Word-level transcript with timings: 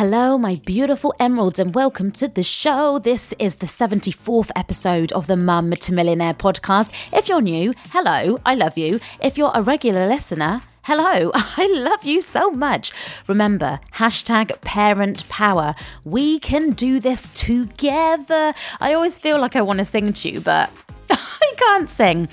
Hello, 0.00 0.38
my 0.38 0.54
beautiful 0.64 1.12
emeralds, 1.18 1.58
and 1.58 1.74
welcome 1.74 2.12
to 2.12 2.28
the 2.28 2.44
show. 2.44 3.00
This 3.00 3.34
is 3.40 3.56
the 3.56 3.66
74th 3.66 4.48
episode 4.54 5.10
of 5.10 5.26
the 5.26 5.36
Mum 5.36 5.72
to 5.72 5.92
Millionaire 5.92 6.34
podcast. 6.34 6.92
If 7.12 7.28
you're 7.28 7.40
new, 7.40 7.74
hello, 7.90 8.38
I 8.46 8.54
love 8.54 8.78
you. 8.78 9.00
If 9.20 9.36
you're 9.36 9.50
a 9.52 9.60
regular 9.60 10.06
listener, 10.06 10.62
hello, 10.82 11.32
I 11.34 11.66
love 11.74 12.04
you 12.04 12.20
so 12.20 12.48
much. 12.48 12.92
Remember, 13.26 13.80
hashtag 13.94 14.60
parent 14.60 15.28
power. 15.28 15.74
We 16.04 16.38
can 16.38 16.70
do 16.70 17.00
this 17.00 17.28
together. 17.30 18.54
I 18.80 18.92
always 18.92 19.18
feel 19.18 19.40
like 19.40 19.56
I 19.56 19.62
want 19.62 19.80
to 19.80 19.84
sing 19.84 20.12
to 20.12 20.30
you, 20.30 20.40
but 20.40 20.70
I 21.10 21.54
can't 21.56 21.90
sing. 21.90 22.28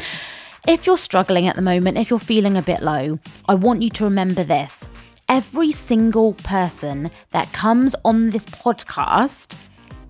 If 0.68 0.86
you're 0.86 1.00
struggling 1.00 1.48
at 1.48 1.56
the 1.56 1.64
moment, 1.64 1.98
if 1.98 2.12
you're 2.12 2.20
feeling 2.20 2.58
a 2.58 2.62
bit 2.62 2.84
low, 2.84 3.18
I 3.48 3.56
want 3.56 3.82
you 3.82 3.90
to 3.90 4.04
remember 4.04 4.44
this 4.44 4.88
every 5.28 5.72
single 5.72 6.34
person 6.34 7.12
that 7.32 7.52
comes 7.52 7.96
on 8.04 8.30
this 8.30 8.46
podcast, 8.46 9.56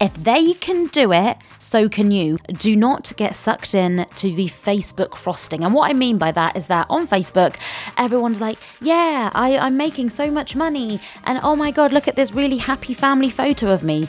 if 0.06 0.14
they 0.24 0.54
can 0.54 0.86
do 0.86 1.12
it, 1.12 1.36
so 1.58 1.90
can 1.90 2.12
you. 2.12 2.38
Do 2.48 2.76
not 2.76 3.12
get 3.18 3.34
sucked 3.34 3.74
in 3.74 4.06
to 4.18 4.32
the 4.32 4.46
Facebook 4.46 5.16
frosting. 5.16 5.64
And 5.64 5.74
what 5.74 5.90
I 5.90 5.94
mean 5.94 6.20
by 6.20 6.32
that 6.32 6.56
is 6.56 6.68
that 6.68 6.86
on 6.92 7.08
Facebook, 7.08 7.56
everyone's 7.98 8.40
like, 8.40 8.60
yeah, 8.80 9.32
I, 9.34 9.58
I'm 9.58 9.78
making 9.78 10.12
so 10.12 10.30
much 10.30 10.56
money. 10.56 11.00
And 11.24 11.40
oh 11.42 11.56
my 11.56 11.72
God, 11.72 11.92
look 11.92 12.08
at 12.08 12.16
this 12.16 12.34
really 12.34 12.58
happy 12.58 12.94
family 12.94 13.32
photo 13.32 13.74
of 13.74 13.82
me. 13.82 14.08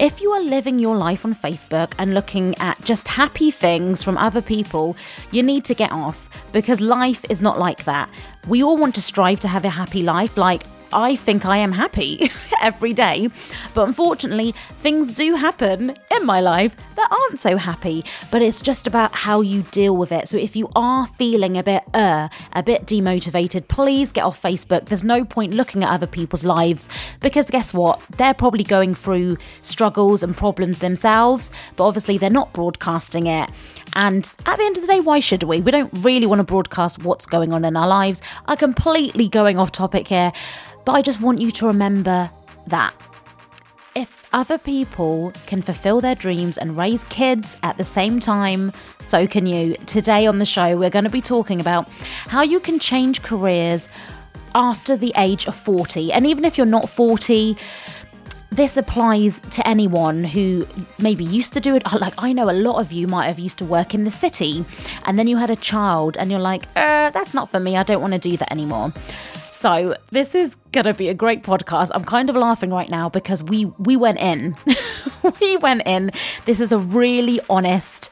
If 0.00 0.20
you 0.20 0.32
are 0.32 0.42
living 0.42 0.80
your 0.80 0.96
life 0.96 1.24
on 1.24 1.32
Facebook 1.32 1.92
and 1.96 2.12
looking 2.12 2.56
at 2.58 2.84
just 2.84 3.06
happy 3.06 3.52
things 3.52 4.02
from 4.02 4.18
other 4.18 4.42
people, 4.42 4.96
you 5.30 5.44
need 5.44 5.64
to 5.66 5.74
get 5.74 5.92
off 5.92 6.28
because 6.50 6.80
life 6.80 7.24
is 7.30 7.40
not 7.40 7.56
like 7.56 7.84
that. 7.84 8.10
We 8.48 8.64
all 8.64 8.76
want 8.76 8.96
to 8.96 9.00
strive 9.00 9.38
to 9.40 9.48
have 9.48 9.64
a 9.64 9.70
happy 9.70 10.02
life, 10.02 10.36
like 10.36 10.64
I 10.96 11.14
think 11.14 11.44
I 11.44 11.58
am 11.58 11.72
happy 11.72 12.30
every 12.62 12.94
day. 12.94 13.28
But 13.74 13.86
unfortunately, 13.86 14.54
things 14.80 15.12
do 15.12 15.34
happen 15.34 15.94
in 16.10 16.24
my 16.24 16.40
life 16.40 16.74
that 16.96 17.08
aren't 17.10 17.38
so 17.38 17.58
happy. 17.58 18.02
But 18.30 18.40
it's 18.40 18.62
just 18.62 18.86
about 18.86 19.12
how 19.12 19.42
you 19.42 19.62
deal 19.70 19.94
with 19.94 20.10
it. 20.10 20.26
So 20.26 20.38
if 20.38 20.56
you 20.56 20.70
are 20.74 21.06
feeling 21.06 21.58
a 21.58 21.62
bit 21.62 21.82
uh, 21.92 22.30
a 22.54 22.62
bit 22.62 22.86
demotivated, 22.86 23.68
please 23.68 24.10
get 24.10 24.24
off 24.24 24.40
Facebook. 24.40 24.86
There's 24.86 25.04
no 25.04 25.22
point 25.22 25.52
looking 25.52 25.84
at 25.84 25.90
other 25.90 26.06
people's 26.06 26.44
lives 26.44 26.88
because 27.20 27.50
guess 27.50 27.74
what? 27.74 28.00
They're 28.16 28.32
probably 28.32 28.64
going 28.64 28.94
through 28.94 29.36
struggles 29.60 30.22
and 30.22 30.34
problems 30.34 30.78
themselves, 30.78 31.50
but 31.76 31.84
obviously 31.84 32.16
they're 32.16 32.30
not 32.30 32.54
broadcasting 32.54 33.26
it. 33.26 33.50
And 33.96 34.30
at 34.44 34.58
the 34.58 34.64
end 34.64 34.76
of 34.76 34.86
the 34.86 34.92
day, 34.92 35.00
why 35.00 35.20
should 35.20 35.42
we? 35.42 35.60
We 35.60 35.72
don't 35.72 35.90
really 36.04 36.26
want 36.26 36.40
to 36.40 36.44
broadcast 36.44 37.02
what's 37.02 37.24
going 37.24 37.54
on 37.54 37.64
in 37.64 37.78
our 37.78 37.88
lives. 37.88 38.20
I'm 38.44 38.58
completely 38.58 39.26
going 39.26 39.58
off 39.58 39.72
topic 39.72 40.06
here. 40.08 40.32
But 40.84 40.92
I 40.92 41.02
just 41.02 41.20
want 41.20 41.40
you 41.40 41.50
to 41.52 41.66
remember 41.66 42.30
that 42.66 42.94
if 43.94 44.28
other 44.34 44.58
people 44.58 45.32
can 45.46 45.62
fulfill 45.62 46.02
their 46.02 46.14
dreams 46.14 46.58
and 46.58 46.76
raise 46.76 47.04
kids 47.04 47.56
at 47.62 47.78
the 47.78 47.84
same 47.84 48.20
time, 48.20 48.70
so 49.00 49.26
can 49.26 49.46
you. 49.46 49.76
Today 49.86 50.26
on 50.26 50.40
the 50.40 50.44
show, 50.44 50.76
we're 50.76 50.90
going 50.90 51.04
to 51.04 51.10
be 51.10 51.22
talking 51.22 51.58
about 51.58 51.88
how 52.28 52.42
you 52.42 52.60
can 52.60 52.78
change 52.78 53.22
careers 53.22 53.88
after 54.54 54.96
the 54.96 55.14
age 55.16 55.46
of 55.46 55.54
40. 55.54 56.12
And 56.12 56.26
even 56.26 56.44
if 56.44 56.58
you're 56.58 56.66
not 56.66 56.90
40, 56.90 57.56
this 58.50 58.76
applies 58.76 59.40
to 59.40 59.66
anyone 59.66 60.24
who 60.24 60.66
maybe 60.98 61.24
used 61.24 61.52
to 61.54 61.60
do 61.60 61.76
it. 61.76 61.82
Like, 61.96 62.14
I 62.18 62.32
know 62.32 62.50
a 62.50 62.52
lot 62.52 62.78
of 62.78 62.92
you 62.92 63.06
might 63.06 63.26
have 63.26 63.38
used 63.38 63.58
to 63.58 63.64
work 63.64 63.94
in 63.94 64.04
the 64.04 64.10
city, 64.10 64.64
and 65.04 65.18
then 65.18 65.26
you 65.26 65.38
had 65.38 65.50
a 65.50 65.56
child, 65.56 66.16
and 66.16 66.30
you're 66.30 66.40
like, 66.40 66.66
uh, 66.76 67.10
that's 67.10 67.32
not 67.34 67.50
for 67.50 67.58
me. 67.58 67.76
I 67.76 67.82
don't 67.82 68.02
want 68.02 68.12
to 68.12 68.18
do 68.18 68.36
that 68.36 68.52
anymore. 68.52 68.92
So 69.50 69.96
this 70.10 70.34
is 70.34 70.54
gonna 70.72 70.92
be 70.92 71.08
a 71.08 71.14
great 71.14 71.42
podcast. 71.42 71.90
I'm 71.94 72.04
kind 72.04 72.28
of 72.28 72.36
laughing 72.36 72.70
right 72.70 72.90
now 72.90 73.08
because 73.08 73.42
we 73.42 73.64
we 73.78 73.96
went 73.96 74.18
in, 74.18 74.54
we 75.40 75.56
went 75.56 75.82
in. 75.86 76.10
This 76.44 76.60
is 76.60 76.72
a 76.72 76.78
really 76.78 77.40
honest. 77.48 78.10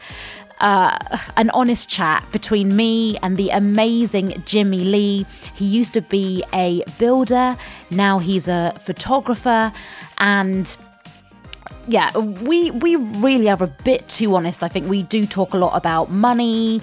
Uh, 0.65 0.97
an 1.37 1.51
honest 1.51 1.91
chat 1.91 2.25
between 2.33 2.75
me 2.75 3.19
and 3.23 3.37
the 3.37 3.51
amazing 3.51 4.43
Jimmy 4.47 4.79
Lee. 4.81 5.27
He 5.55 5.67
used 5.67 5.93
to 5.93 6.01
be 6.01 6.43
a 6.55 6.83
builder, 6.99 7.59
now 7.91 8.19
he's 8.19 8.49
a 8.49 8.73
photographer, 8.81 9.75
and 10.17 10.75
yeah, 11.87 12.17
we 12.17 12.71
we 12.71 12.97
really 12.97 13.51
are 13.51 13.63
a 13.63 13.67
bit 13.85 14.09
too 14.09 14.35
honest. 14.35 14.65
I 14.65 14.69
think 14.69 14.89
we 14.89 15.03
do 15.03 15.27
talk 15.27 15.53
a 15.53 15.59
lot 15.59 15.77
about 15.77 16.11
money 16.11 16.81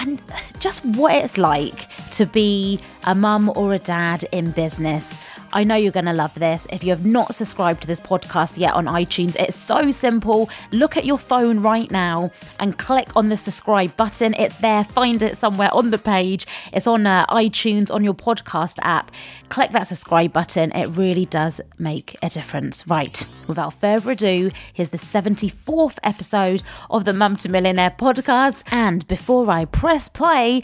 and 0.00 0.20
just 0.58 0.84
what 0.84 1.14
it's 1.14 1.38
like 1.38 1.88
to 2.12 2.26
be 2.26 2.80
a 3.04 3.14
mum 3.14 3.52
or 3.54 3.72
a 3.72 3.78
dad 3.78 4.24
in 4.32 4.50
business. 4.50 5.18
I 5.52 5.64
know 5.64 5.74
you're 5.74 5.92
going 5.92 6.06
to 6.06 6.12
love 6.12 6.34
this. 6.34 6.66
If 6.70 6.82
you 6.82 6.90
have 6.90 7.04
not 7.04 7.34
subscribed 7.34 7.82
to 7.82 7.86
this 7.86 8.00
podcast 8.00 8.56
yet 8.56 8.74
on 8.74 8.86
iTunes, 8.86 9.36
it's 9.36 9.56
so 9.56 9.90
simple. 9.90 10.48
Look 10.70 10.96
at 10.96 11.04
your 11.04 11.18
phone 11.18 11.60
right 11.60 11.90
now 11.90 12.30
and 12.58 12.78
click 12.78 13.14
on 13.14 13.28
the 13.28 13.36
subscribe 13.36 13.96
button. 13.96 14.34
It's 14.34 14.56
there. 14.56 14.84
Find 14.84 15.22
it 15.22 15.36
somewhere 15.36 15.72
on 15.74 15.90
the 15.90 15.98
page. 15.98 16.46
It's 16.72 16.86
on 16.86 17.06
uh, 17.06 17.26
iTunes, 17.26 17.92
on 17.92 18.02
your 18.02 18.14
podcast 18.14 18.78
app. 18.82 19.10
Click 19.50 19.72
that 19.72 19.86
subscribe 19.86 20.32
button. 20.32 20.72
It 20.72 20.86
really 20.96 21.26
does 21.26 21.60
make 21.78 22.16
a 22.22 22.30
difference. 22.30 22.86
Right. 22.86 23.26
Without 23.46 23.74
further 23.74 24.12
ado, 24.12 24.50
here's 24.72 24.90
the 24.90 24.96
74th 24.96 25.98
episode 26.02 26.62
of 26.90 27.04
the 27.04 27.12
Mum 27.12 27.36
to 27.36 27.48
Millionaire 27.48 27.90
podcast. 27.90 28.64
And 28.72 29.06
before 29.06 29.50
I 29.50 29.66
press 29.66 30.08
play, 30.08 30.62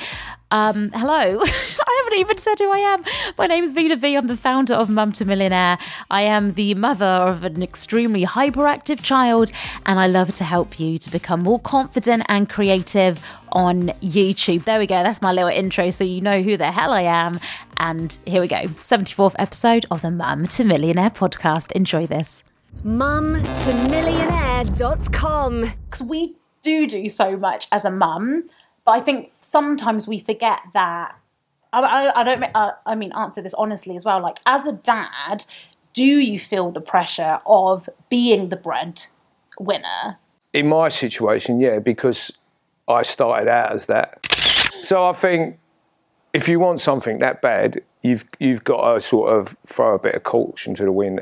um, 0.50 0.91
hello. 0.94 1.41
I 1.42 2.03
haven't 2.04 2.19
even 2.19 2.38
said 2.38 2.59
who 2.59 2.70
I 2.70 2.78
am. 2.78 3.04
My 3.36 3.47
name 3.47 3.64
is 3.64 3.72
Vina 3.72 3.97
V. 3.97 4.14
I'm 4.14 4.26
the 4.26 4.36
founder 4.36 4.75
of 4.75 4.88
Mum 4.88 5.12
to 5.12 5.25
Millionaire. 5.25 5.78
I 6.10 6.22
am 6.22 6.54
the 6.54 6.75
mother 6.75 7.04
of 7.04 7.44
an 7.44 7.62
extremely 7.62 8.25
hyperactive 8.25 9.03
child, 9.03 9.53
and 9.84 10.00
I 10.00 10.06
love 10.06 10.32
to 10.34 10.44
help 10.44 10.81
you 10.81 10.98
to 10.98 11.10
become 11.10 11.42
more 11.42 11.60
confident 11.60 12.25
and 12.28 12.48
creative 12.48 13.25
on 13.53 13.88
YouTube. 14.03 14.64
There 14.64 14.78
we 14.78 14.86
go. 14.86 15.03
That's 15.03 15.20
my 15.20 15.32
little 15.32 15.50
intro 15.50 15.91
so 15.91 16.04
you 16.04 16.20
know 16.20 16.42
who 16.42 16.56
the 16.56 16.72
hell 16.72 16.92
I 16.92 17.03
am. 17.03 17.38
And 17.76 18.16
here 18.26 18.41
we 18.41 18.48
go 18.48 18.69
74th 18.69 19.34
episode 19.38 19.86
of 19.91 20.03
the 20.03 20.10
Mum 20.10 20.47
to 20.48 20.65
Millionaire 20.65 21.10
podcast. 21.10 21.72
Enjoy 21.72 22.06
this. 22.06 22.44
Mum 22.82 23.34
to 23.34 23.88
millionaire.com. 23.91 25.72
Because 25.91 26.06
we 26.06 26.36
do 26.62 26.86
do 26.86 27.09
so 27.09 27.36
much 27.36 27.66
as 27.70 27.84
a 27.84 27.91
mum 27.91 28.44
but 28.88 28.93
I 28.93 29.00
think 29.03 29.32
sometimes 29.43 30.09
we 30.09 30.19
forget 30.19 30.60
that. 30.72 31.15
I, 31.75 31.81
I, 31.81 32.21
I 32.21 32.25
don't. 32.25 32.43
Uh, 32.54 32.71
I 32.87 32.94
mean, 32.94 33.12
answer 33.12 33.43
this 33.43 33.53
honestly 33.53 33.94
as 33.97 34.03
well. 34.03 34.22
Like, 34.22 34.38
as 34.47 34.65
a 34.65 34.72
dad, 34.72 35.44
do 35.93 36.06
you 36.06 36.41
feel 36.41 36.71
the 36.71 36.81
pressure 36.81 37.41
of 37.44 37.91
being 38.09 38.48
the 38.48 38.56
bread 38.56 39.04
winner? 39.60 40.16
In 40.54 40.69
my 40.69 40.88
situation, 40.88 41.60
yeah, 41.60 41.81
because 41.81 42.32
I 42.88 43.03
started 43.03 43.47
out 43.47 43.72
as 43.72 43.84
that. 43.88 44.27
So 44.82 45.06
I 45.06 45.12
think 45.12 45.59
if 46.32 46.48
you 46.48 46.59
want 46.59 46.81
something 46.81 47.19
that 47.19 47.43
bad, 47.43 47.82
you've 48.00 48.25
you've 48.38 48.65
got 48.65 48.94
to 48.94 49.00
sort 49.03 49.38
of 49.38 49.59
throw 49.66 49.97
a 49.97 49.98
bit 49.98 50.15
of 50.15 50.22
caution 50.22 50.75
to 50.77 50.84
the 50.84 50.93
wind. 50.93 51.21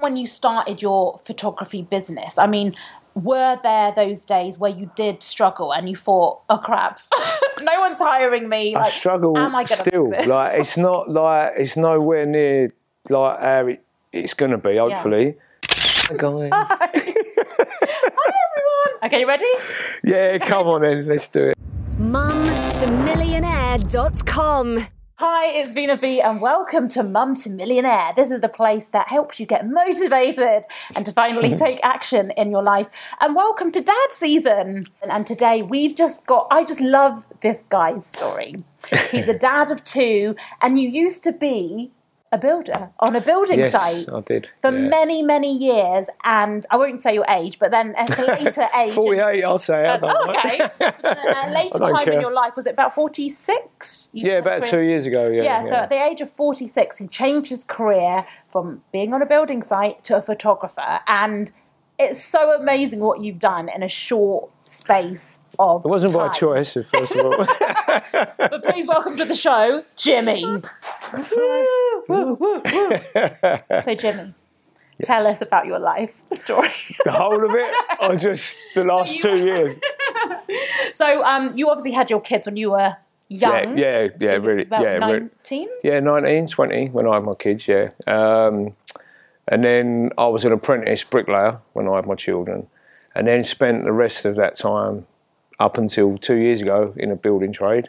When 0.00 0.16
you 0.16 0.26
started 0.26 0.80
your 0.80 1.20
photography 1.26 1.82
business, 1.82 2.38
I 2.38 2.46
mean, 2.46 2.74
were 3.14 3.58
there 3.62 3.92
those 3.94 4.22
days 4.22 4.58
where 4.58 4.70
you 4.70 4.90
did 4.96 5.22
struggle 5.22 5.72
and 5.72 5.88
you 5.88 5.96
thought, 5.96 6.40
"Oh 6.48 6.58
crap, 6.58 7.00
no 7.60 7.80
one's 7.80 7.98
hiring 7.98 8.48
me"? 8.48 8.74
Like, 8.74 8.86
I 8.86 8.88
struggle 8.90 9.38
am 9.38 9.54
I 9.54 9.64
still. 9.64 10.10
Like 10.10 10.58
it's 10.58 10.76
not 10.76 11.10
like 11.10 11.52
it's 11.56 11.76
nowhere 11.76 12.26
near 12.26 12.70
like 13.08 13.40
how 13.40 13.66
it, 13.66 13.84
it's 14.12 14.34
going 14.34 14.50
to 14.50 14.58
be. 14.58 14.76
Hopefully, 14.76 15.36
yeah. 16.10 16.16
guys. 16.16 16.50
Hi. 16.52 16.90
Hi 17.56 18.32
everyone. 18.50 19.04
Okay, 19.04 19.20
you 19.20 19.28
ready? 19.28 19.44
Yeah, 20.02 20.38
come 20.38 20.66
on 20.66 20.82
then, 20.82 21.06
let's 21.06 21.28
do 21.28 21.50
it. 21.50 21.58
Mum 21.98 22.32
to 22.80 22.90
millionaire.com. 22.90 24.86
Hi, 25.18 25.46
it's 25.46 25.72
Vina 25.72 25.96
V, 25.96 26.20
and 26.20 26.40
welcome 26.40 26.88
to 26.88 27.04
Mum 27.04 27.36
to 27.36 27.50
Millionaire. 27.50 28.12
This 28.16 28.32
is 28.32 28.40
the 28.40 28.48
place 28.48 28.86
that 28.86 29.06
helps 29.06 29.38
you 29.38 29.46
get 29.46 29.64
motivated 29.64 30.64
and 30.96 31.06
to 31.06 31.12
finally 31.12 31.54
take 31.54 31.78
action 31.84 32.32
in 32.32 32.50
your 32.50 32.64
life. 32.64 32.88
And 33.20 33.36
welcome 33.36 33.70
to 33.70 33.80
Dad 33.80 34.08
season. 34.10 34.88
And 35.08 35.24
today 35.24 35.62
we've 35.62 35.94
just 35.94 36.26
got, 36.26 36.48
I 36.50 36.64
just 36.64 36.80
love 36.80 37.22
this 37.42 37.62
guy's 37.68 38.04
story. 38.04 38.64
He's 39.12 39.28
a 39.28 39.38
dad 39.38 39.70
of 39.70 39.84
two, 39.84 40.34
and 40.60 40.80
you 40.80 40.88
used 40.88 41.22
to 41.22 41.32
be 41.32 41.92
a 42.34 42.38
builder 42.38 42.90
on 42.98 43.14
a 43.14 43.20
building 43.20 43.60
yes, 43.60 43.70
site 43.70 44.08
I 44.12 44.20
did, 44.20 44.48
for 44.60 44.72
yeah. 44.72 44.88
many, 44.88 45.22
many 45.22 45.56
years. 45.56 46.10
And 46.24 46.66
I 46.70 46.76
won't 46.76 47.00
say 47.00 47.14
your 47.14 47.24
age, 47.28 47.60
but 47.60 47.70
then 47.70 47.94
uh, 47.96 48.00
at 48.00 48.18
a 48.18 48.24
later 48.24 48.66
age. 48.76 48.92
48, 48.92 49.44
I'll 49.44 49.58
say. 49.58 49.86
Uh, 49.86 49.98
oh, 50.02 50.30
okay. 50.30 50.60
Uh, 51.04 51.44
a 51.46 51.50
later 51.50 51.78
time 51.78 52.04
care. 52.04 52.14
in 52.14 52.20
your 52.20 52.32
life, 52.32 52.56
was 52.56 52.66
it 52.66 52.72
about 52.72 52.94
46? 52.94 54.08
yeah, 54.12 54.34
about 54.34 54.64
two 54.64 54.80
years 54.80 55.06
ago, 55.06 55.28
yeah, 55.28 55.42
yeah. 55.42 55.60
so 55.60 55.76
at 55.76 55.88
the 55.88 56.02
age 56.02 56.20
of 56.20 56.30
46, 56.30 56.98
he 56.98 57.08
changed 57.08 57.50
his 57.50 57.64
career 57.64 58.26
from 58.50 58.82
being 58.92 59.12
on 59.12 59.22
a 59.22 59.26
building 59.26 59.62
site 59.62 60.02
to 60.04 60.16
a 60.16 60.22
photographer. 60.22 61.00
And 61.06 61.52
it's 61.98 62.22
so 62.22 62.52
amazing 62.52 63.00
what 63.00 63.20
you've 63.20 63.38
done 63.38 63.68
in 63.68 63.82
a 63.82 63.88
short 63.88 64.50
space 64.66 65.40
of. 65.58 65.84
It 65.84 65.88
wasn't 65.88 66.14
time. 66.14 66.28
by 66.28 66.34
choice, 66.34 66.72
first 66.72 67.12
of 67.12 67.26
all. 67.26 67.46
but 68.38 68.64
please 68.64 68.86
welcome 68.86 69.16
to 69.16 69.24
the 69.24 69.34
show, 69.34 69.84
Jimmy. 69.96 70.44
So, 72.08 73.94
Jimmy, 73.94 74.34
Tell 75.02 75.26
us 75.26 75.42
about 75.42 75.66
your 75.66 75.80
life 75.80 76.22
story. 76.32 76.68
The 77.04 77.10
whole 77.10 77.44
of 77.44 77.50
it, 77.54 77.74
or 78.00 78.14
just 78.28 78.56
the 78.74 78.84
last 78.84 79.14
you- 79.16 79.22
two 79.22 79.36
years? 79.44 79.76
so, 80.92 81.24
um, 81.24 81.56
you 81.56 81.68
obviously 81.68 81.90
had 81.92 82.10
your 82.10 82.20
kids 82.20 82.46
when 82.46 82.56
you 82.56 82.70
were 82.70 82.96
young. 83.28 83.76
Yeah, 83.76 84.02
yeah, 84.02 84.08
yeah, 84.20 84.28
So 84.30 84.38
really, 84.38 84.62
about 84.62 84.82
yeah, 84.82 84.98
19? 84.98 85.68
yeah, 85.82 85.98
19, 86.00 86.46
20 86.46 86.88
when 86.90 87.08
I 87.08 87.14
had 87.14 87.24
my 87.24 87.34
kids, 87.34 87.66
yeah. 87.66 87.88
Um, 88.06 88.76
and 89.48 89.64
then 89.64 90.10
I 90.16 90.26
was 90.28 90.44
an 90.44 90.52
apprentice 90.52 91.02
bricklayer 91.04 91.58
when 91.72 91.88
I 91.88 91.96
had 91.96 92.06
my 92.06 92.14
children, 92.14 92.68
and 93.16 93.26
then 93.26 93.42
spent 93.44 93.84
the 93.84 93.92
rest 93.92 94.24
of 94.24 94.36
that 94.36 94.56
time 94.56 95.06
up 95.58 95.76
until 95.76 96.18
two 96.18 96.36
years 96.36 96.60
ago 96.62 96.94
in 96.96 97.10
a 97.10 97.16
building 97.16 97.52
trade. 97.52 97.88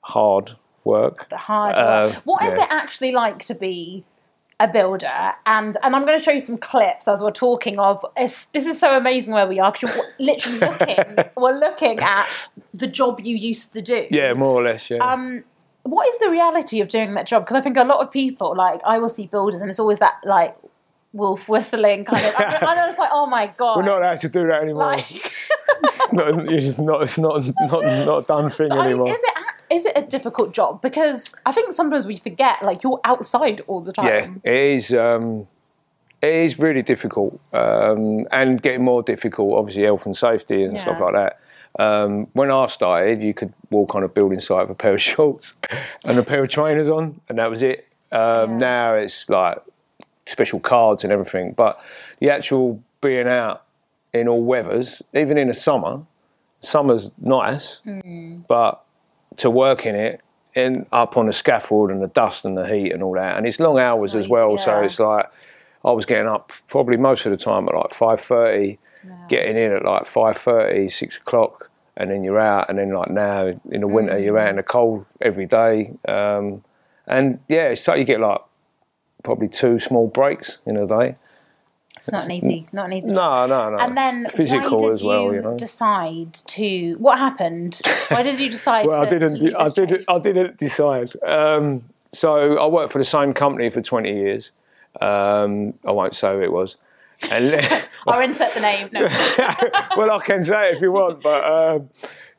Hard 0.00 0.56
work. 0.84 1.28
The 1.30 1.36
hard 1.36 1.76
Uh, 1.76 2.12
work. 2.12 2.22
What 2.24 2.44
is 2.44 2.56
yeah. 2.56 2.64
it 2.64 2.68
actually 2.70 3.12
like 3.12 3.44
to 3.44 3.54
be 3.54 4.04
a 4.60 4.68
builder? 4.68 5.32
And 5.46 5.76
and 5.82 5.96
I'm 5.96 6.04
going 6.06 6.18
to 6.18 6.24
show 6.24 6.30
you 6.30 6.40
some 6.40 6.58
clips 6.58 7.08
as 7.08 7.22
we're 7.22 7.30
talking 7.32 7.78
of. 7.78 8.04
This 8.16 8.48
is 8.54 8.78
so 8.78 8.96
amazing 8.96 9.34
where 9.34 9.46
we 9.46 9.58
are 9.60 9.72
because 9.72 9.94
you're 9.94 10.12
literally 10.18 10.58
looking. 10.58 10.96
we're 11.36 11.58
looking 11.58 11.98
at 12.00 12.28
the 12.72 12.86
job 12.86 13.20
you 13.20 13.36
used 13.36 13.72
to 13.72 13.82
do. 13.82 14.06
Yeah, 14.10 14.34
more 14.34 14.60
or 14.60 14.64
less, 14.64 14.90
yeah. 14.90 14.98
Um, 14.98 15.44
what 15.82 16.08
is 16.08 16.18
the 16.18 16.30
reality 16.30 16.80
of 16.80 16.88
doing 16.88 17.14
that 17.14 17.26
job? 17.26 17.44
Because 17.44 17.56
I 17.56 17.60
think 17.60 17.76
a 17.76 17.84
lot 17.84 18.00
of 18.00 18.10
people, 18.10 18.56
like 18.56 18.80
I 18.86 18.98
will 18.98 19.08
see 19.10 19.26
builders, 19.26 19.60
and 19.60 19.68
it's 19.68 19.78
always 19.78 19.98
that 19.98 20.14
like 20.24 20.56
wolf 21.12 21.48
whistling 21.48 22.04
kind 22.04 22.26
of. 22.26 22.34
I, 22.36 22.58
I 22.60 22.74
know 22.74 22.88
it's 22.88 22.98
like, 22.98 23.10
oh 23.12 23.26
my 23.26 23.46
god. 23.46 23.76
We're 23.78 23.84
not 23.84 23.98
allowed 24.02 24.20
to 24.20 24.28
do 24.28 24.46
that 24.48 24.62
anymore. 24.62 24.92
like, 24.92 25.06
it's, 25.10 25.50
not, 26.12 26.28
it's 26.62 26.78
not. 26.78 27.02
It's 27.02 27.18
not. 27.18 27.42
Not, 27.70 28.06
not 28.06 28.24
a 28.24 28.26
done 28.26 28.50
thing 28.50 28.72
I 28.72 28.76
mean, 28.76 28.84
anymore. 28.86 29.08
is 29.10 29.22
it 29.22 29.33
is 29.70 29.84
it 29.84 29.92
a 29.96 30.02
difficult 30.02 30.52
job? 30.52 30.82
Because 30.82 31.34
I 31.46 31.52
think 31.52 31.72
sometimes 31.72 32.06
we 32.06 32.16
forget, 32.16 32.62
like 32.62 32.82
you're 32.82 33.00
outside 33.04 33.62
all 33.66 33.80
the 33.80 33.92
time. 33.92 34.40
yeah, 34.44 34.52
it 34.52 34.76
is. 34.76 34.92
Um, 34.92 35.46
it 36.22 36.34
is 36.34 36.58
really 36.58 36.82
difficult, 36.82 37.38
um, 37.52 38.26
and 38.32 38.62
getting 38.62 38.82
more 38.84 39.02
difficult. 39.02 39.58
Obviously, 39.58 39.82
health 39.82 40.06
and 40.06 40.16
safety 40.16 40.62
and 40.64 40.78
stuff 40.80 40.98
like 41.00 41.12
that. 41.14 41.40
Um, 41.76 42.28
when 42.34 42.50
I 42.50 42.66
started, 42.68 43.22
you 43.22 43.34
could 43.34 43.52
walk 43.70 43.94
on 43.94 44.02
a 44.04 44.08
building 44.08 44.40
site 44.40 44.68
with 44.68 44.70
a 44.70 44.74
pair 44.74 44.94
of 44.94 45.02
shorts 45.12 45.54
and 46.04 46.18
a 46.18 46.22
pair 46.22 46.44
of 46.44 46.50
trainers 46.50 46.88
on, 46.88 47.20
and 47.28 47.38
that 47.38 47.50
was 47.50 47.62
it. 47.62 47.88
Um, 48.12 48.52
Yeah. 48.52 48.56
Now 48.58 48.94
it's 48.94 49.28
like 49.28 49.58
special 50.26 50.60
cards 50.60 51.04
and 51.04 51.12
everything, 51.12 51.52
but 51.52 51.78
the 52.20 52.30
actual 52.30 52.80
being 53.00 53.26
out 53.26 53.64
in 54.12 54.28
all 54.28 54.42
weathers, 54.42 55.02
even 55.12 55.36
in 55.36 55.48
the 55.48 55.54
summer, 55.54 56.02
summer's 56.60 57.10
nice, 57.20 57.80
but 58.48 58.83
to 59.36 59.50
work 59.50 59.86
in 59.86 59.94
it 59.94 60.20
and 60.54 60.86
up 60.92 61.16
on 61.16 61.26
the 61.26 61.32
scaffold 61.32 61.90
and 61.90 62.00
the 62.00 62.08
dust 62.08 62.44
and 62.44 62.56
the 62.56 62.66
heat 62.66 62.92
and 62.92 63.02
all 63.02 63.14
that, 63.14 63.36
and 63.36 63.46
it's 63.46 63.58
long 63.58 63.78
hours 63.78 64.14
not 64.14 64.20
as 64.20 64.28
well. 64.28 64.54
easy, 64.54 64.64
So 64.64 64.80
it's 64.80 65.00
like 65.00 65.26
I 65.84 65.90
was 65.92 66.06
getting 66.06 66.28
up 66.28 66.52
probably 66.68 66.96
most 66.96 67.26
of 67.26 67.30
the 67.30 67.36
time 67.36 67.68
at 67.68 67.74
like 67.74 67.92
five 67.92 68.20
thirty, 68.20 68.78
getting 69.28 69.56
in 69.56 69.72
at 69.72 69.84
like 69.84 70.06
five 70.06 70.38
thirty, 70.38 70.88
six 70.88 71.16
o'clock, 71.16 71.70
and 71.96 72.10
then 72.10 72.22
you're 72.24 72.40
out. 72.40 72.68
And 72.68 72.78
then 72.78 72.92
like 72.92 73.10
now 73.10 73.46
in 73.70 73.80
the 73.80 73.88
winter, 73.88 74.18
you're 74.18 74.38
out 74.38 74.50
in 74.50 74.56
the 74.56 74.62
cold 74.62 75.06
every 75.20 75.46
day, 75.46 75.92
um, 76.06 76.62
and 77.06 77.40
yeah, 77.48 77.68
it's 77.68 77.86
like 77.88 77.98
you 77.98 78.04
get 78.04 78.20
like 78.20 78.40
probably 79.24 79.48
two 79.48 79.78
small 79.80 80.06
breaks 80.06 80.58
in 80.66 80.76
a 80.76 80.86
day. 80.86 81.16
It's 81.96 82.10
not 82.10 82.24
an 82.24 82.32
easy, 82.32 82.66
not 82.72 82.86
an 82.86 82.94
easy. 82.94 83.08
No, 83.08 83.46
no, 83.46 83.70
no. 83.70 83.78
And 83.78 83.96
then 83.96 84.26
physical 84.26 84.78
why 84.78 84.86
did 84.86 84.92
as 84.92 85.02
well. 85.04 85.32
you, 85.32 85.40
know. 85.40 85.56
decide 85.56 86.34
to? 86.34 86.94
What 86.94 87.18
happened? 87.18 87.80
Why 88.08 88.22
did 88.22 88.40
you 88.40 88.50
decide? 88.50 88.86
Well, 88.88 89.00
to, 89.00 89.06
I 89.06 89.10
didn't. 89.10 89.54
I 89.56 89.68
didn't. 89.68 90.04
I 90.08 90.18
didn't 90.18 90.58
decide. 90.58 91.12
Um, 91.24 91.84
so 92.12 92.58
I 92.58 92.66
worked 92.66 92.92
for 92.92 92.98
the 92.98 93.04
same 93.04 93.32
company 93.32 93.70
for 93.70 93.80
twenty 93.80 94.12
years. 94.12 94.50
Um, 95.00 95.74
I 95.86 95.92
won't 95.92 96.16
say 96.16 96.32
who 96.34 96.42
it 96.42 96.52
was. 96.52 96.76
And 97.30 97.50
then- 97.50 97.84
I'll 98.06 98.20
insert 98.20 98.52
the 98.54 98.60
name. 98.60 98.88
No. 98.92 99.00
well, 99.96 100.10
I 100.10 100.20
can 100.24 100.42
say 100.42 100.70
it 100.70 100.76
if 100.76 100.82
you 100.82 100.92
want, 100.92 101.22
but 101.22 101.44
um, 101.44 101.88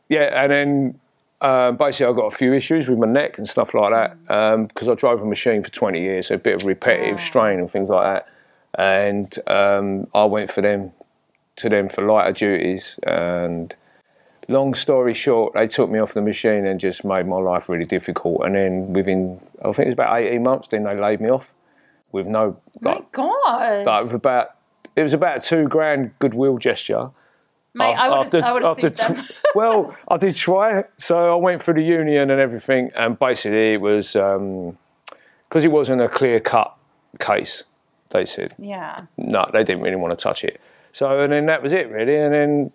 yeah. 0.09 0.43
And 0.43 0.51
then 0.51 0.99
um, 1.41 1.77
basically, 1.77 2.13
I 2.13 2.15
got 2.15 2.33
a 2.33 2.35
few 2.35 2.53
issues 2.53 2.87
with 2.87 2.99
my 2.99 3.07
neck 3.07 3.37
and 3.37 3.47
stuff 3.47 3.73
like 3.73 3.93
that 3.93 4.67
because 4.67 4.89
I 4.89 4.95
drove 4.95 5.21
a 5.21 5.25
machine 5.25 5.63
for 5.63 5.71
twenty 5.71 6.01
years, 6.01 6.27
so 6.27 6.35
a 6.35 6.37
bit 6.37 6.55
of 6.55 6.65
repetitive 6.65 7.21
strain 7.21 7.59
and 7.59 7.71
things 7.71 7.89
like 7.89 8.03
that. 8.03 8.27
And 8.77 9.37
um, 9.47 10.07
I 10.13 10.25
went 10.25 10.51
for 10.51 10.61
them 10.61 10.91
to 11.57 11.69
them 11.69 11.89
for 11.89 12.05
lighter 12.05 12.33
duties 12.33 12.99
and 13.03 13.73
long 14.47 14.73
story 14.73 15.13
short, 15.13 15.53
they 15.53 15.67
took 15.67 15.89
me 15.89 15.99
off 15.99 16.13
the 16.13 16.21
machine 16.21 16.65
and 16.65 16.79
just 16.79 17.03
made 17.03 17.27
my 17.27 17.37
life 17.37 17.69
really 17.69 17.85
difficult. 17.85 18.43
And 18.45 18.55
then 18.55 18.93
within, 18.93 19.39
I 19.59 19.71
think 19.71 19.79
it 19.79 19.85
was 19.85 19.93
about 19.93 20.19
18 20.19 20.43
months, 20.43 20.67
then 20.67 20.83
they 20.83 20.95
laid 20.95 21.21
me 21.21 21.29
off 21.29 21.53
with 22.11 22.27
no, 22.27 22.57
My 22.81 23.01
God, 23.11 23.85
like 23.85 24.03
with 24.03 24.13
about, 24.13 24.55
it 24.95 25.03
was 25.03 25.13
about 25.13 25.37
a 25.37 25.41
two 25.41 25.67
grand 25.67 26.11
goodwill 26.19 26.57
gesture. 26.57 27.09
mate, 27.73 27.95
I 27.95 28.09
would 28.09 28.33
have, 28.33 28.43
I 28.43 28.53
would 28.53 28.63
have 28.63 28.83
after 28.83 28.89
t- 28.89 29.21
well, 29.55 29.95
I 30.07 30.17
did 30.17 30.35
try. 30.35 30.85
So 30.97 31.33
I 31.33 31.35
went 31.35 31.61
through 31.63 31.75
the 31.75 31.83
union 31.83 32.29
and 32.29 32.39
everything, 32.39 32.91
and 32.95 33.17
basically 33.19 33.73
it 33.73 33.81
was 33.81 34.13
because 34.13 35.65
it 35.65 35.71
wasn't 35.71 36.01
a 36.01 36.07
clear 36.07 36.39
cut 36.39 36.75
case. 37.19 37.63
They 38.15 38.25
said 38.25 38.53
yeah. 38.57 39.01
no, 39.17 39.49
they 39.51 39.63
didn't 39.63 39.81
really 39.81 39.97
want 39.97 40.17
to 40.17 40.23
touch 40.23 40.43
it. 40.43 40.61
So 40.91 41.19
and 41.19 41.33
then 41.33 41.47
that 41.47 41.61
was 41.61 41.73
it 41.73 41.89
really. 41.89 42.15
And 42.15 42.33
then 42.33 42.71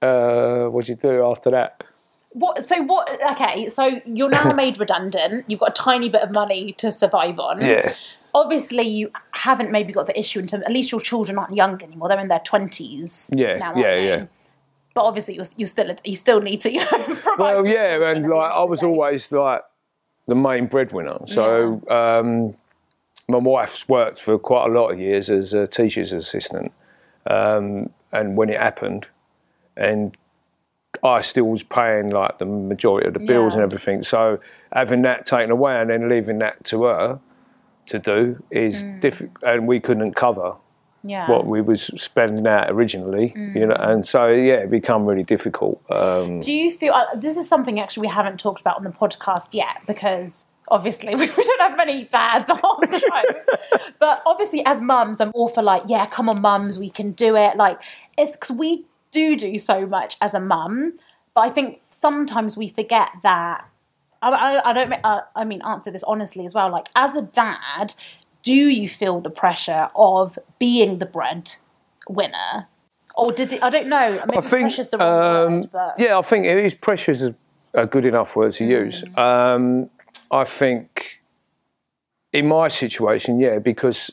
uh, 0.00 0.66
what 0.66 0.86
did 0.86 0.90
you 0.90 1.10
do 1.10 1.24
after 1.24 1.50
that? 1.50 1.82
What? 2.30 2.64
So 2.64 2.80
what? 2.82 3.08
Okay, 3.32 3.68
so 3.68 4.00
you're 4.06 4.30
now 4.30 4.52
made 4.56 4.78
redundant. 4.78 5.44
You've 5.48 5.60
got 5.60 5.70
a 5.70 5.82
tiny 5.82 6.08
bit 6.08 6.22
of 6.22 6.30
money 6.30 6.72
to 6.74 6.92
survive 6.92 7.38
on. 7.40 7.60
Yeah. 7.60 7.94
Obviously, 8.34 8.84
you 8.84 9.10
haven't 9.32 9.72
maybe 9.72 9.92
got 9.92 10.06
the 10.06 10.18
issue 10.18 10.38
in 10.38 10.46
terms. 10.46 10.64
At 10.64 10.72
least 10.72 10.92
your 10.92 11.00
children 11.00 11.36
aren't 11.36 11.54
young 11.54 11.82
anymore. 11.82 12.08
They're 12.08 12.20
in 12.20 12.28
their 12.28 12.40
twenties. 12.40 13.30
Yeah, 13.34 13.58
now, 13.58 13.74
yeah, 13.74 13.94
they? 13.96 14.08
yeah. 14.08 14.26
But 14.94 15.02
obviously, 15.02 15.34
you're, 15.34 15.44
you 15.56 15.66
still 15.66 15.94
you 16.04 16.16
still 16.16 16.40
need 16.40 16.60
to 16.60 16.72
you 16.76 16.78
know. 16.78 17.18
Well, 17.38 17.66
yeah, 17.66 18.10
and 18.10 18.26
like 18.28 18.52
I 18.52 18.62
was 18.62 18.82
always 18.82 19.32
like 19.32 19.62
the 20.28 20.36
main 20.36 20.66
breadwinner. 20.66 21.18
So 21.26 21.82
um, 21.90 22.54
my 23.32 23.38
wife's 23.38 23.88
worked 23.88 24.18
for 24.20 24.38
quite 24.38 24.66
a 24.68 24.72
lot 24.72 24.88
of 24.92 24.98
years 25.00 25.28
as 25.30 25.52
a 25.52 25.66
teacher's 25.66 26.12
assistant, 26.12 26.72
um, 27.28 27.90
and 28.12 28.36
when 28.36 28.48
it 28.50 28.60
happened, 28.60 29.06
and 29.76 30.16
I 31.02 31.20
still 31.22 31.44
was 31.46 31.62
paying 31.62 32.10
like 32.10 32.38
the 32.38 32.44
majority 32.46 33.08
of 33.08 33.14
the 33.14 33.20
bills 33.20 33.54
Yeah. 33.54 33.62
and 33.62 33.64
everything. 33.64 34.02
So 34.02 34.38
having 34.72 35.02
that 35.02 35.24
taken 35.26 35.50
away 35.50 35.80
and 35.80 35.90
then 35.90 36.08
leaving 36.08 36.38
that 36.38 36.62
to 36.64 36.84
her 36.84 37.18
to 37.86 37.98
do 37.98 38.42
is 38.50 38.84
Mm. 38.84 39.00
difficult, 39.00 39.38
and 39.42 39.66
we 39.66 39.80
couldn't 39.80 40.12
cover 40.12 40.54
yeah. 41.02 41.28
what 41.28 41.46
we 41.46 41.60
was 41.60 41.82
spending 42.00 42.46
out 42.46 42.70
originally, 42.70 43.32
you 43.36 43.66
know, 43.66 43.74
and 43.74 44.06
so 44.06 44.28
yeah, 44.28 44.54
it 44.64 44.70
become 44.70 45.04
really 45.06 45.24
difficult. 45.24 45.80
Um, 45.90 46.40
Do 46.40 46.52
you 46.52 46.70
feel 46.70 46.92
uh, 46.92 47.06
this 47.16 47.36
is 47.36 47.48
something 47.48 47.80
actually 47.80 48.02
we 48.02 48.12
haven't 48.12 48.38
talked 48.38 48.60
about 48.60 48.76
on 48.76 48.84
the 48.84 48.90
podcast 48.90 49.52
yet 49.52 49.78
because 49.86 50.46
obviously 50.72 51.14
we 51.14 51.26
don't 51.26 51.60
have 51.60 51.76
many 51.76 52.04
dads 52.04 52.50
on 52.50 52.58
the 52.80 52.98
show. 52.98 53.78
but 54.00 54.22
obviously, 54.26 54.64
as 54.66 54.80
mums, 54.80 55.20
I'm 55.20 55.30
all 55.34 55.48
for 55.48 55.62
like, 55.62 55.82
yeah, 55.86 56.06
come 56.06 56.28
on, 56.28 56.40
mums, 56.40 56.78
we 56.78 56.90
can 56.90 57.12
do 57.12 57.36
it. 57.36 57.56
Like, 57.56 57.80
it's 58.18 58.32
because 58.32 58.56
we 58.56 58.86
do 59.12 59.36
do 59.36 59.58
so 59.58 59.86
much 59.86 60.16
as 60.20 60.34
a 60.34 60.40
mum, 60.40 60.94
but 61.34 61.42
I 61.42 61.50
think 61.50 61.80
sometimes 61.90 62.56
we 62.56 62.68
forget 62.68 63.10
that. 63.22 63.68
I, 64.22 64.30
I, 64.30 64.70
I 64.70 64.72
don't. 64.72 64.92
Uh, 65.04 65.20
I 65.36 65.44
mean, 65.44 65.62
answer 65.62 65.90
this 65.90 66.02
honestly 66.04 66.44
as 66.44 66.54
well. 66.54 66.70
Like, 66.70 66.88
as 66.96 67.14
a 67.14 67.22
dad, 67.22 67.94
do 68.42 68.54
you 68.54 68.88
feel 68.88 69.20
the 69.20 69.30
pressure 69.30 69.90
of 69.94 70.38
being 70.58 70.98
the 70.98 71.06
bread 71.06 71.56
winner? 72.08 72.68
Or 73.14 73.30
did 73.30 73.52
it, 73.52 73.62
I 73.62 73.68
don't 73.68 73.88
know. 73.88 74.22
Maybe 74.26 74.38
I 74.38 74.40
think, 74.40 74.62
pressure's 74.68 74.88
the 74.88 74.96
wrong 74.96 75.46
um, 75.46 75.54
word, 75.56 75.70
but 75.70 75.94
yeah, 75.98 76.16
I 76.16 76.22
think 76.22 76.46
it 76.46 76.56
is 76.56 76.74
pressures 76.74 77.22
a, 77.22 77.34
a 77.74 77.84
good 77.84 78.06
enough 78.06 78.34
word 78.34 78.54
to 78.54 78.64
use. 78.64 79.02
Mm. 79.02 79.18
Um, 79.18 79.90
I 80.32 80.44
think 80.44 81.22
in 82.32 82.48
my 82.48 82.68
situation, 82.68 83.38
yeah, 83.38 83.58
because 83.58 84.10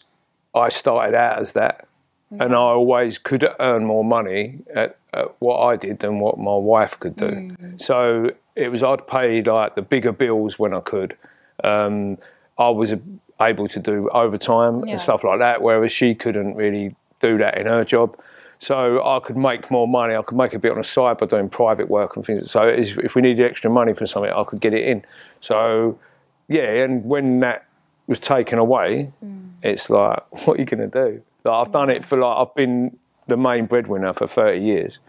I 0.53 0.69
started 0.69 1.15
out 1.15 1.39
as 1.39 1.53
that, 1.53 1.87
and 2.31 2.53
I 2.53 2.57
always 2.57 3.17
could 3.17 3.47
earn 3.59 3.85
more 3.85 4.03
money 4.03 4.59
at, 4.75 4.97
at 5.13 5.33
what 5.39 5.59
I 5.61 5.75
did 5.77 5.99
than 5.99 6.19
what 6.19 6.37
my 6.37 6.55
wife 6.55 6.99
could 6.99 7.15
do. 7.15 7.31
Mm. 7.31 7.81
So 7.81 8.31
it 8.55 8.69
was 8.69 8.83
I'd 8.83 9.07
pay 9.07 9.41
like 9.41 9.73
the 9.73 9.81
bigger 9.81 10.11
bills 10.11 10.59
when 10.59 10.73
I 10.73 10.81
could. 10.81 11.17
Um, 11.63 12.19
I 12.59 12.69
was 12.69 12.93
able 13.41 13.67
to 13.69 13.79
do 13.79 14.09
overtime 14.09 14.85
Yeah. 14.85 14.91
and 14.91 15.01
stuff 15.01 15.23
like 15.23 15.39
that, 15.39 15.61
whereas 15.61 15.91
she 15.91 16.13
couldn't 16.13 16.55
really 16.55 16.95
do 17.19 17.37
that 17.39 17.57
in 17.57 17.65
her 17.65 17.83
job. 17.83 18.15
So 18.59 19.01
I 19.03 19.19
could 19.21 19.37
make 19.37 19.71
more 19.71 19.87
money. 19.87 20.15
I 20.15 20.21
could 20.21 20.37
make 20.37 20.53
a 20.53 20.59
bit 20.59 20.71
on 20.71 20.77
the 20.77 20.83
side 20.83 21.17
by 21.17 21.25
doing 21.25 21.49
private 21.49 21.89
work 21.89 22.15
and 22.15 22.25
things. 22.25 22.51
So 22.51 22.67
if 22.67 22.97
if 22.99 23.15
we 23.15 23.21
needed 23.21 23.43
extra 23.43 23.71
money 23.71 23.93
for 23.93 24.05
something, 24.05 24.31
I 24.31 24.43
could 24.43 24.59
get 24.59 24.73
it 24.73 24.85
in. 24.85 25.05
So 25.39 25.97
yeah, 26.49 26.83
and 26.83 27.05
when 27.05 27.39
that 27.39 27.67
was 28.07 28.19
taken 28.19 28.59
away, 28.59 29.13
it's 29.61 29.89
like, 29.89 30.19
what 30.45 30.57
are 30.57 30.61
you 30.61 30.65
going 30.65 30.89
to 30.89 31.07
do? 31.09 31.21
Like, 31.45 31.67
I've 31.67 31.71
done 31.71 31.89
it 31.89 32.03
for 32.03 32.17
like 32.17 32.37
I've 32.37 32.53
been 32.55 32.97
the 33.27 33.37
main 33.37 33.65
breadwinner 33.65 34.13
for 34.13 34.27
thirty 34.27 34.59
years, 34.59 34.99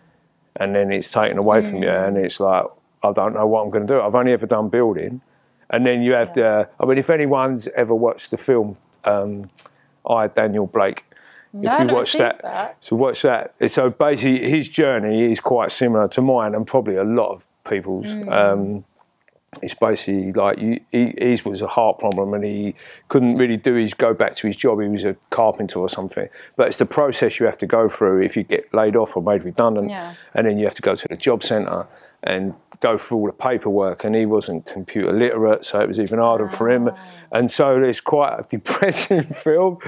and 0.56 0.74
then 0.74 0.92
it's 0.92 1.10
taken 1.10 1.38
away 1.38 1.62
from 1.62 1.82
you, 1.82 1.88
and 1.88 2.16
it's 2.16 2.38
like 2.38 2.66
I 3.02 3.12
don't 3.12 3.34
know 3.34 3.46
what 3.46 3.62
I'm 3.62 3.70
going 3.70 3.86
to 3.86 3.94
do. 3.94 4.00
I've 4.00 4.14
only 4.14 4.32
ever 4.32 4.46
done 4.46 4.68
building, 4.68 5.22
and 5.70 5.84
then 5.84 6.02
you 6.02 6.12
have 6.12 6.32
the. 6.34 6.68
I 6.78 6.84
mean, 6.84 6.98
if 6.98 7.10
anyone's 7.10 7.66
ever 7.68 7.94
watched 7.94 8.30
the 8.30 8.36
film, 8.36 8.76
um, 9.04 9.50
I 10.08 10.28
Daniel 10.28 10.66
Blake. 10.66 11.04
No, 11.52 11.74
if 11.74 11.88
you 11.88 11.94
watch 11.94 12.12
that, 12.12 12.42
that. 12.42 12.76
so 12.78 12.94
watch 12.94 13.22
that. 13.22 13.54
So 13.66 13.90
basically, 13.90 14.48
his 14.48 14.68
journey 14.68 15.32
is 15.32 15.40
quite 15.40 15.72
similar 15.72 16.06
to 16.08 16.22
mine, 16.22 16.54
and 16.54 16.64
probably 16.66 16.96
a 16.96 17.04
lot 17.04 17.32
of 17.32 17.46
people's. 17.64 18.06
Mm. 18.06 18.30
Um, 18.30 18.84
it's 19.62 19.74
basically 19.74 20.32
like 20.32 20.58
you, 20.60 20.80
he, 20.92 21.12
his 21.18 21.44
was 21.44 21.60
a 21.60 21.66
heart 21.66 21.98
problem, 21.98 22.32
and 22.34 22.44
he 22.44 22.74
couldn't 23.08 23.36
really 23.36 23.56
do 23.56 23.74
his 23.74 23.94
go 23.94 24.14
back 24.14 24.36
to 24.36 24.46
his 24.46 24.56
job. 24.56 24.80
He 24.80 24.88
was 24.88 25.04
a 25.04 25.16
carpenter 25.30 25.80
or 25.80 25.88
something. 25.88 26.28
But 26.56 26.68
it's 26.68 26.76
the 26.78 26.86
process 26.86 27.40
you 27.40 27.46
have 27.46 27.58
to 27.58 27.66
go 27.66 27.88
through 27.88 28.22
if 28.22 28.36
you 28.36 28.44
get 28.44 28.72
laid 28.72 28.94
off 28.94 29.16
or 29.16 29.22
made 29.22 29.44
redundant, 29.44 29.90
Yeah. 29.90 30.14
and 30.34 30.46
then 30.46 30.58
you 30.58 30.64
have 30.64 30.74
to 30.74 30.82
go 30.82 30.94
to 30.94 31.08
the 31.08 31.16
job 31.16 31.42
centre 31.42 31.86
and 32.22 32.54
go 32.80 32.96
through 32.96 33.18
all 33.18 33.26
the 33.26 33.32
paperwork. 33.32 34.04
And 34.04 34.14
he 34.14 34.24
wasn't 34.24 34.66
computer 34.66 35.12
literate, 35.12 35.64
so 35.64 35.80
it 35.80 35.88
was 35.88 35.98
even 35.98 36.20
harder 36.20 36.48
for 36.48 36.70
him. 36.70 36.88
Ah. 36.88 36.98
And 37.32 37.50
so 37.50 37.82
it's 37.82 38.00
quite 38.00 38.38
a 38.38 38.42
depressing 38.48 39.22
film, 39.22 39.78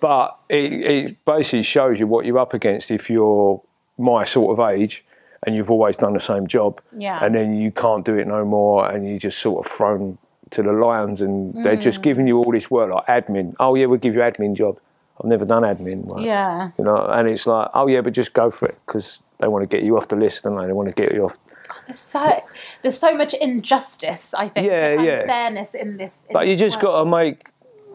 but 0.00 0.36
it, 0.48 0.72
it 0.72 1.24
basically 1.24 1.62
shows 1.62 2.00
you 2.00 2.06
what 2.08 2.26
you're 2.26 2.38
up 2.38 2.54
against 2.54 2.90
if 2.90 3.08
you're 3.08 3.62
my 3.98 4.24
sort 4.24 4.58
of 4.58 4.68
age 4.68 5.04
and 5.44 5.54
you've 5.56 5.70
always 5.70 5.96
done 5.96 6.12
the 6.12 6.20
same 6.20 6.46
job. 6.46 6.80
Yeah. 6.92 7.24
And 7.24 7.34
then 7.34 7.54
you 7.56 7.70
can't 7.72 8.04
do 8.04 8.16
it 8.16 8.26
no 8.26 8.44
more 8.44 8.88
and 8.90 9.06
you 9.08 9.18
just 9.18 9.38
sort 9.38 9.64
of 9.66 9.70
thrown 9.72 10.18
to 10.50 10.62
the 10.62 10.72
lions 10.72 11.22
and 11.22 11.64
they're 11.64 11.76
just 11.76 12.00
Mm. 12.00 12.02
giving 12.04 12.26
you 12.28 12.38
all 12.38 12.52
this 12.52 12.70
work 12.70 12.92
like 12.92 13.06
admin. 13.06 13.54
Oh 13.58 13.74
yeah, 13.74 13.86
we'll 13.86 13.98
give 13.98 14.14
you 14.14 14.20
admin 14.20 14.54
job. 14.54 14.78
I've 15.20 15.26
never 15.28 15.44
done 15.44 15.62
admin. 15.62 16.04
work. 16.04 16.20
Yeah. 16.22 16.70
You 16.78 16.84
know, 16.84 16.96
and 16.96 17.28
it's 17.28 17.46
like, 17.46 17.68
oh 17.74 17.86
yeah, 17.86 18.00
but 18.02 18.12
just 18.12 18.32
go 18.34 18.50
for 18.50 18.66
it 18.68 18.78
because 18.86 19.20
they 19.40 19.48
want 19.48 19.68
to 19.68 19.76
get 19.76 19.84
you 19.84 19.96
off 19.96 20.08
the 20.08 20.16
list, 20.16 20.44
and 20.46 20.58
they? 20.58 20.66
they 20.66 20.72
want 20.72 20.88
to 20.88 20.94
get 20.94 21.12
you 21.14 21.24
off. 21.24 21.38
There's 21.86 21.98
so 21.98 22.42
there's 22.82 22.98
so 22.98 23.14
much 23.16 23.34
injustice. 23.34 24.34
I 24.34 24.48
think. 24.48 24.66
Yeah, 24.66 25.00
yeah. 25.00 25.20
Unfairness 25.20 25.74
in 25.74 25.96
this. 25.96 26.24
in 26.28 26.32
But 26.34 26.48
you 26.48 26.56
just 26.56 26.80
got 26.80 26.98
to 27.02 27.04
make. 27.08 27.50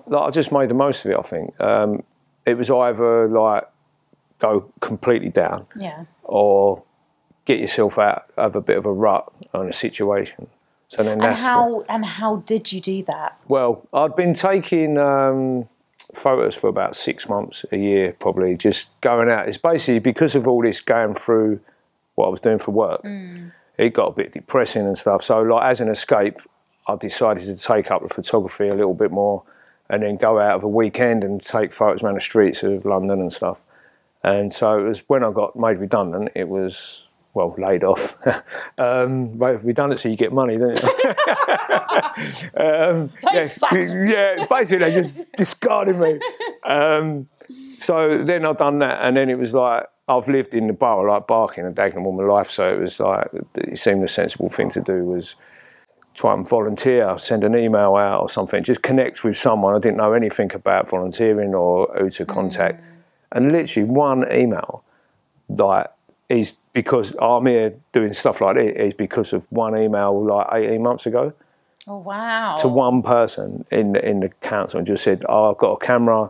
Like 0.05 0.21
I 0.27 0.29
just 0.31 0.51
made 0.51 0.69
the 0.69 0.73
most 0.73 1.05
of 1.05 1.11
it. 1.11 1.17
I 1.17 1.21
think 1.21 1.59
um, 1.61 2.03
it 2.45 2.55
was 2.57 2.69
either 2.69 3.27
like 3.27 3.65
go 4.39 4.69
completely 4.79 5.29
down 5.29 5.67
Yeah. 5.75 6.05
or 6.23 6.83
get 7.47 7.59
yourself 7.59 7.97
out 7.97 8.29
of 8.35 8.55
a 8.55 8.61
bit 8.61 8.77
of 8.77 8.85
a 8.85 8.91
rut 8.91 9.31
on 9.53 9.67
a 9.67 9.73
situation. 9.73 10.47
So 10.89 11.03
then 11.03 11.21
And 11.21 11.35
how 11.35 11.81
and 11.89 12.05
how 12.05 12.37
did 12.45 12.71
you 12.71 12.79
do 12.79 13.03
that? 13.03 13.39
Well, 13.47 13.87
I'd 13.93 14.15
been 14.15 14.35
taking 14.35 14.97
um, 14.97 15.67
photos 16.13 16.55
for 16.55 16.67
about 16.67 16.95
six 16.95 17.27
months, 17.27 17.65
a 17.71 17.77
year 17.77 18.15
probably, 18.19 18.55
just 18.55 18.89
going 19.01 19.29
out. 19.29 19.47
It's 19.47 19.57
basically 19.57 19.99
because 19.99 20.35
of 20.35 20.47
all 20.47 20.61
this 20.61 20.81
going 20.81 21.15
through 21.15 21.59
what 22.15 22.27
I 22.27 22.29
was 22.29 22.39
doing 22.39 22.59
for 22.59 22.71
work. 22.71 23.01
It 23.77 23.93
got 23.93 24.07
a 24.07 24.11
bit 24.11 24.31
depressing 24.31 24.85
and 24.85 24.97
stuff. 24.97 25.23
So, 25.23 25.41
like 25.41 25.69
as 25.69 25.81
an 25.81 25.89
escape, 25.89 26.37
I 26.87 26.95
decided 26.95 27.43
to 27.45 27.57
take 27.57 27.91
up 27.91 28.01
the 28.01 28.09
photography 28.09 28.67
a 28.67 28.75
little 28.75 28.93
bit 28.93 29.11
more, 29.11 29.43
and 29.89 30.03
then 30.03 30.17
go 30.17 30.39
out 30.39 30.55
of 30.55 30.63
a 30.63 30.69
weekend 30.69 31.23
and 31.23 31.41
take 31.41 31.73
photos 31.73 32.03
around 32.03 32.15
the 32.15 32.21
streets 32.21 32.63
of 32.63 32.85
London 32.85 33.19
and 33.19 33.31
stuff. 33.31 33.57
And 34.23 34.51
so 34.51 34.79
it 34.79 34.87
was 34.87 35.03
when 35.07 35.23
I 35.23 35.31
got 35.31 35.55
made 35.55 35.77
redundant. 35.77 36.31
It 36.33 36.47
was 36.47 37.06
well 37.37 37.55
laid 37.57 37.83
off. 37.83 38.17
um, 38.77 39.37
well, 39.37 39.53
redundancy, 39.53 40.09
you 40.09 40.17
get 40.17 40.33
money, 40.33 40.57
don't 40.63 40.75
you? 40.81 40.89
um, 42.59 43.11
yeah, 43.31 43.47
yeah, 43.71 44.45
basically 44.49 44.85
they 44.85 44.91
just 44.93 45.11
discarded 45.37 45.97
me. 45.97 46.19
Um, 46.65 47.29
so 47.77 48.23
then 48.23 48.45
I've 48.45 48.57
done 48.57 48.79
that, 48.79 48.99
and 49.03 49.15
then 49.15 49.29
it 49.29 49.37
was 49.37 49.53
like 49.53 49.85
I've 50.07 50.27
lived 50.27 50.55
in 50.55 50.67
the 50.67 50.73
borough 50.73 51.13
like 51.13 51.27
Barking 51.27 51.65
and 51.65 51.75
Dagenham 51.75 52.05
all 52.05 52.11
my 52.11 52.23
life. 52.23 52.49
So 52.49 52.67
it 52.73 52.79
was 52.79 52.99
like 52.99 53.27
it 53.55 53.77
seemed 53.77 54.03
the 54.03 54.07
sensible 54.07 54.49
thing 54.49 54.71
to 54.71 54.81
do 54.81 55.05
was 55.05 55.35
try 56.15 56.33
and 56.33 56.49
volunteer, 56.49 57.15
send 57.19 57.43
an 57.43 57.55
email 57.55 57.95
out 57.95 58.21
or 58.21 58.29
something, 58.29 58.63
just 58.63 58.81
connect 58.81 59.23
with 59.23 59.37
someone. 59.37 59.75
I 59.75 59.79
didn't 59.79 59.97
know 59.97 60.13
anything 60.13 60.51
about 60.55 60.89
volunteering 60.89 61.53
or 61.53 61.93
who 61.95 62.09
to 62.09 62.25
contact, 62.25 62.83
and 63.31 63.51
literally 63.51 63.87
one 63.87 64.25
email, 64.33 64.83
like 65.47 65.87
is 66.29 66.55
because 66.73 67.15
I'm 67.21 67.45
here 67.45 67.73
doing 67.91 68.13
stuff 68.13 68.41
like 68.41 68.55
this 68.55 68.75
is 68.75 68.93
because 68.93 69.33
of 69.33 69.45
one 69.51 69.77
email 69.77 70.23
like 70.25 70.47
18 70.51 70.83
months 70.83 71.05
ago 71.05 71.33
Oh 71.87 71.99
wow. 71.99 72.57
to 72.59 72.67
one 72.67 73.01
person 73.01 73.65
in 73.71 73.93
the, 73.93 74.05
in 74.05 74.19
the 74.19 74.27
council 74.41 74.77
and 74.77 74.85
just 74.85 75.03
said, 75.03 75.23
"Oh, 75.29 75.51
I've 75.51 75.57
got 75.57 75.71
a 75.71 75.77
camera. 75.85 76.29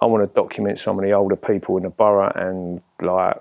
I 0.00 0.06
want 0.06 0.26
to 0.26 0.34
document 0.34 0.78
some 0.78 0.98
of 0.98 1.04
the 1.04 1.12
older 1.12 1.36
people 1.36 1.76
in 1.76 1.82
the 1.82 1.90
borough, 1.90 2.32
and 2.34 2.80
like, 3.02 3.36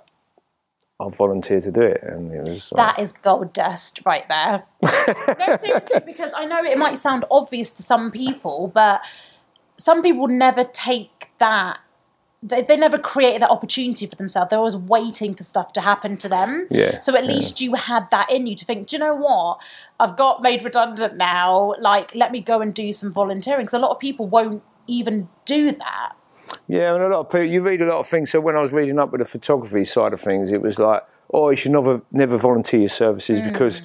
I 1.00 1.10
volunteered 1.10 1.64
to 1.64 1.72
do 1.72 1.82
it." 1.82 2.04
And 2.04 2.34
it 2.34 2.42
was 2.50 2.74
like, 2.74 2.98
That 2.98 3.02
is 3.02 3.14
gold 3.14 3.54
dust 3.54 4.02
right 4.06 4.28
there. 4.28 4.64
no, 4.84 5.58
seriously, 5.62 6.02
because 6.06 6.34
I 6.36 6.44
know 6.46 6.62
it 6.62 6.78
might 6.78 7.00
sound 7.00 7.24
obvious 7.32 7.72
to 7.76 7.84
some 7.84 8.12
people, 8.12 8.70
but 8.74 9.00
some 9.78 10.02
people 10.02 10.28
never 10.28 10.66
take 10.66 11.30
that. 11.40 11.80
They, 12.48 12.62
they 12.62 12.78
never 12.78 13.00
created 13.00 13.42
that 13.42 13.50
opportunity 13.50 14.06
for 14.06 14.16
themselves. 14.16 14.50
They're 14.52 14.60
always 14.60 14.76
waiting 14.78 15.34
for 15.34 15.42
stuff 15.44 15.74
to 15.74 15.82
happen 15.82 16.16
to 16.18 16.30
them. 16.30 16.68
Yeah, 16.70 17.00
So 17.00 17.16
at 17.16 17.26
least 17.26 17.60
you 17.60 17.74
had 17.74 18.08
that 18.12 18.30
in 18.32 18.46
you 18.46 18.56
to 18.56 18.66
think, 18.66 18.88
do 18.88 18.96
you 18.98 19.00
know 19.00 19.16
what? 19.16 19.58
I've 20.00 20.16
got 20.16 20.42
made 20.44 20.64
redundant 20.64 21.18
now. 21.18 21.74
Like, 21.80 22.14
let 22.14 22.32
me 22.32 22.42
go 22.42 22.62
and 22.62 22.72
do 22.74 22.94
some 22.94 23.12
volunteering. 23.12 23.62
Because 23.66 23.74
a 23.74 23.80
lot 23.80 23.92
of 23.92 24.00
people 24.00 24.28
won't 24.28 24.62
even 24.86 25.28
do 25.46 25.72
that. 25.72 26.14
yeah, 26.68 26.94
and 26.94 27.04
a 27.04 27.08
lot 27.08 27.22
of 27.22 27.30
people. 27.30 27.46
You 27.46 27.62
read 27.64 27.82
a 27.82 27.86
lot 27.88 27.98
of 28.00 28.08
things. 28.08 28.30
So 28.30 28.40
when 28.40 28.56
I 28.56 28.62
was 28.62 28.72
reading 28.72 29.00
up 29.00 29.12
with 29.12 29.20
the 29.20 29.26
photography 29.26 29.84
side 29.86 30.14
of 30.14 30.22
things, 30.22 30.52
it 30.52 30.62
was 30.62 30.78
like, 30.78 31.02
"Oh, 31.34 31.50
you 31.50 31.56
should 31.56 31.72
never 31.72 32.04
never 32.12 32.38
volunteer 32.38 32.82
your 32.82 32.90
services 32.90 33.42
because." 33.42 33.82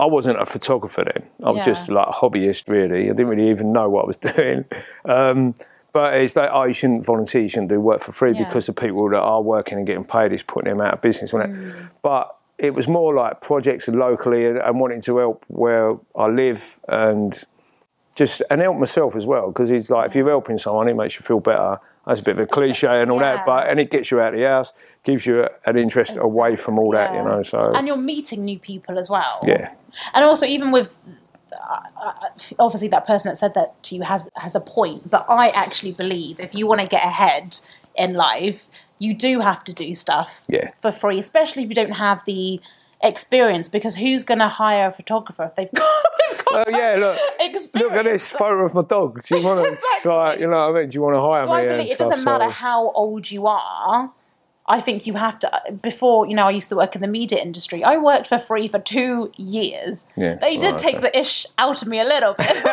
I 0.00 0.06
wasn't 0.06 0.40
a 0.40 0.46
photographer 0.46 1.02
then. 1.04 1.24
I 1.42 1.50
was 1.50 1.54
Mm. 1.54 1.58
Yeah. 1.58 1.64
just 1.64 1.90
like 1.90 2.06
a 2.06 2.12
hobbyist, 2.12 2.68
really. 2.68 3.06
I 3.10 3.12
didn't 3.14 3.26
really 3.26 3.50
even 3.50 3.72
know 3.72 3.90
what 3.90 4.04
I 4.04 4.06
was 4.06 4.16
doing. 4.32 4.64
Um, 5.04 5.56
but 5.98 6.14
it's 6.14 6.36
like, 6.36 6.50
oh, 6.52 6.64
you 6.64 6.74
shouldn't 6.74 7.04
volunteer, 7.04 7.42
you 7.42 7.48
shouldn't 7.48 7.70
do 7.70 7.80
work 7.80 8.00
for 8.00 8.12
free 8.12 8.32
Yeah. 8.32 8.44
because 8.44 8.66
the 8.66 8.72
people 8.72 9.08
that 9.10 9.18
are 9.32 9.42
working 9.42 9.78
and 9.78 9.86
getting 9.86 10.04
paid 10.04 10.32
is 10.32 10.44
putting 10.44 10.70
them 10.70 10.80
out 10.80 10.94
of 10.94 11.00
business. 11.00 11.32
Mm. 11.32 11.88
But 12.02 12.24
it 12.56 12.72
was 12.72 12.86
more 12.86 13.12
like 13.22 13.40
projects 13.40 13.88
locally 13.88 14.46
and, 14.46 14.58
and 14.58 14.78
wanting 14.78 15.02
to 15.08 15.12
help 15.18 15.44
where 15.48 15.96
I 16.14 16.26
live 16.28 16.78
and 16.88 17.30
just 18.14 18.42
and 18.50 18.60
help 18.60 18.76
myself 18.78 19.16
as 19.16 19.26
well 19.26 19.46
because 19.48 19.70
it's 19.72 19.90
like 19.90 20.06
if 20.08 20.14
you're 20.16 20.28
helping 20.28 20.58
someone, 20.58 20.88
it 20.88 20.94
makes 20.94 21.14
you 21.18 21.22
feel 21.24 21.40
better. 21.40 21.78
That's 22.06 22.20
a 22.20 22.24
bit 22.24 22.38
of 22.38 22.44
a 22.44 22.46
cliche 22.46 23.02
and 23.02 23.10
all 23.10 23.20
Yeah. 23.20 23.36
that, 23.36 23.46
but 23.46 23.68
and 23.68 23.80
it 23.80 23.90
gets 23.90 24.10
you 24.12 24.20
out 24.20 24.34
of 24.34 24.38
the 24.40 24.46
house, 24.48 24.72
gives 25.04 25.26
you 25.26 25.46
an 25.66 25.76
interest 25.76 26.16
away 26.18 26.54
from 26.56 26.78
all 26.78 26.90
that, 26.92 27.12
you 27.12 27.22
know. 27.28 27.42
So 27.42 27.58
And 27.74 27.86
you're 27.88 27.96
meeting 28.14 28.44
new 28.44 28.58
people 28.58 28.98
as 28.98 29.10
well. 29.10 29.40
yeah, 29.46 29.70
And 30.14 30.24
also, 30.24 30.46
even 30.46 30.70
with 30.70 30.88
obviously 32.58 32.88
that 32.88 33.06
person 33.06 33.28
that 33.30 33.36
said 33.36 33.54
that 33.54 33.80
to 33.84 33.94
you 33.96 34.02
has 34.02 34.30
has 34.36 34.54
a 34.54 34.60
point, 34.60 35.10
but 35.10 35.26
I 35.28 35.48
actually 35.50 35.92
believe 35.92 36.38
if 36.40 36.54
you 36.54 36.66
want 36.66 36.80
to 36.80 36.86
get 36.86 37.04
ahead 37.04 37.58
in 37.96 38.14
life, 38.14 38.66
you 38.98 39.14
do 39.14 39.40
have 39.40 39.64
to 39.64 39.72
do 39.72 39.94
stuff 39.94 40.42
Yeah. 40.48 40.70
for 40.82 40.92
free, 40.92 41.18
especially 41.18 41.62
if 41.64 41.68
you 41.68 41.74
don't 41.74 41.92
have 41.92 42.22
the 42.26 42.60
experience. 43.02 43.68
Because 43.68 43.96
who's 43.96 44.24
going 44.24 44.38
to 44.40 44.48
hire 44.48 44.88
a 44.88 44.92
photographer 44.92 45.44
if 45.44 45.54
they've 45.56 45.72
got, 45.74 46.04
they've 46.30 46.44
got 46.44 46.66
Oh 46.68 46.70
yeah, 46.70 46.96
look, 46.98 47.18
experience? 47.40 47.74
look 47.74 47.92
at 47.92 48.04
this 48.04 48.30
photo 48.30 48.64
of 48.64 48.74
my 48.74 48.82
dog. 48.82 49.20
Do 49.24 49.36
you 49.38 49.44
want 49.44 49.64
to, 49.64 49.70
Exactly. 49.72 50.12
like, 50.12 50.40
you 50.40 50.46
know 50.48 50.68
what 50.70 50.76
I 50.76 50.80
mean? 50.80 50.88
Do 50.90 50.94
you 50.94 51.02
want 51.02 51.14
to 51.16 51.20
hire 51.20 51.44
So 51.44 51.52
I 51.52 51.62
me? 51.62 51.68
believe 51.68 51.80
and 51.82 51.90
it 51.90 51.94
stuff? 51.94 52.10
doesn't 52.10 52.24
matter 52.24 52.44
So- 52.44 52.50
how 52.50 52.90
old 52.92 53.30
you 53.30 53.46
are. 53.46 54.12
I 54.70 54.80
think 54.80 55.06
you 55.06 55.14
have 55.14 55.38
to. 55.40 55.50
Before 55.82 56.26
you 56.26 56.34
know, 56.36 56.46
I 56.46 56.50
used 56.50 56.68
to 56.68 56.76
work 56.76 56.94
in 56.94 57.00
the 57.00 57.08
media 57.08 57.38
industry. 57.42 57.82
I 57.82 57.96
worked 57.96 58.28
for 58.28 58.38
free 58.38 58.68
for 58.68 58.78
two 58.78 59.32
years. 59.36 60.04
Yeah, 60.16 60.34
they 60.34 60.56
did 60.58 60.64
oh, 60.64 60.70
right, 60.72 60.80
take 60.80 60.96
okay. 60.96 61.10
the 61.10 61.18
ish 61.18 61.46
out 61.56 61.80
of 61.82 61.88
me 61.88 61.98
a 62.00 62.04
little 62.04 62.34
bit 62.34 62.48
before 62.54 62.64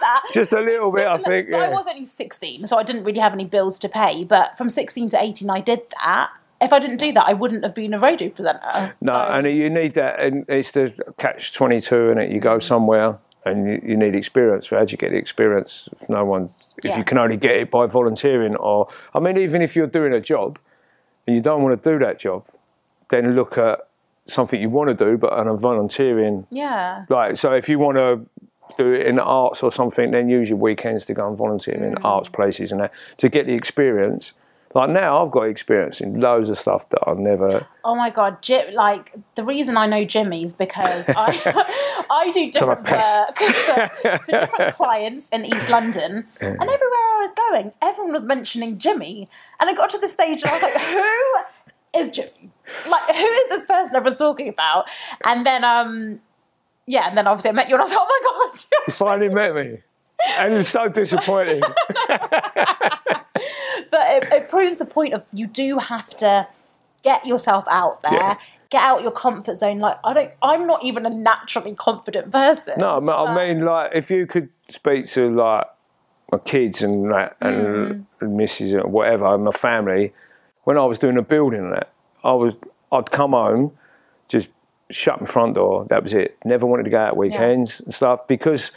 that. 0.00 0.22
Just 0.32 0.52
a 0.52 0.60
little 0.60 0.90
bit, 0.90 1.06
I 1.06 1.14
Just 1.14 1.26
a 1.26 1.30
think. 1.30 1.48
little- 1.48 1.60
Yeah. 1.62 1.70
I 1.70 1.72
was 1.72 1.86
only 1.86 2.04
sixteen, 2.04 2.66
so 2.66 2.76
I 2.76 2.82
didn't 2.82 3.04
really 3.04 3.20
have 3.20 3.32
any 3.32 3.44
bills 3.44 3.78
to 3.80 3.88
pay. 3.88 4.24
But 4.24 4.58
from 4.58 4.68
sixteen 4.68 5.08
to 5.10 5.22
eighteen, 5.22 5.48
I 5.48 5.60
did 5.60 5.82
that. 6.02 6.30
If 6.60 6.72
I 6.72 6.80
didn't 6.80 6.96
do 6.96 7.12
that, 7.12 7.24
I 7.24 7.34
wouldn't 7.34 7.62
have 7.62 7.74
been 7.74 7.94
a 7.94 8.00
radio 8.00 8.30
presenter. 8.30 8.94
No, 9.00 9.12
So- 9.12 9.32
and 9.32 9.46
you 9.46 9.70
need 9.70 9.92
that, 9.94 10.18
and 10.20 10.44
it's 10.48 10.72
the 10.72 10.92
catch 11.18 11.52
twenty 11.52 11.80
two, 11.80 12.10
and 12.10 12.18
it 12.20 12.30
you 12.30 12.40
go 12.40 12.58
somewhere. 12.58 13.18
And 13.44 13.66
you, 13.66 13.80
you 13.90 13.96
need 13.96 14.14
experience. 14.14 14.68
How'd 14.68 14.90
you 14.90 14.98
get 14.98 15.10
the 15.12 15.16
experience? 15.16 15.88
If 15.98 16.08
no 16.10 16.22
one, 16.24 16.50
if 16.78 16.84
Yeah. 16.84 16.98
you 16.98 17.04
can 17.04 17.16
only 17.16 17.36
get 17.38 17.52
it 17.56 17.70
by 17.70 17.86
volunteering, 17.86 18.56
or 18.56 18.88
I 19.14 19.20
mean, 19.20 19.38
even 19.38 19.62
if 19.62 19.74
you're 19.76 19.86
doing 19.86 20.12
a 20.12 20.20
job 20.20 20.58
and 21.28 21.36
you 21.36 21.42
don't 21.42 21.62
want 21.62 21.80
to 21.82 21.90
do 21.92 21.98
that 21.98 22.18
job, 22.18 22.46
then 23.10 23.34
look 23.36 23.58
at 23.58 23.86
something 24.24 24.58
you 24.58 24.70
want 24.70 24.88
to 24.88 24.94
do, 24.94 25.18
but 25.18 25.30
on 25.32 25.46
a 25.46 25.54
volunteering 25.54 26.46
yeah, 26.50 27.04
Like, 27.10 27.36
so 27.36 27.52
if 27.52 27.68
you 27.68 27.78
want 27.78 27.98
to 27.98 28.26
do 28.78 28.92
it 28.94 29.06
in 29.06 29.16
the 29.16 29.22
arts 29.22 29.62
or 29.62 29.70
something, 29.70 30.10
then 30.10 30.30
use 30.30 30.48
your 30.48 30.58
weekends 30.58 31.04
to 31.06 31.12
go 31.14 31.28
and 31.28 31.36
volunteer 31.36 31.74
in 31.74 31.94
Mm. 31.96 32.04
arts 32.04 32.30
places 32.30 32.72
and 32.72 32.80
that 32.80 32.92
to 33.18 33.28
get 33.28 33.44
the 33.46 33.52
experience. 33.52 34.32
Like 34.74 34.90
now, 34.90 35.24
I've 35.24 35.30
got 35.30 35.42
experience 35.42 36.00
in 36.00 36.20
loads 36.20 36.50
of 36.50 36.58
stuff 36.58 36.90
that 36.90 37.00
I've 37.06 37.18
never. 37.18 37.66
Oh 37.84 37.94
my 37.94 38.10
god, 38.10 38.42
Jim, 38.42 38.74
like 38.74 39.14
the 39.34 39.42
reason 39.42 39.78
I 39.78 39.86
know 39.86 40.04
Jimmy 40.04 40.44
is 40.44 40.52
because 40.52 41.06
I 41.08 42.04
I 42.10 42.30
do 42.32 42.52
different 42.52 42.88
work 42.90 43.38
for, 43.38 44.18
for 44.24 44.30
different 44.30 44.74
clients 44.74 45.30
in 45.30 45.46
East 45.46 45.70
London, 45.70 46.26
and 46.40 46.60
everywhere 46.60 46.68
I 46.70 47.18
was 47.20 47.32
going, 47.32 47.72
everyone 47.80 48.12
was 48.12 48.24
mentioning 48.24 48.78
Jimmy, 48.78 49.26
and 49.58 49.70
I 49.70 49.74
got 49.74 49.88
to 49.90 49.98
the 49.98 50.08
stage 50.08 50.42
and 50.42 50.50
I 50.50 50.54
was 50.54 50.62
like, 50.62 50.76
who 50.76 52.00
is 52.00 52.10
Jimmy? 52.10 52.50
Like, 52.90 53.16
who 53.16 53.24
is 53.24 53.48
this 53.48 53.64
person 53.64 53.96
everyone's 53.96 54.18
talking 54.18 54.50
about? 54.50 54.84
And 55.24 55.46
then, 55.46 55.64
um, 55.64 56.20
yeah, 56.86 57.08
and 57.08 57.16
then 57.16 57.26
obviously 57.26 57.50
I 57.50 57.52
met 57.54 57.70
you, 57.70 57.74
and 57.74 57.80
I 57.80 57.84
was 57.84 57.90
like, 57.90 58.00
oh 58.02 58.06
my 58.06 58.48
god, 58.50 58.64
You 58.86 58.92
finally 58.92 59.28
met 59.30 59.54
me, 59.54 59.78
and 60.38 60.52
it 60.52 60.56
was 60.58 60.68
so 60.68 60.88
disappointing. 60.88 61.62
But 63.90 64.00
it, 64.10 64.32
it 64.32 64.48
proves 64.48 64.78
the 64.78 64.84
point 64.84 65.14
of 65.14 65.24
you 65.32 65.46
do 65.46 65.78
have 65.78 66.08
to 66.18 66.46
get 67.02 67.26
yourself 67.26 67.64
out 67.68 68.02
there. 68.02 68.12
Yeah. 68.12 68.38
Get 68.70 68.82
out 68.82 69.00
your 69.02 69.12
comfort 69.12 69.56
zone. 69.56 69.78
Like 69.78 69.98
I 70.04 70.12
don't. 70.12 70.30
I'm 70.42 70.66
not 70.66 70.84
even 70.84 71.06
a 71.06 71.10
naturally 71.10 71.74
confident 71.74 72.30
person. 72.30 72.74
No, 72.78 72.96
I 72.96 73.00
mean, 73.00 73.08
I 73.08 73.34
mean, 73.54 73.64
like 73.64 73.92
if 73.94 74.10
you 74.10 74.26
could 74.26 74.50
speak 74.68 75.06
to 75.10 75.30
like 75.32 75.64
my 76.30 76.36
kids 76.38 76.82
and 76.82 77.10
that 77.10 77.36
and 77.40 78.06
Mm. 78.20 78.30
missus 78.36 78.74
or 78.74 78.86
whatever, 78.86 79.34
and 79.34 79.44
my 79.44 79.52
family, 79.52 80.12
when 80.64 80.76
I 80.76 80.84
was 80.84 80.98
doing 80.98 81.14
the 81.14 81.22
building 81.22 81.60
and 81.60 81.72
that, 81.72 81.90
I 82.22 82.32
was 82.34 82.58
I'd 82.92 83.10
come 83.10 83.30
home, 83.30 83.72
just 84.28 84.50
shut 84.90 85.18
my 85.18 85.26
front 85.26 85.54
door. 85.54 85.86
That 85.88 86.02
was 86.02 86.12
it. 86.12 86.36
Never 86.44 86.66
wanted 86.66 86.82
to 86.82 86.90
go 86.90 86.98
out 86.98 87.16
weekends 87.16 87.80
and 87.80 87.94
stuff 87.94 88.26
because, 88.28 88.70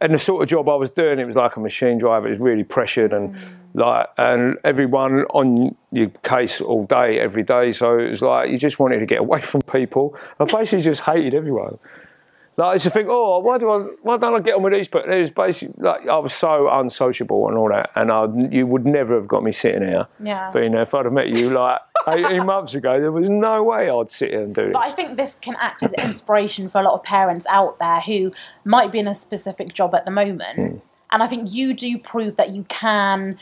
and 0.00 0.14
the 0.14 0.18
sort 0.20 0.42
of 0.44 0.48
job 0.48 0.68
I 0.68 0.76
was 0.76 0.90
doing, 0.90 1.18
it 1.18 1.24
was 1.24 1.34
like 1.36 1.56
a 1.56 1.60
machine 1.60 1.98
driver. 1.98 2.28
It 2.28 2.30
was 2.30 2.38
really 2.40 2.64
pressured 2.64 3.12
and 3.12 3.36
like 3.74 4.06
and 4.18 4.58
everyone 4.64 5.22
on 5.30 5.74
your 5.90 6.08
case 6.22 6.60
all 6.60 6.84
day, 6.84 7.18
every 7.18 7.42
day. 7.42 7.72
So 7.72 7.98
it 7.98 8.10
was 8.10 8.22
like 8.22 8.50
you 8.50 8.58
just 8.58 8.78
wanted 8.78 9.00
to 9.00 9.06
get 9.06 9.20
away 9.20 9.40
from 9.52 9.62
people. 9.62 10.16
I 10.38 10.44
basically 10.44 10.82
just 10.82 11.02
hated 11.02 11.34
everyone. 11.34 11.78
Like 12.58 12.68
I 12.68 12.72
used 12.74 12.84
to 12.84 12.90
think, 12.90 13.08
oh, 13.10 13.38
why 13.38 13.56
do 13.56 13.70
I, 13.70 13.78
why 14.02 14.18
don't 14.18 14.34
I 14.34 14.40
get 14.40 14.56
on 14.56 14.62
with 14.62 14.74
these? 14.74 14.86
But 14.86 15.08
it 15.08 15.18
was 15.18 15.30
basically 15.30 15.74
like 15.82 16.06
I 16.06 16.18
was 16.18 16.34
so 16.34 16.68
unsociable 16.68 17.48
and 17.48 17.56
all 17.56 17.70
that, 17.70 17.90
and 17.94 18.12
I, 18.12 18.26
you 18.50 18.66
would 18.66 18.86
never 18.86 19.14
have 19.14 19.26
got 19.26 19.42
me 19.42 19.52
sitting 19.52 19.88
here. 19.88 20.06
Yeah. 20.22 20.52
You 20.54 20.68
know, 20.68 20.82
if 20.82 20.92
I'd 20.92 21.06
have 21.06 21.14
met 21.14 21.28
you 21.28 21.48
like 21.48 21.80
18 22.06 22.44
months 22.46 22.74
ago, 22.74 23.00
there 23.00 23.10
was 23.10 23.30
no 23.30 23.64
way 23.64 23.88
I'd 23.88 24.10
sit 24.10 24.32
here 24.32 24.42
and 24.42 24.54
do 24.54 24.64
this. 24.64 24.72
But 24.74 24.84
I 24.84 24.90
think 24.90 25.16
this 25.16 25.36
can 25.36 25.54
act 25.60 25.82
as 25.82 25.92
inspiration 25.92 26.68
for 26.68 26.82
a 26.82 26.84
lot 26.84 26.92
of 26.92 27.02
parents 27.02 27.46
out 27.48 27.78
there 27.78 28.02
who 28.02 28.32
might 28.66 28.92
be 28.92 28.98
in 28.98 29.08
a 29.08 29.14
specific 29.14 29.72
job 29.72 29.94
at 29.94 30.04
the 30.04 30.10
moment. 30.10 30.58
Hmm. 30.58 30.78
And 31.10 31.22
I 31.22 31.28
think 31.28 31.52
you 31.52 31.74
do 31.74 31.98
prove 31.98 32.36
that 32.36 32.50
you 32.50 32.64
can 32.68 33.38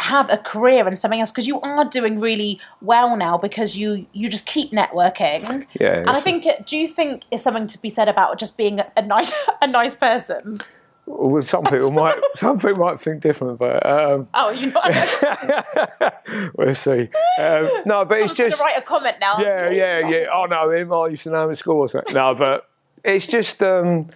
have 0.00 0.28
a 0.30 0.36
career 0.36 0.86
in 0.86 0.96
something 0.96 1.20
else 1.20 1.30
because 1.30 1.46
you 1.46 1.60
are 1.62 1.84
doing 1.84 2.20
really 2.20 2.60
well 2.82 3.16
now 3.16 3.38
because 3.38 3.76
you 3.76 4.06
you 4.12 4.28
just 4.28 4.46
keep 4.46 4.70
networking. 4.70 5.66
Yeah, 5.80 6.00
And 6.00 6.10
I 6.10 6.20
think 6.20 6.44
it, 6.44 6.66
do 6.66 6.76
you 6.76 6.88
think 6.88 7.24
is 7.30 7.42
something 7.42 7.66
to 7.68 7.80
be 7.80 7.88
said 7.88 8.08
about 8.08 8.38
just 8.38 8.56
being 8.56 8.80
a, 8.80 9.02
nice 9.02 9.32
a 9.62 9.66
nice 9.66 9.94
person? 9.96 10.60
Well, 11.06 11.42
some 11.42 11.64
people 11.64 11.90
might, 12.02 12.20
some 12.34 12.58
people 12.58 12.78
might 12.78 13.00
think 13.00 13.22
different, 13.22 13.58
but 13.58 13.84
um, 13.84 14.28
Oh, 14.34 14.50
you 14.50 14.72
know, 14.72 16.50
we'll 16.56 16.74
see. 16.74 17.08
Um, 17.38 17.70
no, 17.86 18.04
but 18.04 18.20
it's 18.20 18.34
just 18.34 18.60
write 18.60 18.76
a 18.76 18.82
comment 18.82 19.16
now. 19.20 19.38
Yeah, 19.38 19.70
yeah, 19.70 20.08
yeah. 20.08 20.30
I 20.30 20.46
know 20.46 20.70
him. 20.70 20.92
I 20.92 21.08
used 21.08 21.24
to 21.24 21.30
know 21.30 21.44
him 21.44 21.50
at 21.50 21.56
school 21.56 21.78
or 21.78 21.88
something. 21.88 22.14
No, 22.14 22.34
but 22.34 22.68
it's 23.04 23.26
just 23.26 23.62
um, 23.62 24.10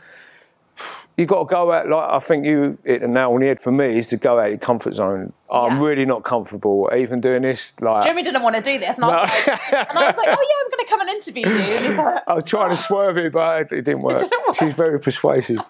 you 1.16 1.24
got 1.26 1.38
to 1.38 1.44
go 1.46 1.72
out. 1.72 1.88
Like 1.88 2.10
I 2.10 2.18
think 2.20 2.44
you 2.44 2.76
hit 2.84 3.00
the 3.00 3.08
nail 3.08 3.32
on 3.32 3.40
the 3.40 3.46
head 3.46 3.60
for 3.60 3.72
me 3.72 3.98
is 3.98 4.08
to 4.08 4.16
go 4.16 4.38
out 4.38 4.46
of 4.46 4.50
your 4.50 4.58
comfort 4.58 4.94
zone. 4.94 5.32
I'm 5.50 5.76
Yeah. 5.76 5.82
really 5.82 6.04
not 6.04 6.24
comfortable 6.24 6.90
even 6.96 7.20
doing 7.20 7.42
this. 7.42 7.72
Like 7.80 8.02
Jeremy 8.02 8.22
didn't 8.22 8.42
want 8.42 8.56
to 8.56 8.62
do 8.62 8.78
this, 8.78 8.96
and 8.98 9.04
I 9.06 9.08
was 9.08 9.30
like, 9.30 9.48
and 9.88 9.98
I 9.98 10.06
was 10.08 10.16
like, 10.16 10.28
oh 10.28 10.30
yeah, 10.30 10.64
I'm 10.64 10.70
going 10.70 10.84
to 10.84 10.90
come 10.90 11.00
and 11.00 11.10
interview 11.10 11.46
you. 11.48 11.54
And 11.54 11.86
he's 11.86 11.96
like, 11.98 12.22
I 12.28 12.34
was 12.34 12.44
trying 12.44 12.70
to 12.70 12.76
swerve 12.76 13.16
it, 13.18 13.32
but 13.32 13.60
it, 13.62 13.72
it 13.78 13.82
didn't 13.82 14.02
work. 14.02 14.18
didn't 14.18 14.42
work. 14.46 14.56
She's 14.56 14.74
very 14.74 15.00
persuasive. 15.00 15.60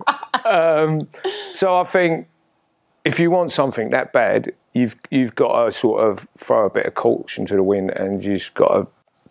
um, 0.45 1.09
so 1.55 1.77
I 1.79 1.85
think 1.85 2.29
if 3.05 3.21
you 3.21 3.31
want 3.31 3.53
something 3.53 3.91
that 3.91 4.13
bad, 4.13 4.53
you've 4.73 4.97
you've 5.11 5.35
got 5.35 5.65
to 5.67 5.73
sort 5.73 6.03
of 6.09 6.27
throw 6.39 6.67
a 6.67 6.71
bit 6.71 6.87
of 6.87 6.95
caution 6.95 7.47
to 7.47 7.55
the 7.55 7.63
wind, 7.63 7.91
and 7.91 8.23
you've 8.25 8.51
got 8.55 8.69
to 8.69 8.87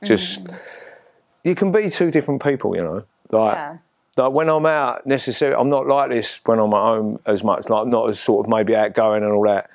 just. 0.05 0.43
Mm. 0.45 0.57
You 1.43 1.53
can 1.53 1.71
be 1.71 1.91
two 1.91 2.09
different 2.09 2.41
people, 2.41 2.75
you 2.75 2.81
know. 2.83 3.03
Like, 3.29 3.53
Yeah. 3.55 3.77
Like 4.17 4.31
when 4.31 4.49
I'm 4.49 4.65
out, 4.65 5.05
necessarily, 5.05 5.57
I'm 5.59 5.69
not 5.69 5.87
like 5.87 6.09
this 6.09 6.39
when 6.45 6.59
I'm 6.59 6.73
at 6.73 6.79
home 6.79 7.19
as 7.25 7.43
much. 7.43 7.69
Like, 7.69 7.87
not 7.87 8.09
as 8.09 8.19
sort 8.19 8.45
of 8.45 8.49
maybe 8.49 8.75
outgoing 8.75 9.23
and 9.23 9.31
all 9.33 9.43
that. 9.43 9.69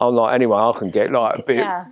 I'm 0.00 0.14
like 0.14 0.34
anyway, 0.34 0.56
I 0.58 0.72
can 0.76 0.90
get 0.90 1.12
like 1.12 1.38
a 1.38 1.42
bit 1.42 1.56
yeah. 1.58 1.86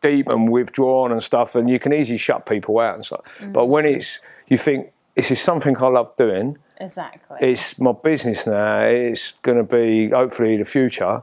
deep 0.00 0.28
and 0.28 0.48
withdrawn 0.48 1.12
and 1.12 1.22
stuff, 1.22 1.54
and 1.54 1.68
you 1.68 1.78
can 1.78 1.92
easily 1.92 2.16
shut 2.18 2.46
people 2.46 2.78
out 2.78 2.94
and 2.94 3.04
stuff. 3.04 3.20
But 3.52 3.66
when 3.66 3.84
it's 3.84 4.20
you 4.48 4.56
think 4.56 4.92
this 5.16 5.30
is 5.30 5.40
something 5.40 5.76
I 5.76 5.88
love 5.88 6.16
doing, 6.16 6.56
Exactly. 6.78 7.36
it's 7.42 7.78
my 7.78 7.92
business 7.92 8.46
now. 8.46 8.80
It's 8.80 9.32
going 9.42 9.58
to 9.58 9.64
be 9.64 10.08
hopefully 10.10 10.56
the 10.56 10.64
future, 10.64 11.22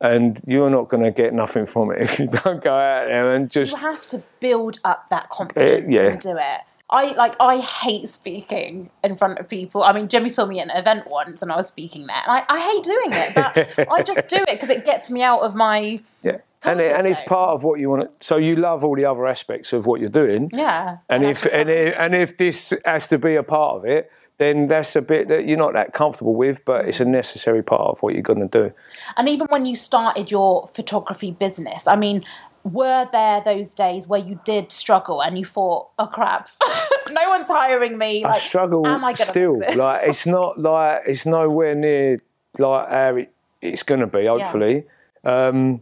and 0.00 0.40
you're 0.46 0.70
not 0.70 0.88
going 0.88 1.02
to 1.02 1.10
get 1.10 1.32
nothing 1.34 1.66
from 1.66 1.90
it 1.90 2.00
if 2.02 2.18
you 2.20 2.26
don't 2.28 2.62
go 2.62 2.74
out 2.74 3.06
there 3.08 3.30
and 3.32 3.50
just 3.50 3.72
you 3.72 3.78
have 3.78 4.06
to 4.08 4.22
build 4.38 4.78
up 4.84 5.08
that 5.08 5.30
confidence 5.30 5.84
Uh, 5.86 6.00
yeah. 6.00 6.10
and 6.10 6.20
do 6.20 6.36
it. 6.36 6.60
I 6.92 7.14
like 7.14 7.34
I 7.40 7.58
hate 7.58 8.08
speaking 8.08 8.90
in 9.02 9.16
front 9.16 9.38
of 9.38 9.48
people. 9.48 9.82
I 9.82 9.92
mean, 9.92 10.08
Jimmy 10.08 10.28
saw 10.28 10.44
me 10.44 10.60
at 10.60 10.70
an 10.70 10.76
event 10.76 11.08
once 11.08 11.40
and 11.40 11.50
I 11.50 11.56
was 11.56 11.66
speaking 11.66 12.06
there, 12.06 12.22
and 12.24 12.30
I, 12.30 12.44
I 12.48 12.60
hate 12.60 12.84
doing 12.84 13.10
it, 13.12 13.34
but 13.34 13.88
I 13.90 14.02
just 14.06 14.28
do 14.28 14.36
it 14.36 14.48
because 14.48 14.68
it 14.68 14.84
gets 14.84 15.10
me 15.10 15.22
out 15.22 15.40
of 15.40 15.54
my 15.54 15.98
yeah. 16.22 16.38
And, 16.64 16.80
it, 16.80 16.94
and 16.94 17.08
it's 17.08 17.20
part 17.20 17.50
of 17.54 17.64
what 17.64 17.80
you 17.80 17.90
want. 17.90 18.02
to... 18.02 18.24
So 18.24 18.36
you 18.36 18.54
love 18.54 18.84
all 18.84 18.94
the 18.94 19.04
other 19.04 19.26
aspects 19.26 19.72
of 19.72 19.84
what 19.84 20.00
you're 20.00 20.08
doing. 20.08 20.48
yeah. 20.52 20.98
And 21.08 21.24
if 21.24 21.44
and 21.46 21.68
if, 21.68 21.94
and 21.98 22.14
if 22.14 22.36
this 22.36 22.72
has 22.84 23.08
to 23.08 23.18
be 23.18 23.34
a 23.34 23.42
part 23.42 23.78
of 23.78 23.84
it, 23.84 24.12
then 24.38 24.68
that's 24.68 24.94
a 24.94 25.02
bit 25.02 25.28
that 25.28 25.46
you're 25.46 25.58
not 25.58 25.72
that 25.72 25.92
comfortable 25.92 26.34
with, 26.34 26.64
but 26.64 26.86
it's 26.86 27.00
a 27.00 27.04
necessary 27.04 27.62
part 27.62 27.82
of 27.82 28.02
what 28.02 28.14
you're 28.14 28.22
going 28.22 28.48
to 28.48 28.68
do. 28.68 28.72
And 29.16 29.28
even 29.28 29.46
when 29.50 29.66
you 29.66 29.76
started 29.76 30.30
your 30.30 30.70
photography 30.74 31.32
business, 31.32 31.86
I 31.86 31.96
mean, 31.96 32.24
were 32.64 33.08
there 33.10 33.42
those 33.44 33.72
days 33.72 34.06
where 34.06 34.20
you 34.20 34.40
did 34.44 34.72
struggle 34.72 35.22
and 35.22 35.38
you 35.38 35.44
thought, 35.44 35.88
"Oh 35.98 36.06
crap, 36.06 36.48
no 37.10 37.28
one's 37.28 37.48
hiring 37.48 37.98
me"? 37.98 38.24
I 38.24 38.38
struggle 38.38 38.86
am 38.86 39.04
I 39.04 39.14
still. 39.14 39.60
Like 39.74 40.02
it's 40.08 40.26
not 40.26 40.58
like 40.60 41.02
it's 41.06 41.26
nowhere 41.26 41.74
near 41.74 42.20
like 42.58 42.88
how 42.88 43.16
it, 43.16 43.32
it's 43.60 43.82
going 43.82 44.00
to 44.00 44.06
be. 44.06 44.26
Hopefully, 44.26 44.84
um, 45.24 45.80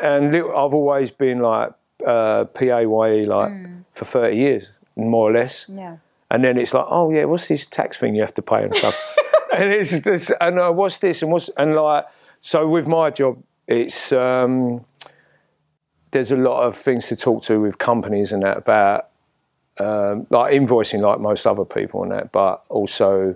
and 0.00 0.34
I've 0.34 0.74
always 0.74 1.10
been 1.10 1.40
like 1.40 1.72
uh, 2.06 2.44
PAYE 2.44 3.24
like 3.24 3.52
for 3.92 4.04
thirty 4.04 4.36
years, 4.36 4.70
more 4.96 5.30
or 5.30 5.32
less. 5.32 5.66
Yeah. 5.68 5.98
And 6.30 6.42
then 6.42 6.58
it's 6.58 6.74
like, 6.74 6.86
oh 6.88 7.12
yeah, 7.12 7.24
what's 7.24 7.46
this 7.46 7.66
tax 7.66 7.98
thing 7.98 8.16
you 8.16 8.22
have 8.22 8.34
to 8.34 8.42
pay 8.42 8.64
and 8.64 8.74
stuff? 8.74 8.96
and 9.54 9.70
it's 9.70 10.00
just, 10.00 10.32
and 10.40 10.58
uh, 10.58 10.72
what's 10.72 10.98
this 10.98 11.22
and 11.22 11.30
what's 11.30 11.48
and 11.56 11.76
like 11.76 12.06
so 12.40 12.66
with 12.66 12.88
my 12.88 13.10
job, 13.10 13.42
it's 13.66 14.12
um, 14.12 14.84
there's 16.14 16.30
a 16.30 16.36
lot 16.36 16.62
of 16.62 16.76
things 16.76 17.08
to 17.08 17.16
talk 17.16 17.42
to 17.42 17.60
with 17.60 17.78
companies 17.78 18.30
and 18.30 18.44
that 18.44 18.56
about 18.56 19.08
um, 19.80 20.28
like 20.30 20.54
invoicing, 20.54 21.00
like 21.00 21.18
most 21.18 21.44
other 21.44 21.64
people 21.64 22.04
and 22.04 22.12
that, 22.12 22.30
but 22.30 22.64
also 22.70 23.34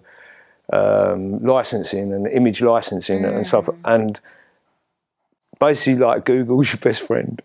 um, 0.72 1.42
licensing 1.42 2.12
and 2.12 2.28
image 2.28 2.62
licensing 2.62 3.24
and 3.24 3.44
stuff, 3.44 3.68
and 3.84 4.20
basically 5.58 5.96
like 5.96 6.24
Google's 6.24 6.68
your 6.72 6.78
best 6.78 7.02
friend. 7.02 7.42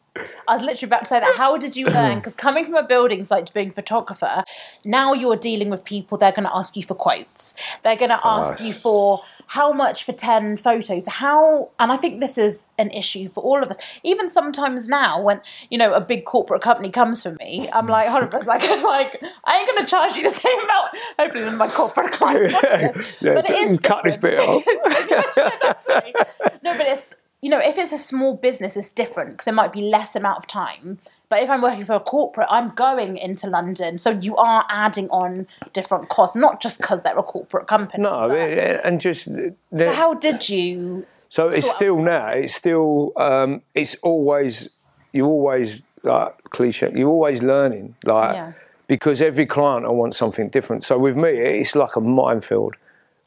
I 0.47 0.53
was 0.53 0.61
literally 0.61 0.85
about 0.85 0.99
to 0.99 1.05
say 1.07 1.19
that. 1.19 1.35
How 1.35 1.57
did 1.57 1.75
you 1.75 1.85
learn? 1.97 2.19
Because 2.19 2.35
coming 2.35 2.65
from 2.65 2.75
a 2.75 2.83
building 2.83 3.23
site 3.23 3.47
to 3.47 3.53
being 3.53 3.69
a 3.69 3.73
photographer, 3.73 4.43
now 4.85 5.13
you're 5.13 5.35
dealing 5.35 5.71
with 5.71 5.83
people. 5.83 6.19
They're 6.19 6.31
going 6.31 6.47
to 6.47 6.55
ask 6.55 6.77
you 6.77 6.83
for 6.83 6.93
quotes. 6.93 7.55
They're 7.83 7.97
going 7.97 8.11
to 8.11 8.21
ask 8.23 8.63
you 8.63 8.71
for 8.71 9.23
how 9.53 9.71
much 9.71 10.03
for 10.03 10.13
ten 10.13 10.57
photos. 10.57 11.05
How? 11.05 11.69
And 11.77 11.91
I 11.91 11.97
think 11.97 12.19
this 12.19 12.39
is 12.39 12.63
an 12.79 12.89
issue 12.89 13.29
for 13.29 13.43
all 13.43 13.61
of 13.61 13.69
us. 13.69 13.77
Even 14.01 14.27
sometimes 14.27 14.89
now, 14.89 15.21
when 15.21 15.41
you 15.69 15.77
know 15.77 15.93
a 15.93 16.01
big 16.01 16.25
corporate 16.25 16.63
company 16.63 16.89
comes 16.89 17.21
for 17.21 17.33
me, 17.33 17.69
I'm 17.71 17.85
like, 17.85 18.07
hold 18.07 18.23
on 18.23 18.35
a 18.35 18.43
second. 18.43 18.81
Like, 18.93 19.21
I 19.45 19.57
ain't 19.57 19.67
going 19.67 19.85
to 19.85 19.89
charge 19.89 20.15
you 20.15 20.23
the 20.23 20.29
same 20.29 20.59
amount. 20.59 20.97
Hopefully, 21.19 21.43
than 21.43 21.57
my 21.59 21.67
corporate 21.67 22.11
client. 22.19 22.51
Yeah, 22.51 22.91
but 23.35 23.47
it 23.47 23.69
is 23.69 23.77
cut 23.77 24.03
this 24.03 24.17
bit 24.17 24.39
off. 24.39 24.63
Maybe 24.65 25.13
I 25.13 25.31
should, 25.33 25.63
actually. 25.63 26.15
No, 26.63 26.75
but 26.75 26.87
it's 26.87 27.13
you 27.43 27.51
know, 27.51 27.59
if 27.59 27.77
it's 27.77 27.91
a 27.91 27.99
small 27.99 28.35
business, 28.35 28.75
it's 28.75 28.91
different 28.91 29.31
because 29.31 29.45
there 29.45 29.53
might 29.53 29.71
be 29.71 29.81
less 29.81 30.15
amount 30.15 30.39
of 30.39 30.47
time. 30.47 30.97
But 31.33 31.41
if 31.41 31.49
I'm 31.49 31.63
working 31.63 31.83
for 31.83 31.93
a 31.93 31.99
corporate, 31.99 32.45
I'm 32.51 32.69
going 32.75 33.17
into 33.17 33.49
London, 33.49 33.97
so 33.97 34.11
you 34.11 34.35
are 34.37 34.63
adding 34.69 35.09
on 35.09 35.47
different 35.73 36.07
costs, 36.07 36.35
not 36.35 36.61
just 36.61 36.77
because 36.77 37.01
they're 37.01 37.17
a 37.17 37.23
corporate 37.23 37.65
company. 37.65 38.03
No, 38.03 38.27
but- 38.29 38.37
and 38.85 39.01
just 39.01 39.27
but 39.71 39.95
how 39.95 40.13
did 40.13 40.47
you? 40.47 41.07
So 41.29 41.49
it's 41.49 41.67
still 41.71 41.97
now. 41.97 42.27
It's 42.27 42.53
still. 42.53 43.13
Um, 43.17 43.63
it's 43.73 43.95
always. 44.03 44.69
You 45.11 45.25
always 45.25 45.81
like 46.03 46.35
cliche. 46.51 46.91
You're 46.93 47.09
always 47.09 47.41
learning, 47.41 47.95
like 48.03 48.35
Yeah. 48.35 48.51
because 48.85 49.19
every 49.19 49.47
client 49.47 49.87
I 49.87 49.89
want 49.89 50.13
something 50.13 50.49
different. 50.49 50.83
So 50.83 50.99
with 50.99 51.17
me, 51.17 51.29
it's 51.61 51.75
like 51.75 51.95
a 51.95 52.01
minefield. 52.01 52.75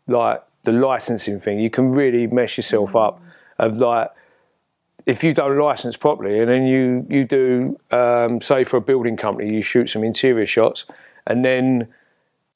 Like 0.07 0.45
the 0.63 0.71
licensing 0.71 1.41
thing, 1.41 1.59
you 1.59 1.71
can 1.71 1.91
really 1.91 2.29
mess 2.29 2.57
yourself 2.57 2.93
Mm. 2.93 3.05
up. 3.09 3.21
Of 3.59 3.79
like, 3.79 4.11
if 5.07 5.23
you 5.23 5.33
don't 5.33 5.57
license 5.59 5.97
properly, 5.97 6.41
and 6.41 6.51
then 6.51 6.67
you 6.67 7.07
you 7.09 7.25
do, 7.25 7.79
um, 7.91 8.41
say 8.41 8.65
for 8.65 8.77
a 8.79 8.81
building 8.81 9.17
company, 9.17 9.55
you 9.55 9.63
shoot 9.63 9.89
some 9.89 10.03
interior 10.05 10.47
shots, 10.47 10.85
and 11.27 11.45
then 11.45 11.89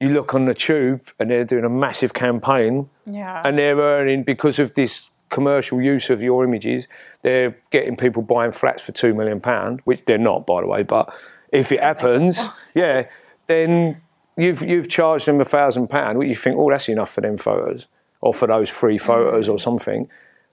you 0.00 0.08
look 0.10 0.34
on 0.34 0.46
the 0.46 0.54
tube, 0.54 1.02
and 1.18 1.30
they're 1.30 1.44
doing 1.44 1.64
a 1.64 1.68
massive 1.68 2.12
campaign 2.14 2.88
Yeah. 3.06 3.42
and 3.44 3.58
they're 3.58 3.76
earning 3.76 4.22
because 4.24 4.58
of 4.58 4.74
this 4.74 5.10
commercial 5.28 5.80
use 5.80 6.10
of 6.10 6.22
your 6.22 6.42
images. 6.42 6.88
They're 7.22 7.56
getting 7.70 7.96
people 7.96 8.22
buying 8.22 8.52
flats 8.52 8.82
for 8.82 8.92
two 8.92 9.14
million 9.14 9.40
pound, 9.40 9.80
which 9.84 10.04
they're 10.06 10.18
not, 10.18 10.46
by 10.46 10.60
the 10.62 10.66
way. 10.66 10.82
But 10.82 11.14
if 11.52 11.70
it 11.70 11.80
happens, 11.80 12.48
yeah, 12.74 13.06
then 13.46 14.00
you've 14.36 14.62
you've 14.62 14.88
charged 14.88 15.26
them 15.26 15.40
a 15.40 15.44
thousand 15.44 15.88
pound. 15.88 16.18
What 16.18 16.26
you 16.26 16.34
think? 16.34 16.56
Oh, 16.58 16.68
that's 16.70 16.88
enough 16.88 17.10
for 17.10 17.20
them 17.20 17.36
photos, 17.38 17.86
or 18.20 18.32
for 18.34 18.48
those 18.48 18.70
free 18.70 18.98
photos, 18.98 19.48
or 19.48 19.58
something, 19.58 20.08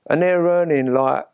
and 0.09 0.21
they're 0.21 0.43
earning 0.43 0.93
like 0.93 1.25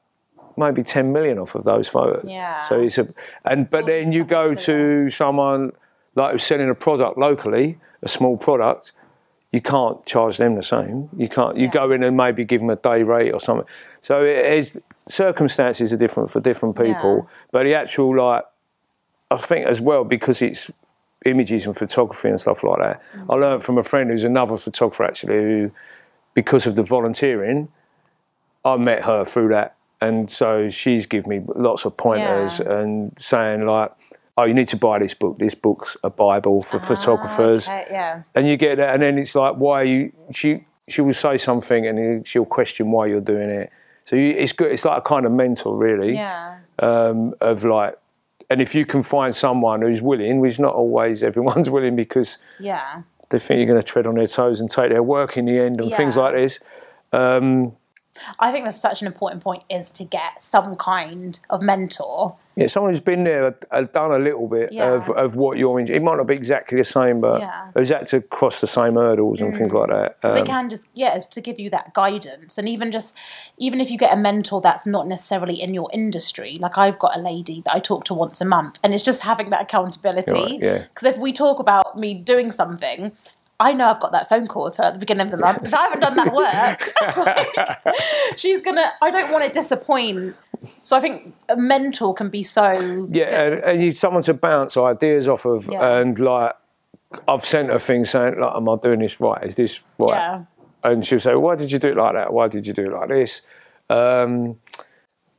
maybe 0.58 0.84
10 0.84 1.12
million 1.12 1.40
off 1.40 1.56
of 1.56 1.64
those 1.64 1.88
photos. 1.88 2.24
Yeah. 2.26 2.62
So 2.62 2.80
it's 2.82 2.98
a, 2.98 3.08
and 3.46 3.70
but 3.70 3.86
then 3.86 4.12
you 4.12 4.24
go 4.24 4.54
to 4.54 5.10
someone 5.10 5.72
like 6.16 6.32
who's 6.32 6.44
selling 6.44 6.70
a 6.70 6.76
product 6.76 7.18
locally, 7.18 7.78
a 8.02 8.08
small 8.08 8.38
product, 8.38 8.92
you 9.52 9.62
can't 9.62 10.04
charge 10.06 10.38
them 10.38 10.56
the 10.56 10.64
same. 10.64 11.10
You 11.16 11.30
can't. 11.30 11.58
You 11.58 11.66
Yeah. 11.66 11.72
go 11.72 11.92
in 11.92 12.04
and 12.04 12.18
maybe 12.18 12.44
give 12.44 12.62
them 12.62 12.70
a 12.70 12.76
day 12.76 13.04
rate 13.04 13.32
or 13.32 13.40
something. 13.40 13.68
So 14.02 14.24
it 14.24 14.46
is 14.46 14.80
circumstances 15.08 15.92
are 15.94 15.98
different 15.98 16.30
for 16.32 16.40
different 16.40 16.76
people. 16.76 17.16
Yeah. 17.18 17.36
But 17.52 17.64
the 17.64 17.76
actual 17.76 18.16
like, 18.18 18.44
I 19.30 19.38
think 19.38 19.68
as 19.68 19.82
well 19.82 20.04
because 20.04 20.42
it's 20.42 20.72
images 21.26 21.66
and 21.66 21.76
photography 21.78 22.30
and 22.30 22.40
stuff 22.40 22.64
like 22.64 22.80
that. 22.80 23.02
Mm. 23.16 23.26
I 23.30 23.36
learned 23.36 23.64
from 23.64 23.78
a 23.78 23.84
friend 23.84 24.10
who's 24.10 24.24
another 24.24 24.58
photographer 24.58 25.04
actually 25.06 25.36
who, 25.36 25.72
because 26.34 26.66
of 26.66 26.76
the 26.76 26.84
volunteering, 26.84 27.70
I 28.66 28.78
met 28.78 29.04
her 29.04 29.24
through 29.24 29.50
that, 29.50 29.76
and 30.06 30.30
so 30.30 30.70
she's 30.70 31.06
given 31.06 31.30
me 31.30 31.40
lots 31.56 31.86
of 31.86 31.96
pointers 31.98 32.60
Yeah. 32.60 32.80
and 32.80 33.14
saying 33.18 33.66
like. 33.66 33.92
Oh, 34.36 34.46
you 34.46 34.56
need 34.56 34.68
to 34.70 34.78
buy 34.78 34.98
this 34.98 35.14
book. 35.14 35.38
This 35.38 35.54
book's 35.54 35.96
a 36.04 36.10
Bible 36.10 36.64
for 36.64 36.80
photographers 36.80 37.68
Ah, 37.70 37.82
Okay, 37.82 37.92
yeah. 37.92 38.24
and 38.34 38.48
you 38.48 38.58
get 38.58 38.78
that, 38.78 38.90
and 38.94 39.00
then 39.04 39.20
it's 39.20 39.36
like, 39.36 39.54
why 39.58 39.82
are 39.82 39.90
you? 39.96 40.12
She 40.32 40.66
she 40.90 41.02
will 41.02 41.14
say 41.14 41.38
something, 41.38 41.86
and 41.88 42.28
she'll 42.28 42.44
question 42.58 42.90
why 42.90 43.06
you're 43.06 43.22
doing 43.34 43.52
it. 43.62 43.70
So 44.08 44.16
you, 44.16 44.30
it's 44.32 44.52
good. 44.52 44.72
It's 44.72 44.86
like 44.86 44.98
a 44.98 45.02
kind 45.02 45.28
of 45.28 45.32
mentor, 45.32 45.78
really, 45.78 46.16
Yeah. 46.16 46.56
um, 46.80 47.36
of 47.42 47.64
like, 47.64 47.94
and 48.50 48.60
if 48.60 48.74
you 48.74 48.88
can 48.88 49.04
find 49.04 49.36
someone 49.36 49.84
who's 49.84 50.02
willing, 50.02 50.40
which 50.40 50.58
not 50.60 50.74
always 50.74 51.22
everyone's 51.22 51.70
willing 51.76 51.96
because 51.96 52.40
Yeah. 52.60 53.04
they 53.30 53.38
think 53.38 53.60
you're 53.60 53.68
going 53.74 53.84
to 53.86 53.92
tread 53.94 54.08
on 54.08 54.16
their 54.16 54.26
toes 54.40 54.60
and 54.60 54.68
take 54.68 54.90
their 54.90 55.04
work 55.04 55.38
in 55.38 55.46
the 55.46 55.60
end 55.60 55.80
and 55.80 55.94
things 55.94 56.18
like 56.18 56.34
this. 56.34 56.60
Um, 57.12 57.74
I 58.40 58.52
think 58.52 58.66
that's 58.66 58.80
such 58.80 59.02
an 59.02 59.08
important 59.08 59.44
point 59.44 59.64
is 59.70 59.92
to 59.92 60.04
get 60.04 60.42
some 60.44 60.76
kind 60.76 61.40
of 61.50 61.62
mentor. 61.62 62.36
yeah, 62.56 62.68
someone 62.68 62.92
who's 62.92 63.00
been 63.00 63.24
there, 63.24 63.56
uh, 63.72 63.82
done 63.82 64.12
a 64.12 64.20
little 64.20 64.48
bit 64.48 64.72
Yeah. 64.72 64.94
of, 64.94 65.10
of 65.10 65.36
what 65.36 65.58
you're 65.58 65.80
in. 65.80 65.90
It 65.90 66.04
might 66.04 66.18
not 66.18 66.28
be 66.28 66.36
exactly 66.36 66.78
the 66.78 66.84
same, 66.84 67.20
but 67.20 67.40
Yeah. 67.42 67.72
who's 67.74 67.90
had 67.90 68.06
to 68.08 68.22
cross 68.22 68.62
the 68.62 68.68
same 68.68 68.94
hurdles 68.94 69.42
and 69.42 69.56
things 69.56 69.74
like 69.74 69.90
that. 69.90 70.18
So 70.24 70.34
they 70.36 70.42
Um, 70.42 70.46
can 70.46 70.70
just 70.70 70.84
yeah, 70.94 71.16
it's 71.16 71.26
to 71.26 71.42
give 71.42 71.60
you 71.60 71.72
that 71.72 71.96
guidance, 71.96 72.60
and 72.60 72.70
even 72.70 72.92
just 72.92 73.18
even 73.58 73.82
if 73.82 73.90
you 73.90 73.98
get 73.98 74.14
a 74.14 74.16
mentor 74.16 74.62
that's 74.62 74.86
not 74.86 75.08
necessarily 75.08 75.60
in 75.60 75.74
your 75.74 75.90
industry. 75.92 76.58
Like 76.62 76.78
I've 76.78 77.00
got 77.00 77.18
a 77.18 77.20
lady 77.20 77.62
that 77.66 77.74
I 77.74 77.80
talk 77.80 78.04
to 78.06 78.14
once 78.14 78.40
a 78.40 78.46
month, 78.46 78.78
and 78.84 78.94
it's 78.94 79.04
just 79.04 79.22
having 79.22 79.50
that 79.50 79.62
accountability. 79.64 80.32
Right, 80.34 80.60
yeah. 80.62 80.84
Because 80.94 81.06
if 81.06 81.18
we 81.18 81.34
talk 81.34 81.58
about 81.60 81.98
me 81.98 82.14
doing 82.14 82.52
something. 82.52 83.14
I 83.64 83.72
know 83.74 83.88
I've 83.88 84.00
got 84.02 84.12
that 84.12 84.28
phone 84.30 84.48
call 84.48 84.66
with 84.66 84.76
her 84.76 84.84
at 84.84 84.94
the 84.94 85.00
beginning 85.00 85.28
of 85.28 85.32
the 85.32 85.38
month. 85.38 85.64
If 85.64 85.74
I 85.74 85.84
haven't 85.84 86.02
done 86.02 86.16
that 86.18 86.34
work, 86.34 88.36
she's 88.38 88.62
gonna. 88.62 88.92
I 89.02 89.10
don't 89.10 89.32
want 89.32 89.46
to 89.46 89.52
disappoint. 89.52 90.36
So 90.84 90.98
I 90.98 91.02
think 91.02 91.34
a 91.50 91.56
mentor 91.56 92.14
can 92.14 92.30
be 92.30 92.44
so. 92.44 93.08
Yeah, 93.10 93.42
and, 93.44 93.64
and 93.64 93.84
you 93.84 93.92
someone 93.92 94.24
to 94.24 94.34
bounce 94.34 94.76
ideas 94.78 95.28
off 95.28 95.46
of, 95.46 95.68
Yeah. 95.72 95.98
and 96.00 96.20
like 96.20 96.54
I've 97.28 97.46
sent 97.46 97.70
her 97.70 97.80
things 97.80 98.10
saying, 98.10 98.40
like, 98.40 98.56
"Am 98.56 98.68
I 98.68 98.76
doing 98.82 99.00
this 99.00 99.20
right? 99.20 99.44
Is 99.44 99.56
this 99.56 99.82
right?" 99.98 100.10
Yeah. 100.10 100.44
And 100.84 101.06
she'll 101.06 101.20
say, 101.20 101.36
"Why 101.36 101.56
did 101.56 101.72
you 101.72 101.80
do 101.80 101.90
it 101.90 101.98
like 101.98 102.14
that? 102.16 102.34
Why 102.34 102.48
did 102.50 102.68
you 102.68 102.74
do 102.74 102.86
it 102.88 102.92
like 102.94 103.10
this?" 103.10 103.42
Um, 103.90 104.60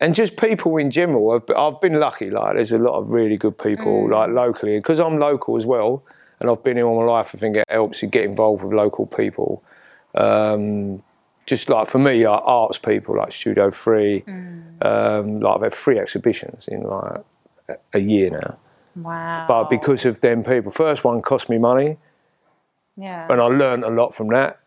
and 0.01 0.15
just 0.15 0.37
people 0.37 0.77
in 0.77 0.91
general. 0.91 1.33
I've, 1.33 1.57
I've 1.57 1.81
been 1.81 1.99
lucky. 2.01 2.31
Like, 2.31 2.57
there's 2.57 2.73
a 2.73 2.79
lot 2.79 2.99
of 2.99 3.11
really 3.11 3.37
good 3.37 3.59
people, 3.59 4.09
like 4.11 4.31
locally, 4.31 4.79
because 4.79 5.01
I'm 5.01 5.19
local 5.19 5.57
as 5.57 5.67
well, 5.67 6.03
and 6.41 6.51
I've 6.51 6.63
been 6.63 6.77
here 6.77 6.87
all 6.87 7.01
my 7.01 7.07
life. 7.07 7.31
I 7.35 7.39
think 7.39 7.57
it 7.57 7.65
helps 7.69 8.03
you 8.03 8.09
get 8.09 8.25
involved 8.25 8.63
with 8.63 8.73
local 8.73 9.07
people. 9.07 9.63
Um, 10.15 11.03
just 11.47 11.69
like 11.69 11.89
for 11.89 11.99
me, 11.99 12.27
like 12.27 12.43
arts 12.45 12.79
people, 12.79 13.17
like 13.17 13.33
Studio 13.33 13.71
Free, 13.71 14.25
um, 14.83 15.41
like 15.41 15.57
I've 15.57 15.63
had 15.63 15.75
three 15.75 15.99
exhibitions 15.99 16.69
in 16.69 16.83
like 16.83 17.21
a- 17.93 17.99
year 17.99 18.31
now. 18.31 18.57
Wow. 18.97 19.45
But 19.47 19.71
because 19.71 20.05
of 20.05 20.21
them 20.21 20.45
people, 20.45 20.71
first 20.71 21.05
one 21.05 21.21
cost 21.21 21.51
me 21.51 21.59
money, 21.59 21.99
yeah. 22.97 23.27
and 23.29 23.41
I 23.41 23.47
learned 23.47 23.85
a 23.85 23.91
lot 23.91 24.15
from 24.15 24.29
that. 24.29 24.61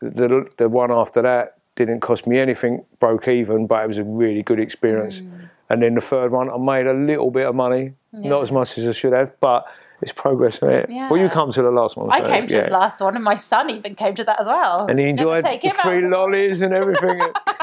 The 0.00 0.48
the 0.56 0.68
one 0.68 0.90
after 0.90 1.22
that 1.22 1.58
didn't 1.76 2.00
cost 2.00 2.26
me 2.26 2.38
anything, 2.38 2.84
broke 2.98 3.28
even, 3.28 3.66
but 3.66 3.84
it 3.84 3.86
was 3.86 3.98
a 3.98 4.04
really 4.04 4.42
good 4.42 4.60
experience. 4.60 5.20
Mm. 5.20 5.48
And 5.70 5.82
then 5.82 5.94
the 5.94 6.00
third 6.00 6.32
one, 6.32 6.50
I 6.50 6.56
made 6.56 6.86
a 6.86 6.92
little 6.92 7.30
bit 7.30 7.46
of 7.46 7.54
money, 7.54 7.94
not 8.12 8.42
as 8.42 8.50
much 8.50 8.78
as 8.78 8.86
I 8.86 8.92
should 8.92 9.12
have, 9.12 9.38
but 9.38 9.64
it's 10.00 10.12
progress, 10.12 10.56
isn't 10.56 10.70
it? 10.70 10.88
Well, 10.88 11.16
you 11.16 11.24
Yeah. 11.24 11.28
come 11.30 11.50
to 11.52 11.62
the 11.62 11.70
last 11.70 11.96
one. 11.96 12.10
I 12.10 12.20
first, 12.20 12.32
came 12.32 12.46
to 12.46 12.54
yeah. 12.54 12.62
his 12.62 12.70
last 12.70 13.00
one, 13.00 13.14
and 13.16 13.24
my 13.24 13.36
son 13.36 13.70
even 13.70 13.94
came 13.94 14.14
to 14.14 14.24
that 14.24 14.40
as 14.40 14.46
well. 14.46 14.86
and 14.86 14.98
he 14.98 15.08
enjoyed 15.08 15.44
the 15.44 15.68
out 15.68 15.76
free 15.76 16.02
lollies 16.02 16.62
and 16.62 16.72
everything. 16.72 17.20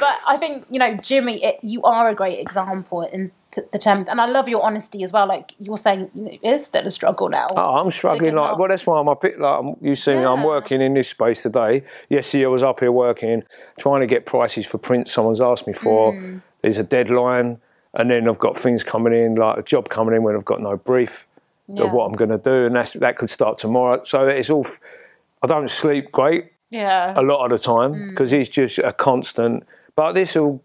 But 0.00 0.16
I 0.28 0.36
think 0.36 0.66
you 0.70 0.78
know, 0.78 0.96
Jimmy, 0.96 1.42
it, 1.42 1.58
you 1.62 1.82
are 1.82 2.08
a 2.08 2.14
great 2.14 2.38
example 2.38 3.02
in 3.02 3.32
the 3.72 3.78
term, 3.78 4.06
and 4.08 4.20
I 4.20 4.26
love 4.26 4.48
your 4.48 4.62
honesty 4.62 5.02
as 5.02 5.12
well. 5.12 5.26
Like 5.26 5.54
you're 5.58 5.78
saying, 5.78 6.10
you 6.14 6.22
know, 6.22 6.30
it 6.30 6.46
is 6.46 6.66
still 6.66 6.86
a 6.86 6.90
struggle 6.90 7.28
now. 7.28 7.48
Oh, 7.56 7.78
I'm 7.78 7.90
struggling. 7.90 8.34
Like, 8.34 8.58
well, 8.58 8.68
that's 8.68 8.86
why 8.86 8.98
I'm 9.00 9.08
up. 9.08 9.24
Like, 9.24 9.40
I'm, 9.40 9.76
you 9.80 9.94
see 9.94 10.14
me. 10.14 10.24
I'm 10.24 10.44
working 10.44 10.80
in 10.80 10.94
this 10.94 11.08
space 11.08 11.42
today. 11.42 11.84
Yesterday, 12.08 12.44
I 12.44 12.48
was 12.48 12.62
up 12.62 12.80
here 12.80 12.92
working, 12.92 13.42
trying 13.78 14.00
to 14.00 14.06
get 14.06 14.26
prices 14.26 14.66
for 14.66 14.78
prints 14.78 15.12
someone's 15.12 15.40
asked 15.40 15.66
me 15.66 15.72
for. 15.72 16.12
Mm. 16.12 16.42
There's 16.62 16.78
a 16.78 16.84
deadline, 16.84 17.58
and 17.94 18.10
then 18.10 18.28
I've 18.28 18.38
got 18.38 18.56
things 18.56 18.82
coming 18.84 19.12
in, 19.14 19.34
like 19.36 19.58
a 19.58 19.62
job 19.62 19.88
coming 19.88 20.14
in 20.14 20.22
when 20.22 20.34
I've 20.36 20.44
got 20.44 20.60
no 20.60 20.76
brief 20.76 21.26
Yeah. 21.66 21.84
of 21.84 21.92
what 21.92 22.06
I'm 22.06 22.12
going 22.12 22.30
to 22.30 22.38
do, 22.38 22.66
and 22.66 22.76
that's, 22.76 22.92
that 22.94 23.16
could 23.18 23.30
start 23.30 23.58
tomorrow. 23.58 24.02
So 24.04 24.26
it's 24.28 24.50
all. 24.50 24.64
f- 24.66 24.80
I 25.42 25.46
don't 25.46 25.70
sleep 25.70 26.10
great 26.10 26.46
yeah, 26.70 27.14
a 27.18 27.22
lot 27.22 27.44
of 27.44 27.50
the 27.50 27.58
time 27.58 27.94
Mm. 27.94 28.08
because 28.10 28.32
it's 28.32 28.50
just 28.50 28.78
a 28.78 28.92
constant. 28.92 29.64
But 29.96 30.12
this 30.12 30.34
will. 30.34 30.62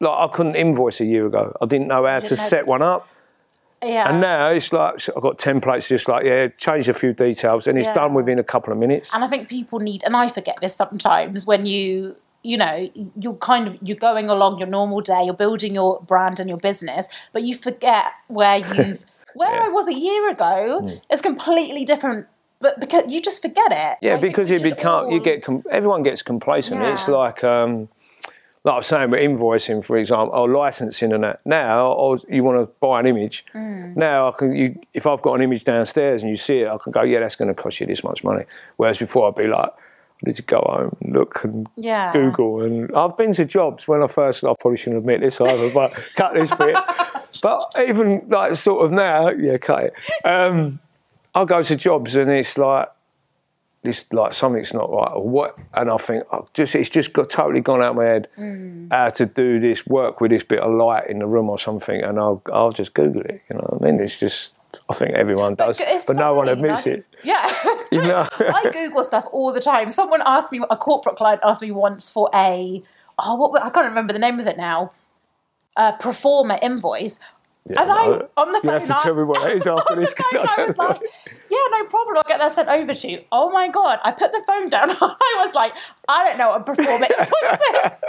Like 0.00 0.30
I 0.30 0.32
couldn't 0.34 0.56
invoice 0.56 1.00
a 1.00 1.04
year 1.04 1.26
ago. 1.26 1.56
I 1.60 1.66
didn't 1.66 1.86
know 1.88 2.04
how 2.06 2.18
to 2.18 2.20
didn't 2.28 2.38
know- 2.38 2.44
set 2.44 2.66
one 2.66 2.82
up. 2.82 3.08
yeah. 3.82 4.08
And 4.08 4.20
now 4.20 4.50
it's 4.50 4.72
like 4.72 4.94
I've 5.14 5.22
got 5.22 5.38
templates, 5.38 5.86
just 5.88 6.08
like 6.08 6.24
yeah, 6.24 6.48
change 6.56 6.88
a 6.88 6.94
few 6.94 7.12
details, 7.12 7.66
and 7.66 7.76
it's 7.78 7.86
Yeah. 7.88 7.94
done 7.94 8.14
within 8.14 8.38
a 8.38 8.44
couple 8.44 8.72
of 8.72 8.78
minutes. 8.78 9.14
and 9.14 9.22
I 9.24 9.28
think 9.28 9.48
people 9.48 9.78
need, 9.80 10.02
and 10.04 10.16
I 10.16 10.28
forget 10.28 10.56
this 10.60 10.74
sometimes 10.74 11.46
when 11.46 11.66
you. 11.66 12.16
You 12.42 12.56
know, 12.56 12.90
you're 13.18 13.34
kind 13.34 13.68
of 13.68 13.76
you're 13.82 13.96
going 13.96 14.28
along 14.28 14.58
your 14.58 14.68
normal 14.68 15.00
day. 15.00 15.22
You're 15.24 15.34
building 15.34 15.74
your 15.74 16.00
brand 16.02 16.40
and 16.40 16.48
your 16.50 16.58
business, 16.58 17.08
but 17.32 17.42
you 17.42 17.56
forget 17.56 18.06
where 18.28 18.56
you've 18.74 19.04
where 19.34 19.54
Yeah. 19.54 19.64
I 19.64 19.68
was 19.68 19.86
a 19.88 19.94
year 19.94 20.28
ago. 20.30 21.00
It's 21.08 21.22
completely 21.22 21.84
different, 21.84 22.26
but 22.60 22.80
because 22.80 23.04
you 23.08 23.22
just 23.22 23.42
forget 23.42 23.70
it. 23.70 23.98
Yeah, 24.02 24.18
think 24.18 24.22
because 24.22 24.50
you 24.50 24.60
become 24.60 25.10
you 25.10 25.20
get 25.20 25.42
com- 25.44 25.64
everyone 25.70 26.02
gets 26.02 26.22
complacent. 26.22 26.82
It's 26.82 27.06
like 27.08 27.44
um, 27.44 27.88
like 28.64 28.74
I 28.74 28.76
was 28.76 28.86
saying 28.86 29.10
with 29.10 29.20
invoicing, 29.20 29.84
for 29.84 29.96
example, 29.96 30.34
or 30.38 30.48
licensing 30.48 31.12
and 31.12 31.24
that. 31.24 31.40
Now, 31.44 31.92
or 31.92 32.18
you 32.28 32.44
want 32.44 32.58
to 32.64 32.72
buy 32.80 33.00
an 33.00 33.06
image. 33.06 33.44
Mm. 33.54 33.96
Now, 33.96 34.28
I 34.28 34.32
can 34.32 34.54
you 34.54 34.80
if 34.94 35.06
I've 35.06 35.22
got 35.22 35.34
an 35.34 35.42
image 35.42 35.64
downstairs 35.64 36.22
and 36.22 36.30
you 36.30 36.36
see 36.36 36.60
it, 36.60 36.68
I 36.68 36.76
can 36.82 36.92
go, 36.92 37.02
yeah, 37.02 37.20
that's 37.20 37.36
going 37.36 37.54
to 37.54 37.60
cost 37.62 37.80
you 37.80 37.86
this 37.86 38.02
much 38.04 38.22
money. 38.24 38.44
Whereas 38.76 38.98
before, 38.98 39.28
I'd 39.28 39.36
be 39.36 39.46
like. 39.46 39.70
I 40.24 40.28
need 40.28 40.36
to 40.36 40.42
go 40.42 40.60
home 40.66 40.96
and 41.00 41.14
look 41.14 41.42
and 41.44 41.66
Yeah. 41.76 42.12
Google. 42.12 42.62
And 42.62 42.90
I've 42.94 43.16
been 43.16 43.32
to 43.34 43.44
jobs 43.44 43.88
when 43.88 44.02
I 44.02 44.06
first, 44.06 44.44
I 44.44 44.54
probably 44.60 44.76
shouldn't 44.76 44.98
admit 45.00 45.20
this 45.20 45.40
either, 45.40 45.70
but 45.70 45.92
cut 46.16 46.34
this 46.34 46.54
bit. 46.54 46.76
but 47.42 47.64
even 47.86 48.22
like 48.28 48.56
sort 48.56 48.84
of 48.84 48.92
now, 48.92 49.30
yeah, 49.30 49.56
cut 49.58 49.84
it. 49.84 49.94
Um, 50.24 50.80
I 51.34 51.44
go 51.44 51.62
to 51.62 51.76
jobs 51.76 52.14
and 52.16 52.30
it's 52.30 52.56
like, 52.58 52.88
this 53.84 54.04
like 54.12 54.32
something's 54.32 54.72
not 54.72 54.88
right 54.92 55.10
or 55.12 55.28
what 55.28 55.58
and 55.74 55.90
I 55.90 55.96
think 55.96 56.22
oh, 56.30 56.46
just 56.54 56.76
it's 56.76 56.88
just 56.88 57.12
got 57.12 57.28
totally 57.28 57.60
gone 57.60 57.82
out 57.82 57.90
of 57.90 57.96
my 57.96 58.04
head 58.04 58.28
Mm. 58.38 58.86
how 58.92 59.08
to 59.08 59.26
do 59.26 59.58
this 59.58 59.84
work 59.84 60.20
with 60.20 60.30
this 60.30 60.44
bit 60.44 60.60
of 60.60 60.72
light 60.72 61.08
in 61.10 61.18
the 61.18 61.26
room 61.26 61.50
or 61.50 61.58
something 61.58 62.00
and 62.00 62.16
I'll 62.20 62.40
I'll 62.52 62.70
just 62.70 62.94
Google 62.94 63.22
it 63.22 63.42
you 63.50 63.56
know 63.56 63.66
what 63.70 63.82
I 63.82 63.90
mean 63.90 64.00
it's 64.00 64.16
just 64.16 64.54
I 64.88 64.94
think 64.94 65.12
everyone 65.14 65.54
does 65.54 65.78
but, 65.78 65.86
it's 65.88 66.08
no 66.08 66.34
one 66.34 66.48
admits 66.48 66.86
it 66.86 67.04
Yeah, 67.22 67.40
it's 67.64 67.88
true. 67.90 68.06
know? 68.06 68.28
I 68.38 68.70
Google 68.72 69.04
stuff 69.04 69.26
all 69.32 69.52
the 69.52 69.60
time. 69.60 69.90
Someone 69.90 70.22
asked 70.24 70.52
me, 70.52 70.60
a 70.70 70.76
corporate 70.76 71.16
client 71.16 71.40
asked 71.44 71.62
me 71.62 71.70
once 71.70 72.08
for 72.08 72.30
a, 72.34 72.82
oh, 73.18 73.34
what, 73.34 73.62
I 73.62 73.70
can't 73.70 73.86
remember 73.86 74.12
the 74.12 74.18
name 74.18 74.40
of 74.40 74.46
it 74.46 74.56
now, 74.56 74.92
a 75.76 75.92
pro 75.92 76.12
forma 76.12 76.58
invoice. 76.62 77.18
And 77.68 77.78
I, 77.78 77.84
no, 78.06 78.28
on 78.36 78.50
the 78.52 78.58
you 78.58 78.62
phone, 78.62 78.72
have 78.80 78.86
to 78.88 78.98
I- 78.98 79.02
tell 79.02 79.14
me 79.14 79.22
what 79.22 79.48
it 79.50 79.56
is 79.58 79.66
after 79.68 79.94
this, 79.94 80.12
phone, 80.14 80.46
I 80.48 80.54
I 80.62 80.66
was 80.66 80.76
know. 80.76 80.84
like, 80.84 81.00
yeah, 81.48 81.58
no 81.70 81.84
problem. 81.84 82.16
I'll 82.16 82.24
get 82.26 82.38
that 82.40 82.52
sent 82.52 82.68
over 82.68 82.92
to 82.92 83.08
you. 83.10 83.24
Oh 83.30 83.50
my 83.50 83.68
God. 83.68 84.00
I 84.02 84.10
put 84.10 84.32
the 84.32 84.42
phone 84.46 84.68
down. 84.68 84.90
I 85.00 85.42
was 85.44 85.54
like, 85.54 85.72
I 86.08 86.28
don't 86.28 86.38
know 86.38 86.48
what 86.48 86.60
a 86.62 86.64
pro 86.64 86.74
forma 86.74 87.06
invoice 87.06 87.92
is. 87.92 88.04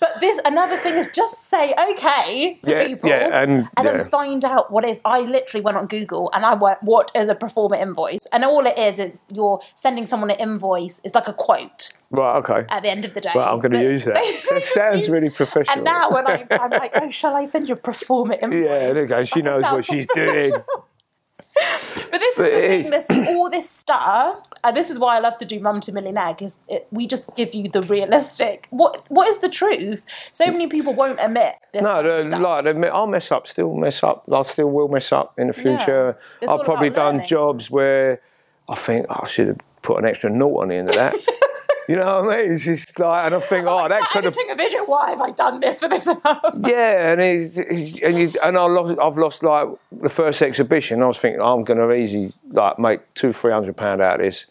But 0.00 0.10
this, 0.20 0.40
another 0.44 0.76
thing 0.78 0.94
is 0.94 1.08
just 1.14 1.48
say 1.48 1.72
okay 1.92 2.58
to 2.64 2.70
Yeah, 2.72 2.86
people 2.86 3.08
yeah, 3.08 3.42
and- 3.42 3.68
yeah. 3.78 3.82
then 3.84 4.08
find 4.08 4.44
out 4.44 4.72
what 4.72 4.84
is. 4.84 5.00
I 5.04 5.20
literally 5.20 5.62
went 5.62 5.76
on 5.76 5.86
Google 5.86 6.30
and 6.34 6.44
I 6.44 6.54
went, 6.54 6.82
what 6.82 7.10
is 7.14 7.28
a 7.28 7.36
pro 7.36 7.48
forma 7.50 7.76
invoice? 7.76 8.26
And 8.32 8.44
all 8.44 8.66
it 8.66 8.76
is 8.76 8.98
is 8.98 9.22
you're 9.32 9.60
sending 9.76 10.06
someone 10.08 10.30
an 10.30 10.40
invoice. 10.40 11.00
It's 11.04 11.14
like 11.14 11.28
a 11.28 11.32
quote 11.32 11.90
right 12.14 12.36
okay 12.36 12.66
at 12.68 12.82
the 12.82 12.90
end 12.90 13.06
of 13.06 13.14
the 13.14 13.22
day. 13.22 13.30
well 13.34 13.48
I'm 13.54 13.56
going 13.58 13.72
to 13.72 13.80
use 13.82 14.04
that 14.04 14.14
they- 14.14 14.42
that 14.50 14.62
sounds 14.62 15.08
really 15.08 15.30
professional 15.30 15.76
And 15.76 15.84
now 15.84 16.10
when 16.10 16.26
I, 16.26 16.46
I'm 16.50 16.70
like, 16.70 16.90
oh, 16.94 17.08
shall 17.10 17.34
I 17.34 17.46
send 17.46 17.68
you 17.68 17.74
a 17.74 17.76
pro 17.76 17.94
forma 17.94 18.34
invoice? 18.34 18.66
Yeah 18.72 18.92
there 18.92 19.02
you 19.02 19.08
go 19.08 19.24
she 19.24 19.42
knows 19.42 19.62
what 19.64 19.84
she's 19.84 20.06
doing 20.14 20.52
But 22.10 22.20
this 22.20 22.36
But 22.36 22.46
is 22.52 22.54
the 22.54 22.60
thing, 22.60 22.80
is. 22.80 22.90
this 22.90 23.10
all 23.28 23.50
this 23.50 23.68
stuff, 23.68 24.40
and 24.64 24.76
this 24.76 24.88
is 24.90 24.98
why 24.98 25.16
I 25.16 25.20
love 25.20 25.36
to 25.38 25.44
do 25.44 25.60
Mum 25.60 25.80
to 25.82 25.92
Millionaire 25.92 26.34
because 26.34 26.60
we 26.90 27.06
just 27.06 27.34
give 27.36 27.54
you 27.54 27.68
the 27.68 27.82
realistic. 27.82 28.66
What 28.70 29.04
what 29.10 29.28
is 29.28 29.38
the 29.38 29.48
truth? 29.50 30.02
So 30.32 30.46
many 30.46 30.66
people 30.66 30.94
won't 30.94 31.18
admit 31.20 31.56
this. 31.72 31.82
No, 31.82 32.02
the, 32.02 32.38
like 32.38 32.64
admit, 32.64 32.90
I'll 32.92 33.06
mess 33.06 33.30
up, 33.30 33.46
still 33.46 33.74
mess 33.74 34.02
up. 34.02 34.24
I 34.32 34.42
still 34.42 34.70
will 34.70 34.88
mess 34.88 35.12
up 35.12 35.38
in 35.38 35.48
the 35.48 35.52
future. 35.52 36.16
All 36.46 36.58
I've 36.60 36.64
probably 36.64 36.90
done 36.90 37.14
learning. 37.16 37.28
jobs 37.28 37.70
where 37.70 38.20
I 38.68 38.74
think 38.74 39.06
oh, 39.10 39.20
I 39.22 39.26
should 39.26 39.48
have 39.48 39.58
put 39.82 39.98
an 39.98 40.06
extra 40.06 40.30
naught 40.30 40.62
on 40.62 40.68
the 40.68 40.76
end 40.76 40.88
of 40.88 40.94
that. 40.96 41.14
you 41.88 41.96
know 41.96 42.22
what 42.22 42.32
I 42.34 42.42
mean? 42.42 42.52
It's 42.52 42.64
just 42.64 42.98
like, 42.98 43.26
and 43.26 43.34
I 43.34 43.40
think, 43.40 43.66
oh, 43.66 43.88
that 43.88 44.08
could 44.10 44.24
have. 44.24 44.36
a 44.50 44.54
video. 44.54 44.84
Why 44.84 45.10
have 45.10 45.20
I 45.20 45.30
done 45.32 45.60
this 45.60 45.80
for 45.80 45.88
this? 45.88 46.06
Yeah, 46.64 47.12
and 47.12 47.20
it's, 47.20 47.58
it's- 47.58 48.00
and 48.02 48.18
you, 48.18 48.32
and 48.42 48.56
I 48.58 48.64
lost. 48.64 48.98
I've 48.98 49.18
lost 49.18 49.42
like 49.42 49.68
the 49.90 50.08
first 50.08 50.42
exhibition. 50.42 51.02
I 51.02 51.06
was 51.06 51.18
thinking 51.18 51.40
oh, 51.40 51.54
I'm 51.56 51.64
going 51.64 51.78
to 51.78 51.92
easy 51.92 52.32
like 52.50 52.78
make 52.78 53.00
two, 53.14 53.32
three 53.32 53.52
hundred 53.52 53.76
pound 53.76 54.00
out 54.00 54.20
of 54.20 54.24
this, 54.26 54.46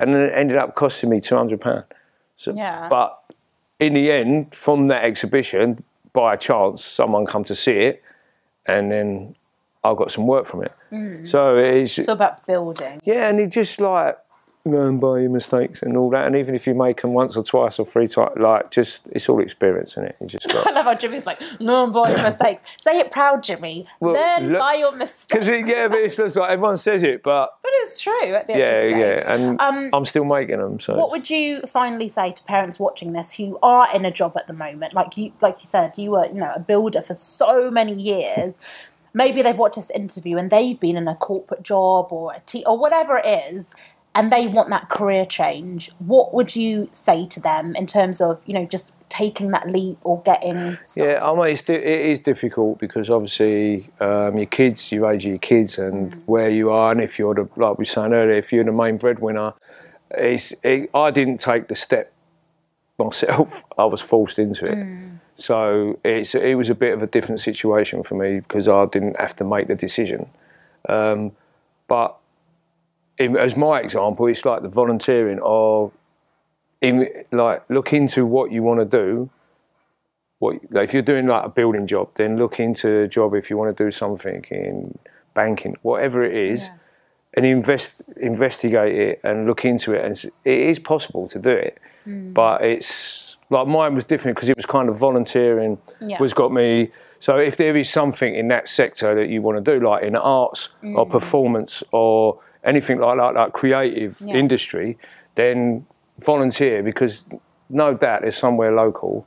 and 0.00 0.14
then 0.14 0.22
it 0.22 0.32
ended 0.34 0.56
up 0.56 0.74
costing 0.74 1.10
me 1.10 1.20
two 1.20 1.36
hundred 1.36 1.60
pound. 1.60 1.84
So, 2.36 2.52
Yeah. 2.54 2.88
But 2.88 3.18
in 3.78 3.94
the 3.94 4.10
end, 4.10 4.54
from 4.54 4.88
that 4.88 5.04
exhibition, 5.04 5.84
by 6.12 6.34
a 6.34 6.36
chance, 6.38 6.84
someone 6.84 7.26
come 7.26 7.44
to 7.44 7.54
see 7.54 7.72
it, 7.72 8.02
and 8.66 8.90
then 8.90 9.36
I 9.84 9.94
got 9.94 10.10
some 10.10 10.26
work 10.26 10.46
from 10.46 10.64
it. 10.64 10.72
Mm. 10.90 11.26
So 11.28 11.56
it's 11.58 11.98
It's 11.98 12.08
all 12.08 12.14
about 12.14 12.44
building. 12.46 13.00
yeah, 13.04 13.28
and 13.28 13.38
it 13.38 13.50
just 13.50 13.80
like 13.80 14.16
learn 14.66 14.98
by 14.98 15.18
your 15.20 15.30
mistakes 15.30 15.82
and 15.82 15.96
all 15.96 16.08
that. 16.10 16.26
And 16.26 16.34
even 16.36 16.54
if 16.54 16.66
you 16.66 16.74
make 16.74 17.02
them 17.02 17.12
once 17.12 17.36
or 17.36 17.44
twice 17.44 17.78
or 17.78 17.84
three 17.84 18.08
times, 18.08 18.32
like 18.38 18.70
just 18.70 19.06
it's 19.12 19.28
all 19.28 19.40
experience, 19.42 19.92
isn't 19.92 20.04
it? 20.06 20.16
You 20.20 20.26
just 20.26 20.48
got. 20.48 20.66
I 20.68 20.70
love 20.70 20.86
how 20.86 20.94
Jimmy's 20.94 21.26
like, 21.26 21.38
learn 21.60 21.92
by 21.92 22.08
your 22.10 22.22
mistakes. 22.22 22.62
Say 22.78 22.98
it 22.98 23.10
proud, 23.12 23.42
Jimmy. 23.42 23.86
Well, 24.00 24.14
learn 24.14 24.52
look- 24.52 24.58
by 24.60 24.74
your 24.74 24.96
mistakes. 24.96 25.46
Because 25.46 25.68
yeah, 25.68 25.88
but 25.88 25.98
it's 25.98 26.16
just 26.16 26.36
like 26.36 26.50
everyone 26.50 26.76
says 26.78 27.02
it, 27.02 27.22
but 27.22 27.58
but 27.62 27.70
it's 27.74 28.00
true 28.00 28.34
at 28.34 28.46
the 28.46 28.52
end 28.54 28.60
yeah, 28.60 28.66
of 28.66 28.88
the 28.88 28.94
day. 28.94 29.00
yeah, 29.00 29.34
and 29.34 29.60
Um, 29.60 29.90
I'm 29.92 30.04
still 30.06 30.24
making 30.24 30.58
them. 30.58 30.80
So 30.80 30.96
What 30.96 31.10
would 31.10 31.28
you 31.28 31.60
finally 31.66 32.08
say 32.08 32.32
to 32.32 32.42
parents 32.44 32.78
watching 32.78 33.12
this 33.12 33.32
who 33.32 33.58
are 33.62 33.94
in 33.94 34.04
a 34.04 34.10
job 34.10 34.34
at 34.36 34.46
the 34.46 34.52
moment? 34.54 34.94
Like 34.94 35.16
you, 35.18 35.32
like 35.42 35.58
you 35.60 35.66
said, 35.66 35.98
you 35.98 36.12
were, 36.12 36.26
you 36.26 36.34
know, 36.34 36.52
a 36.54 36.60
builder 36.60 37.02
for 37.02 37.14
so 37.14 37.70
many 37.70 37.94
years. 38.00 38.58
Maybe 39.16 39.42
they've 39.42 39.56
watched 39.56 39.76
this 39.76 39.90
interview 39.90 40.38
and 40.38 40.50
they've 40.50 40.78
been 40.80 40.96
in 40.96 41.06
a 41.06 41.14
corporate 41.14 41.62
job 41.62 42.08
or 42.10 42.32
a 42.32 42.40
t- 42.46 42.64
or 42.66 42.76
whatever 42.76 43.16
it 43.18 43.54
is, 43.54 43.72
and 44.14 44.30
they 44.30 44.46
want 44.46 44.68
that 44.70 44.88
career 44.88 45.24
change. 45.26 45.90
What 45.98 46.32
would 46.34 46.54
you 46.56 46.88
say 46.92 47.26
to 47.26 47.40
them 47.40 47.74
in 47.74 47.86
terms 47.86 48.20
of, 48.20 48.40
you 48.46 48.54
know, 48.54 48.64
just 48.66 48.90
taking 49.08 49.50
that 49.50 49.68
leap 49.68 49.98
or 50.02 50.22
getting? 50.22 50.78
yeah, 50.96 51.20
I 51.22 51.34
mean, 51.34 51.46
it's 51.52 51.62
di- 51.62 51.74
it 51.74 52.06
is 52.06 52.20
difficult 52.20 52.78
because 52.78 53.10
obviously 53.10 53.90
um, 54.00 54.36
your 54.36 54.46
kids, 54.46 54.92
your 54.92 55.12
age 55.12 55.24
of 55.24 55.30
your 55.30 55.38
kids, 55.38 55.78
and 55.78 56.12
Mm. 56.12 56.20
where 56.26 56.48
you 56.50 56.70
are, 56.70 56.92
and 56.92 57.00
if 57.00 57.18
you're 57.18 57.34
the 57.34 57.48
like 57.56 57.78
we 57.78 57.82
were 57.82 57.86
saying 57.86 58.12
earlier, 58.12 58.36
if 58.36 58.52
you're 58.52 58.64
the 58.64 58.72
main 58.72 58.96
breadwinner, 58.98 59.54
it's, 60.10 60.52
it, 60.62 60.90
I 60.94 61.10
didn't 61.10 61.38
take 61.38 61.68
the 61.68 61.74
step 61.74 62.12
myself. 62.98 63.64
I 63.78 63.84
was 63.84 64.00
forced 64.00 64.38
into 64.38 64.66
it. 64.66 64.78
So 65.36 65.98
it's 66.04 66.34
it 66.36 66.54
was 66.54 66.70
a 66.70 66.74
bit 66.76 66.94
of 66.94 67.02
a 67.02 67.08
different 67.08 67.40
situation 67.40 68.04
for 68.04 68.14
me 68.14 68.38
because 68.38 68.68
I 68.68 68.86
didn't 68.86 69.18
have 69.18 69.34
to 69.36 69.44
make 69.44 69.66
the 69.66 69.74
decision. 69.74 70.28
Um, 70.88 71.32
but 71.88 72.16
in, 73.18 73.36
as 73.36 73.56
my 73.56 73.80
example, 73.80 74.26
it's 74.26 74.44
like 74.44 74.62
the 74.62 74.68
volunteering 74.68 75.38
or 75.38 75.92
in, 76.80 77.08
like 77.30 77.68
look 77.70 77.92
into 77.92 78.26
what 78.26 78.52
you 78.52 78.62
want 78.62 78.80
to 78.80 78.86
do. 78.86 79.30
What 80.38 80.56
like, 80.70 80.88
if 80.88 80.94
you're 80.94 81.02
doing 81.02 81.26
like 81.26 81.44
a 81.44 81.48
building 81.48 81.86
job, 81.86 82.10
then 82.14 82.36
look 82.36 82.58
into 82.58 83.00
a 83.00 83.08
job 83.08 83.34
if 83.34 83.50
you 83.50 83.56
want 83.56 83.76
to 83.76 83.84
do 83.84 83.92
something 83.92 84.44
in 84.50 84.98
banking, 85.32 85.76
whatever 85.82 86.24
it 86.24 86.34
is, 86.34 86.70
and 87.34 87.46
invest 87.46 87.94
investigate 88.16 88.94
it 88.94 89.20
and 89.22 89.46
look 89.46 89.64
into 89.64 89.94
it. 89.94 90.04
And 90.04 90.32
it 90.44 90.58
is 90.58 90.78
possible 90.78 91.28
to 91.28 91.38
do 91.38 91.50
it, 91.50 91.78
mm. 92.06 92.34
but 92.34 92.62
it's 92.62 93.36
like 93.50 93.66
mine 93.68 93.94
was 93.94 94.04
different 94.04 94.36
because 94.36 94.48
it 94.48 94.56
was 94.56 94.66
kind 94.66 94.88
of 94.88 94.98
volunteering. 94.98 95.78
Yeah. 96.00 96.20
Was 96.20 96.34
got 96.34 96.52
me. 96.52 96.90
So 97.20 97.38
if 97.38 97.56
there 97.56 97.76
is 97.76 97.88
something 97.88 98.34
in 98.34 98.48
that 98.48 98.68
sector 98.68 99.14
that 99.14 99.28
you 99.28 99.40
want 99.40 99.64
to 99.64 99.78
do, 99.78 99.84
like 99.84 100.02
in 100.02 100.16
arts 100.16 100.70
or 100.82 101.06
mm. 101.06 101.10
performance 101.10 101.82
or 101.92 102.40
anything 102.64 102.98
like 102.98 103.18
that, 103.18 103.34
like 103.34 103.52
creative 103.52 104.20
Yeah. 104.20 104.34
industry, 104.34 104.98
then 105.34 105.86
volunteer 106.18 106.82
because 106.82 107.24
no 107.68 107.94
doubt 107.94 108.22
there's 108.22 108.36
somewhere 108.36 108.72
local 108.72 109.26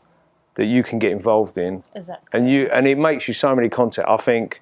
that 0.55 0.65
you 0.65 0.83
can 0.83 0.99
get 0.99 1.11
involved 1.11 1.57
in 1.57 1.83
it? 1.95 2.09
and 2.33 2.49
you 2.49 2.67
and 2.71 2.87
it 2.87 2.97
makes 2.97 3.27
you 3.27 3.33
so 3.33 3.55
many 3.55 3.69
contact. 3.69 4.07
I 4.09 4.17
think 4.17 4.61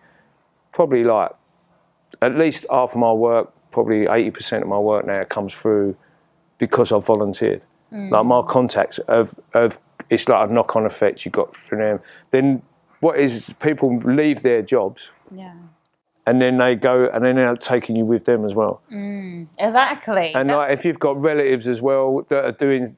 probably 0.71 1.03
like 1.03 1.31
at 2.21 2.35
least 2.35 2.65
half 2.69 2.91
of 2.91 2.97
my 2.97 3.11
work, 3.13 3.53
probably 3.71 4.07
eighty 4.07 4.31
percent 4.31 4.63
of 4.63 4.69
my 4.69 4.79
work 4.79 5.05
now 5.05 5.23
comes 5.23 5.53
through 5.53 5.95
because 6.57 6.91
I've 6.91 7.05
volunteered. 7.05 7.61
Mm. 7.93 8.11
Like 8.11 8.25
my 8.25 8.41
contacts 8.41 8.97
of 9.07 9.35
of 9.53 9.79
it's 10.09 10.27
like 10.27 10.49
a 10.49 10.53
knock 10.53 10.75
on 10.75 10.85
effect 10.85 11.25
you 11.25 11.31
got 11.31 11.55
from 11.55 11.79
them. 11.79 11.99
Then 12.31 12.61
what 12.99 13.17
is 13.17 13.53
people 13.59 13.97
leave 13.99 14.41
their 14.41 14.61
jobs 14.61 15.11
Yeah. 15.31 15.53
And 16.27 16.41
then 16.41 16.57
they 16.57 16.75
go 16.75 17.09
and 17.13 17.23
then 17.23 17.35
they're 17.35 17.55
taking 17.55 17.95
you 17.95 18.05
with 18.05 18.25
them 18.25 18.45
as 18.45 18.53
well. 18.55 18.81
Exactly. 19.57 20.33
And 20.33 20.49
That's- 20.49 20.69
like 20.69 20.71
if 20.73 20.85
you've 20.85 20.99
got 20.99 21.17
relatives 21.17 21.67
as 21.67 21.81
well 21.81 22.21
that 22.29 22.45
are 22.45 22.51
doing, 22.51 22.95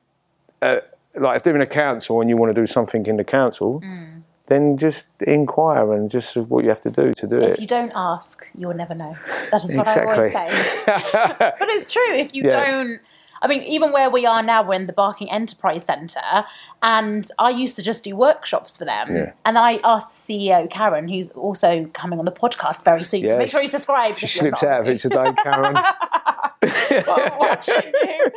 uh, 0.62 0.78
like 1.16 1.38
if 1.38 1.44
they're 1.44 1.56
in 1.56 1.62
a 1.62 1.66
council 1.66 2.22
and 2.22 2.30
you 2.30 2.38
want 2.38 2.54
to 2.56 2.60
do 2.62 2.68
something 2.68 3.06
in 3.06 3.18
the 3.18 3.24
council, 3.24 3.82
Mm. 3.82 4.22
then 4.48 4.78
just 4.78 5.08
inquire 5.24 5.92
and 5.94 6.10
just 6.10 6.38
what 6.38 6.64
you 6.64 6.70
have 6.70 6.82
to 6.82 6.90
do 6.92 7.14
to 7.14 7.28
do 7.28 7.38
if 7.40 7.44
it. 7.44 7.52
If 7.54 7.60
you 7.62 7.68
don't 7.68 7.92
ask, 7.96 8.46
you'll 8.56 8.74
never 8.74 8.96
know. 8.96 9.16
That 9.52 9.64
is 9.64 9.76
what 9.76 9.88
Exactly. 9.88 10.14
I 10.14 10.16
always 10.16 10.34
say. 10.34 11.52
but 11.60 11.70
it's 11.70 11.92
true. 11.92 12.14
If 12.14 12.34
you 12.34 12.44
Yeah. 12.44 12.66
don't, 12.66 13.00
I 13.42 13.48
mean, 13.48 13.64
even 13.64 13.92
where 13.92 14.10
we 14.10 14.26
are 14.26 14.42
now, 14.44 14.64
we're 14.68 14.76
in 14.76 14.88
the 14.88 14.94
Barking 14.94 15.30
Enterprise 15.32 15.86
Centre, 15.86 16.46
and 16.82 17.30
I 17.40 17.50
used 17.50 17.76
to 17.78 17.84
just 17.84 18.04
do 18.04 18.16
workshops 18.16 18.76
for 18.78 18.86
them. 18.86 19.16
Yeah. 19.16 19.32
And 19.46 19.58
I 19.58 19.80
asked 19.84 20.28
the 20.28 20.34
CEO, 20.50 20.70
Karen, 20.70 21.08
who's 21.08 21.30
also 21.30 21.86
coming 21.94 22.20
on 22.20 22.26
the 22.26 22.32
podcast 22.32 22.84
very 22.84 23.04
soon, 23.04 23.22
to 23.24 23.28
Yeah. 23.30 23.38
make 23.38 23.50
sure 23.50 23.62
he's 23.62 23.72
described. 23.72 24.20
She 24.20 24.28
slips 24.28 24.64
out 24.64 24.82
of 24.82 24.88
it 24.90 25.00
today, 25.00 25.34
Karen. 25.44 25.76
while 27.06 27.38
watching 27.40 27.92
you. 28.04 28.32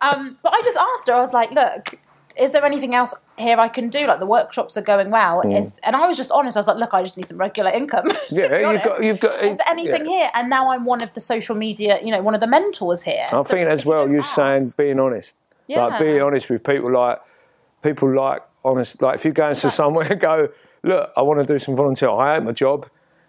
Um, 0.00 0.36
but 0.42 0.52
I 0.54 0.62
just 0.62 0.76
asked 0.76 1.08
her, 1.08 1.14
I 1.14 1.20
was 1.20 1.32
like, 1.32 1.50
look, 1.50 1.98
is 2.36 2.52
there 2.52 2.64
anything 2.64 2.94
else 2.94 3.14
here 3.38 3.58
I 3.58 3.68
can 3.68 3.88
do? 3.90 4.06
Like 4.06 4.18
the 4.18 4.26
workshops 4.26 4.76
are 4.76 4.82
going 4.82 5.10
well. 5.10 5.42
Hmm. 5.42 5.52
Is, 5.52 5.76
and 5.84 5.94
I 5.94 6.06
was 6.08 6.16
just 6.16 6.30
honest. 6.32 6.56
I 6.56 6.60
was 6.60 6.66
like, 6.66 6.78
look, 6.78 6.92
I 6.94 7.02
just 7.02 7.16
need 7.16 7.28
some 7.28 7.38
regular 7.38 7.70
income. 7.70 8.06
Yeah, 8.30 8.72
you've 8.72 8.82
got- 8.82 9.02
you've 9.04 9.20
got- 9.20 9.44
Is 9.44 9.58
there 9.58 9.68
anything 9.68 10.06
yeah. 10.06 10.12
here? 10.12 10.30
And 10.34 10.50
now 10.50 10.70
I'm 10.70 10.84
one 10.84 11.00
of 11.02 11.12
the 11.14 11.20
social 11.20 11.54
media, 11.54 11.98
you 12.02 12.10
know, 12.10 12.20
one 12.22 12.34
of 12.34 12.40
the 12.40 12.46
mentors 12.46 13.02
here. 13.02 13.26
I 13.28 13.30
So 13.30 13.44
think 13.44 13.66
if 13.66 13.68
as 13.68 13.86
well, 13.86 14.08
you're 14.08 14.18
ask- 14.20 14.34
saying 14.34 14.70
being 14.76 14.98
honest. 15.00 15.34
Yeah. 15.68 15.86
Like 15.86 16.00
being 16.00 16.20
honest 16.20 16.50
with 16.50 16.62
people 16.64 16.92
like 16.92 17.20
people 17.82 18.14
like 18.14 18.42
honest 18.64 19.00
like 19.02 19.14
if 19.16 19.24
you 19.24 19.32
go 19.32 19.48
into 19.48 19.70
somewhere 19.70 20.06
and 20.10 20.20
go, 20.20 20.48
look, 20.82 21.10
I 21.16 21.22
want 21.22 21.40
to 21.40 21.46
do 21.46 21.58
some 21.58 21.74
volunteer. 21.76 22.10
I 22.10 22.34
hate 22.34 22.42
my 22.42 22.52
job. 22.52 22.86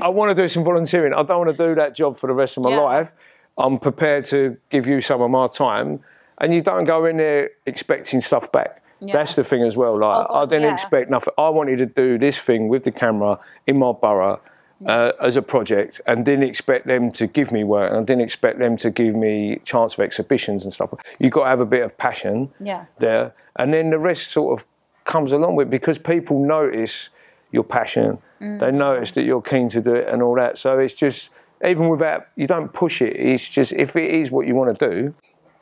I 0.00 0.08
want 0.08 0.34
to 0.34 0.42
do 0.42 0.48
some 0.48 0.64
volunteering. 0.64 1.12
I 1.14 1.22
don't 1.22 1.38
want 1.46 1.56
to 1.56 1.66
do 1.68 1.74
that 1.76 1.94
job 1.94 2.18
for 2.18 2.26
the 2.26 2.34
rest 2.34 2.56
of 2.56 2.62
my 2.64 2.70
Yeah. 2.70 2.80
life. 2.80 3.12
I'm 3.56 3.78
prepared 3.78 4.24
to 4.26 4.56
give 4.70 4.86
you 4.86 5.00
some 5.00 5.20
of 5.22 5.30
my 5.30 5.46
time. 5.46 6.00
And 6.38 6.54
you 6.54 6.62
don't 6.62 6.84
go 6.84 7.04
in 7.04 7.16
there 7.18 7.50
expecting 7.66 8.20
stuff 8.20 8.50
back. 8.52 8.82
Yeah. 9.00 9.12
That's 9.12 9.34
the 9.34 9.44
thing 9.44 9.62
as 9.62 9.76
well. 9.76 9.98
Like 9.98 10.26
Oh, 10.28 10.34
I 10.42 10.46
didn't 10.46 10.62
yeah. 10.62 10.72
expect 10.72 11.10
nothing. 11.10 11.34
I 11.36 11.48
wanted 11.50 11.76
to 11.78 11.86
do 11.86 12.18
this 12.18 12.38
thing 12.38 12.68
with 12.68 12.84
the 12.84 12.92
camera 12.92 13.38
in 13.66 13.78
my 13.78 13.92
borough 13.92 14.40
uh, 14.86 15.12
as 15.22 15.36
a 15.36 15.42
project, 15.42 16.00
and 16.06 16.24
didn't 16.24 16.42
expect 16.44 16.86
them 16.86 17.10
to 17.12 17.26
give 17.26 17.52
me 17.52 17.64
work, 17.64 17.90
and 17.90 18.00
I 18.00 18.02
didn't 18.02 18.22
expect 18.22 18.58
them 18.58 18.76
to 18.78 18.90
give 18.90 19.14
me 19.14 19.60
chance 19.64 19.94
of 19.94 20.00
exhibitions 20.00 20.64
and 20.64 20.74
stuff. 20.74 20.92
You 21.18 21.26
have 21.26 21.32
got 21.32 21.42
to 21.44 21.48
have 21.48 21.60
a 21.60 21.66
bit 21.66 21.82
of 21.82 21.96
passion 21.96 22.50
Yeah. 22.60 22.86
there, 22.98 23.32
and 23.56 23.72
then 23.72 23.90
the 23.90 23.98
rest 23.98 24.30
sort 24.30 24.58
of 24.58 24.66
comes 25.04 25.32
along 25.32 25.56
with 25.56 25.70
because 25.70 25.98
people 25.98 26.38
notice 26.44 27.10
your 27.50 27.64
passion. 27.64 28.18
Mm. 28.40 28.58
They 28.60 28.72
notice 28.72 29.12
that 29.12 29.22
you're 29.22 29.40
keen 29.42 29.68
to 29.70 29.80
do 29.80 29.94
it 29.94 30.08
and 30.08 30.22
all 30.22 30.34
that. 30.36 30.58
So 30.58 30.78
it's 30.78 30.94
just 30.94 31.30
even 31.64 31.88
without 31.88 32.26
you 32.36 32.46
don't 32.46 32.72
push 32.72 33.00
it. 33.00 33.16
It's 33.16 33.48
just 33.48 33.72
if 33.72 33.96
it 33.96 34.10
is 34.10 34.30
what 34.30 34.46
you 34.46 34.54
want 34.54 34.76
to 34.78 34.90
do, 34.90 35.14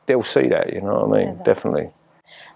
they'll 0.06 0.22
see 0.22 0.48
that. 0.48 0.72
You 0.72 0.80
know 0.80 1.04
what 1.06 1.18
I 1.18 1.20
mean? 1.20 1.28
Exactly. 1.30 1.54
Definitely. 1.54 1.90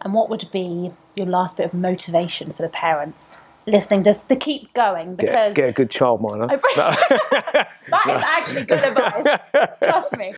And 0.02 0.14
what 0.14 0.28
would 0.30 0.48
be 0.52 0.92
your 1.14 1.26
last 1.26 1.56
bit 1.56 1.66
of 1.66 1.74
motivation 1.74 2.52
for 2.52 2.62
the 2.62 2.68
parents 2.68 3.38
listening 3.66 4.04
just 4.04 4.28
to 4.28 4.36
keep 4.36 4.72
going? 4.74 5.14
Get, 5.16 5.26
Because 5.26 5.54
get 5.54 5.68
a 5.68 5.72
good 5.72 5.90
childminder. 5.90 6.48
that 6.76 8.06
is 8.06 8.22
actually 8.22 8.64
good 8.64 8.78
advice. 8.84 9.38
Trust 9.82 10.16
me. 10.16 10.34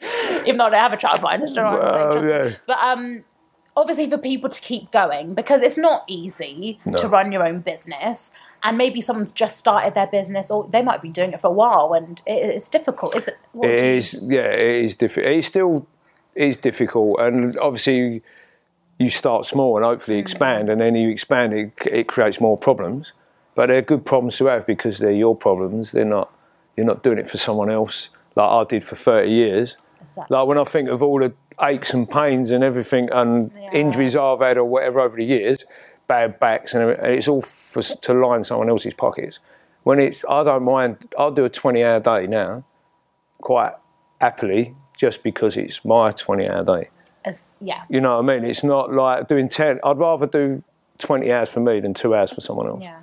Even 0.47 0.59
though 0.59 0.67
I 0.67 0.71
don't 0.71 0.81
have 0.81 0.93
a 0.93 0.97
child 0.97 1.23
mind, 1.23 1.43
I 1.43 1.47
don't 1.47 1.55
know 1.55 1.71
what 1.71 1.85
I'm 1.85 2.23
saying. 2.23 2.29
Yeah. 2.51 2.57
But 2.67 2.79
um, 2.79 3.25
obviously, 3.77 4.09
for 4.11 4.19
people 4.19 4.51
to 4.51 4.61
keep 4.61 4.91
going 4.93 5.35
because 5.35 5.63
it's 5.63 5.79
not 5.79 6.05
easy 6.09 6.81
No. 6.85 6.97
to 6.99 7.09
run 7.09 7.33
your 7.33 7.47
own 7.47 7.61
business. 7.61 8.31
And 8.65 8.77
maybe 8.77 9.01
someone's 9.01 9.31
just 9.31 9.57
started 9.57 9.95
their 9.95 10.09
business, 10.09 10.51
or 10.51 10.67
they 10.69 10.83
might 10.83 11.01
be 11.01 11.11
doing 11.11 11.33
it 11.33 11.41
for 11.41 11.47
a 11.47 11.53
while, 11.53 11.93
and 11.95 12.21
it, 12.27 12.33
it's 12.57 12.69
difficult. 12.69 13.15
Is 13.15 13.29
it? 13.29 13.39
what 13.53 13.71
It 13.71 13.77
do 13.77 13.83
you- 13.85 13.93
is, 13.95 14.15
yeah, 14.21 14.41
it 14.51 14.85
is 14.85 14.97
difficult. 14.97 15.33
It's 15.33 15.47
still 15.47 15.87
is 16.39 16.57
difficult, 16.57 17.21
and 17.21 17.59
obviously, 17.59 18.23
you 18.99 19.11
start 19.11 19.45
small 19.45 19.77
and 19.77 19.85
hopefully 19.85 20.17
mm-hmm. 20.17 20.23
expand, 20.23 20.69
and 20.69 20.81
then 20.81 20.95
you 20.95 21.09
expand, 21.09 21.53
it, 21.53 21.73
it 21.87 22.09
creates 22.09 22.41
more 22.41 22.57
problems. 22.57 23.13
But 23.55 23.67
they're 23.67 23.83
good 23.83 24.07
problems 24.07 24.37
to 24.39 24.47
have 24.47 24.67
because 24.67 24.99
they're 24.99 25.11
your 25.11 25.35
problems. 25.37 25.93
They're 25.93 26.05
not, 26.05 26.33
you're 26.77 26.87
not 26.87 27.03
doing 27.03 27.19
it 27.19 27.29
for 27.29 27.39
someone 27.39 27.71
else 27.71 28.09
like 28.37 28.49
I 28.49 28.65
did 28.65 28.85
for 28.85 28.95
30 28.95 29.29
years. 29.31 29.77
Exactly. 30.01 30.37
Like 30.37 30.47
when 30.47 30.59
I 30.59 30.65
think 30.65 30.89
of 30.89 31.03
all 31.03 31.19
the 31.19 31.33
aches 31.61 31.93
and 31.93 32.09
pains 32.09 32.53
and 32.53 32.63
everything 32.63 33.09
and 33.11 33.51
Yeah. 33.55 33.71
injuries 33.73 34.15
I've 34.15 34.41
had 34.41 34.59
or 34.59 34.65
whatever 34.65 35.01
over 35.01 35.17
the 35.17 35.25
years, 35.25 35.65
bad 36.07 36.39
backs 36.39 36.73
and 36.73 36.91
and 36.91 37.15
it's 37.15 37.27
all 37.27 37.43
for, 37.43 37.83
to 37.83 38.15
line 38.15 38.45
someone 38.45 38.69
else's 38.69 38.95
pockets. 38.95 39.41
When 39.83 39.99
it's, 39.99 40.25
I 40.29 40.45
don't 40.45 40.63
mind. 40.63 41.13
I'll 41.19 41.33
do 41.33 41.45
a 41.45 41.49
20 41.49 41.83
hour 41.83 41.99
day 41.99 42.29
now, 42.29 42.63
quite 43.41 43.73
happily, 44.21 44.75
just 44.99 45.23
because 45.23 45.57
it's 45.57 45.85
my 45.85 46.11
20 46.11 46.47
hour 46.49 46.65
day. 46.65 46.91
As- 47.25 47.53
yeah. 47.63 47.83
You 47.89 48.01
know 48.03 48.21
what 48.21 48.31
I 48.31 48.39
mean? 48.39 48.45
It's 48.51 48.65
not 48.65 48.93
like 48.93 49.29
doing 49.29 49.49
10. 49.49 49.81
I'd 49.83 49.99
rather 49.99 50.27
do 50.27 50.63
20 50.99 51.33
hours 51.33 51.49
for 51.49 51.61
me 51.61 51.81
than 51.81 51.95
two 51.95 52.15
hours 52.15 52.33
for 52.33 52.41
someone 52.43 52.67
else. 52.67 52.81
Yeah. 52.83 53.01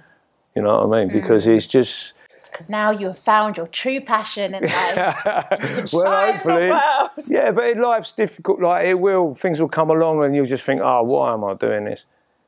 You 0.55 0.62
know 0.62 0.86
what 0.86 0.95
I 0.97 1.05
mean? 1.05 1.13
Because 1.13 1.47
Mm. 1.47 1.55
it's 1.55 1.65
just, 1.67 2.13
Because 2.51 2.69
now 2.69 2.91
you 2.91 3.08
have 3.08 3.17
found 3.17 3.58
your 3.58 3.67
true 3.67 4.01
passion 4.01 4.53
in 4.55 4.63
life. 4.63 4.97
and 4.97 5.62
can 5.89 5.99
well, 5.99 6.31
hopefully. 6.34 6.71
Yeah, 7.27 7.51
but 7.51 7.69
in 7.71 7.81
life's 7.81 8.12
difficult. 8.13 8.60
Like 8.62 8.86
it 8.86 8.95
will, 8.99 9.36
things 9.36 9.60
will 9.60 9.67
come 9.69 9.89
along, 9.89 10.23
and 10.23 10.34
you'll 10.36 10.45
just 10.45 10.65
think, 10.65 10.79
"Oh, 10.81 11.03
why 11.03 11.34
am 11.34 11.43
I 11.43 11.53
doing 11.55 11.84
this?" 11.86 12.05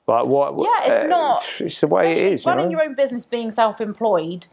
Like 0.08 0.26
what? 0.26 0.54
Yeah, 0.58 0.94
it's 0.94 1.04
uh, 1.04 1.08
not. 1.08 1.46
It's, 1.60 1.82
the 1.82 1.88
way 1.88 2.12
it 2.14 2.18
is. 2.20 2.40
is. 2.42 2.46
You 2.46 2.52
Running 2.52 2.66
know? 2.68 2.72
your 2.72 2.84
own 2.84 2.96
business, 2.96 3.26
being 3.26 3.52
self-employed, 3.52 4.48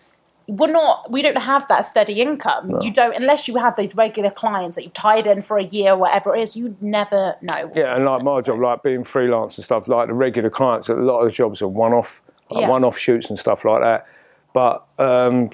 we're 0.47 0.71
not. 0.71 1.11
We 1.11 1.23
don't 1.23 1.37
have 1.37 1.67
that 1.69 1.87
steady 1.87 2.21
income. 2.21 2.79
You 2.83 2.93
don't 2.93 3.15
unless 3.17 3.49
you 3.49 3.57
have 3.57 3.77
those 3.77 3.95
regular 3.95 4.31
clients 4.31 4.77
that 4.77 4.83
you've 4.85 4.93
tied 4.93 5.27
in 5.27 5.43
for 5.43 5.59
a 5.59 5.65
year, 5.65 5.97
whatever 5.97 6.37
it 6.37 6.43
is. 6.43 6.57
You 6.57 6.77
never 6.81 7.37
know. 7.41 7.71
Yeah, 7.75 7.97
and 7.97 8.05
like 8.05 8.23
my 8.23 8.41
job, 8.43 8.61
like 8.61 8.83
being 8.83 9.05
freelance 9.05 9.57
and 9.57 9.65
stuff, 9.65 9.89
like 9.89 10.09
the 10.09 10.15
regular 10.15 10.51
clients, 10.51 10.89
a 10.89 10.95
lot 10.95 11.21
of 11.21 11.27
the 11.27 11.33
jobs 11.33 11.63
are 11.63 11.69
one-off, 11.69 12.23
like 12.51 12.63
Yeah. 12.63 12.69
one-off 12.69 12.99
shoots 12.99 13.31
and 13.31 13.39
stuff 13.39 13.65
like 13.65 13.81
that. 13.83 14.07
But 14.53 14.85
um, 14.99 15.49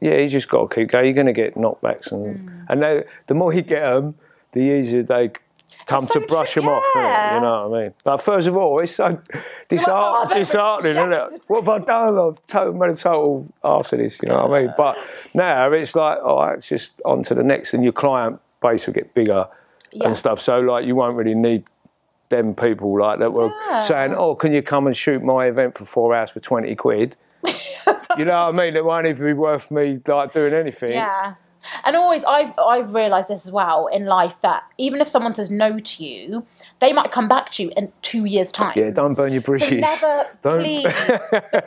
yeah, 0.00 0.16
you 0.16 0.28
just 0.28 0.48
got 0.48 0.70
to 0.70 0.74
keep 0.74 0.88
going. 0.88 1.04
You're 1.04 1.14
going 1.14 1.26
to 1.26 1.32
get 1.32 1.54
knockbacks, 1.54 2.10
and 2.10 2.36
Mm. 2.36 2.66
and 2.68 2.82
they, 2.82 3.04
the 3.26 3.34
more 3.34 3.52
you 3.52 3.62
get 3.62 3.82
them, 3.82 4.14
the 4.52 4.60
easier 4.60 5.02
they 5.02 5.32
come 5.86 6.06
to 6.06 6.20
brush 6.20 6.54
them 6.54 6.68
off. 6.68 6.84
innit? 6.94 7.34
You 7.34 7.40
know 7.40 7.68
what 7.68 7.78
I 7.78 7.82
mean? 7.84 7.94
Like 8.04 8.20
first 8.20 8.48
of 8.48 8.56
all, 8.56 8.78
it's 8.80 8.94
so 8.96 9.20
disheart- 9.68 10.32
disheartening, 10.32 10.96
isn't 10.96 11.12
it? 11.12 11.42
What 11.46 11.64
have 11.64 11.68
I 11.68 11.78
done? 11.84 12.18
I've 12.18 12.46
total, 12.46 12.72
made 12.74 12.90
a 12.90 12.94
total 12.96 13.46
arse 13.62 13.92
of 13.92 13.98
this. 13.98 14.18
You 14.22 14.28
know 14.30 14.46
what 14.46 14.58
I 14.58 14.62
mean? 14.62 14.74
But 14.76 14.98
now 15.34 15.70
it's 15.72 15.94
like, 15.94 16.18
oh, 16.22 16.42
it's 16.44 16.68
just 16.68 16.92
on 17.04 17.22
to 17.24 17.34
the 17.34 17.42
next, 17.42 17.74
and 17.74 17.82
your 17.84 17.92
client 17.92 18.40
base 18.62 18.86
will 18.86 18.94
get 18.94 19.14
bigger 19.14 19.46
Yeah. 19.92 20.06
and 20.06 20.16
stuff. 20.16 20.40
So 20.40 20.60
like, 20.60 20.86
you 20.86 20.94
won't 20.96 21.16
really 21.16 21.34
need 21.34 21.64
them 22.30 22.54
people 22.54 22.98
like 22.98 23.18
that 23.18 23.32
were 23.32 23.52
Yeah. 23.68 23.80
saying, 23.80 24.14
"Oh, 24.14 24.34
can 24.34 24.52
you 24.52 24.62
come 24.62 24.86
and 24.86 24.96
shoot 24.96 25.22
my 25.22 25.46
event 25.46 25.76
for 25.76 25.84
four 25.84 26.14
hours 26.14 26.30
for 26.30 26.40
twenty 26.40 26.74
quid?" 26.74 27.16
you 28.16 28.24
know 28.24 28.46
what 28.46 28.54
I 28.54 28.64
mean? 28.64 28.74
It 28.76 28.84
won't 28.84 29.06
even 29.06 29.26
be 29.26 29.34
worth 29.34 29.70
me 29.70 30.00
like 30.06 30.32
doing 30.32 30.54
anything. 30.54 30.92
Yeah. 30.92 31.34
And 31.84 31.96
always, 31.96 32.24
I've, 32.24 32.52
I've 32.58 32.92
realised 32.94 33.28
this 33.28 33.46
as 33.46 33.52
well 33.52 33.86
in 33.86 34.06
life 34.06 34.34
that 34.42 34.64
even 34.78 35.00
if 35.00 35.08
someone 35.08 35.34
says 35.34 35.50
no 35.50 35.78
to 35.78 36.04
you, 36.04 36.46
they 36.80 36.92
might 36.92 37.12
come 37.12 37.28
back 37.28 37.52
to 37.52 37.62
you 37.64 37.72
in 37.76 37.92
two 38.02 38.24
years' 38.24 38.52
time. 38.52 38.74
Yeah, 38.76 38.90
don't 38.90 39.14
burn 39.14 39.32
your 39.32 39.42
So 39.42 39.46
bridges. 39.46 39.80
never, 39.80 40.26
Don't- 40.42 40.60
please, 40.60 40.92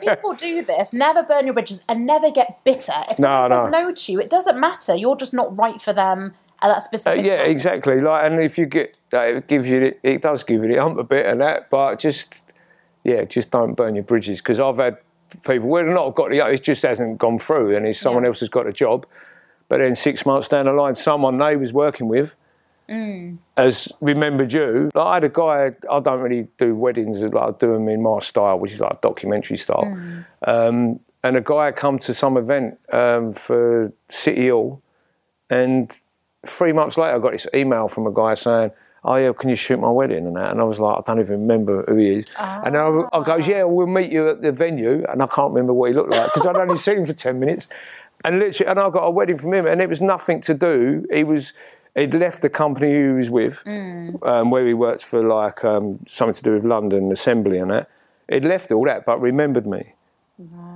people 0.00 0.32
do 0.34 0.62
this. 0.62 0.92
Never 0.92 1.22
burn 1.22 1.44
your 1.46 1.54
bridges 1.54 1.82
and 1.88 2.06
never 2.06 2.30
get 2.30 2.62
bitter. 2.64 2.92
If 3.10 3.18
someone 3.18 3.50
No, 3.50 3.56
says 3.64 3.70
no. 3.72 3.80
no 3.88 3.94
to 3.94 4.12
you, 4.12 4.20
it 4.20 4.30
doesn't 4.30 4.58
matter. 4.58 4.94
You're 4.94 5.16
just 5.16 5.34
not 5.34 5.56
right 5.58 5.80
for 5.80 5.92
them 5.92 6.34
at 6.62 6.68
that 6.68 6.76
Uh, 6.78 6.80
specific 6.80 7.24
yeah, 7.24 7.36
time. 7.36 7.50
exactly. 7.50 8.00
Like, 8.00 8.30
and 8.30 8.40
if 8.40 8.58
you 8.58 8.66
get, 8.66 8.94
uh, 9.12 9.20
it 9.20 9.46
gives 9.48 9.68
you, 9.70 9.94
it 10.02 10.22
does 10.22 10.42
give 10.44 10.62
you 10.62 10.68
the 10.68 10.80
hump 10.80 10.98
a 10.98 11.04
bit 11.04 11.26
and 11.26 11.40
that, 11.40 11.70
but 11.70 11.98
just, 11.98 12.44
yeah, 13.04 13.24
just 13.24 13.50
don't 13.50 13.74
burn 13.74 13.94
your 13.94 14.04
bridges 14.04 14.38
because 14.38 14.60
I've 14.60 14.76
had 14.78 14.98
people 15.46 15.68
where 15.68 15.84
they've 15.84 15.94
not 15.94 16.14
got 16.14 16.30
the, 16.30 16.38
it 16.46 16.62
just 16.62 16.82
hasn't 16.82 17.18
gone 17.18 17.38
through, 17.38 17.76
and 17.76 17.86
it's 17.86 18.00
someone 18.00 18.22
Yeah. 18.24 18.28
else 18.28 18.40
has 18.40 18.48
got 18.48 18.66
a 18.66 18.72
job, 18.72 19.06
but 19.68 19.78
then 19.78 19.94
six 19.94 20.24
months 20.24 20.48
down 20.48 20.66
the 20.66 20.72
line, 20.72 20.94
someone 20.94 21.38
they 21.38 21.56
was 21.56 21.72
working 21.72 22.08
with. 22.08 22.34
Mm. 22.88 23.36
Has 23.56 23.88
remembered 24.00 24.52
you. 24.52 24.90
Like 24.94 25.06
I 25.06 25.14
had 25.14 25.24
a 25.24 25.28
guy. 25.28 25.72
I 25.90 26.00
don't 26.00 26.20
really 26.20 26.48
do 26.56 26.74
weddings. 26.74 27.20
Like 27.20 27.34
I 27.34 27.50
do 27.58 27.74
them 27.74 27.88
in 27.88 28.02
my 28.02 28.20
style, 28.20 28.58
which 28.58 28.72
is 28.72 28.80
like 28.80 29.02
documentary 29.02 29.58
style. 29.58 29.84
Mm. 29.84 30.24
Um, 30.46 31.00
and 31.22 31.36
a 31.36 31.42
guy 31.42 31.66
had 31.66 31.76
come 31.76 31.98
to 31.98 32.14
some 32.14 32.38
event 32.38 32.78
um, 32.90 33.34
for 33.34 33.92
City 34.08 34.48
Hall, 34.48 34.80
and 35.50 35.94
three 36.46 36.72
months 36.72 36.96
later, 36.96 37.16
I 37.16 37.18
got 37.18 37.32
this 37.32 37.46
email 37.54 37.88
from 37.88 38.06
a 38.06 38.12
guy 38.12 38.34
saying, 38.34 38.70
"Oh 39.04 39.16
yeah, 39.16 39.32
can 39.32 39.50
you 39.50 39.56
shoot 39.56 39.78
my 39.78 39.90
wedding?" 39.90 40.26
and 40.26 40.36
that. 40.36 40.50
And 40.50 40.60
I 40.60 40.64
was 40.64 40.80
like, 40.80 40.98
I 40.98 41.02
don't 41.06 41.20
even 41.20 41.40
remember 41.42 41.84
who 41.88 41.96
he 41.96 42.08
is. 42.18 42.26
And 42.38 42.76
I, 42.76 43.00
I 43.12 43.22
goes, 43.22 43.46
"Yeah, 43.46 43.64
we'll 43.64 43.86
meet 43.86 44.10
you 44.10 44.28
at 44.28 44.40
the 44.40 44.52
venue." 44.52 45.04
And 45.08 45.22
I 45.22 45.26
can't 45.26 45.52
remember 45.52 45.72
what 45.72 45.90
he 45.90 45.94
looked 45.94 46.10
like 46.10 46.32
because 46.32 46.46
I'd 46.46 46.56
only 46.56 46.78
seen 46.78 46.98
him 46.98 47.06
for 47.06 47.12
ten 47.12 47.38
minutes. 47.38 47.72
And 48.24 48.38
literally, 48.38 48.68
and 48.70 48.80
I 48.80 48.90
got 48.90 49.04
a 49.04 49.10
wedding 49.10 49.38
from 49.38 49.54
him, 49.54 49.66
and 49.66 49.80
it 49.80 49.88
was 49.88 50.00
nothing 50.00 50.40
to 50.42 50.54
do. 50.54 51.06
He 51.12 51.24
was. 51.24 51.52
He'd 51.94 52.14
left 52.14 52.42
the 52.42 52.50
company 52.50 52.92
he 52.92 53.08
was 53.08 53.28
with, 53.30 53.62
um, 53.66 54.50
where 54.50 54.64
he 54.66 54.74
worked 54.74 55.02
for 55.04 55.20
like 55.22 55.64
um, 55.64 55.98
something 56.06 56.34
to 56.34 56.42
do 56.42 56.52
with 56.52 56.64
London 56.64 57.10
Assembly 57.10 57.58
and 57.58 57.70
that. 57.72 57.88
He'd 58.28 58.44
left 58.44 58.70
all 58.70 58.84
that, 58.84 59.04
but 59.04 59.20
remembered 59.20 59.66
me, 59.66 59.94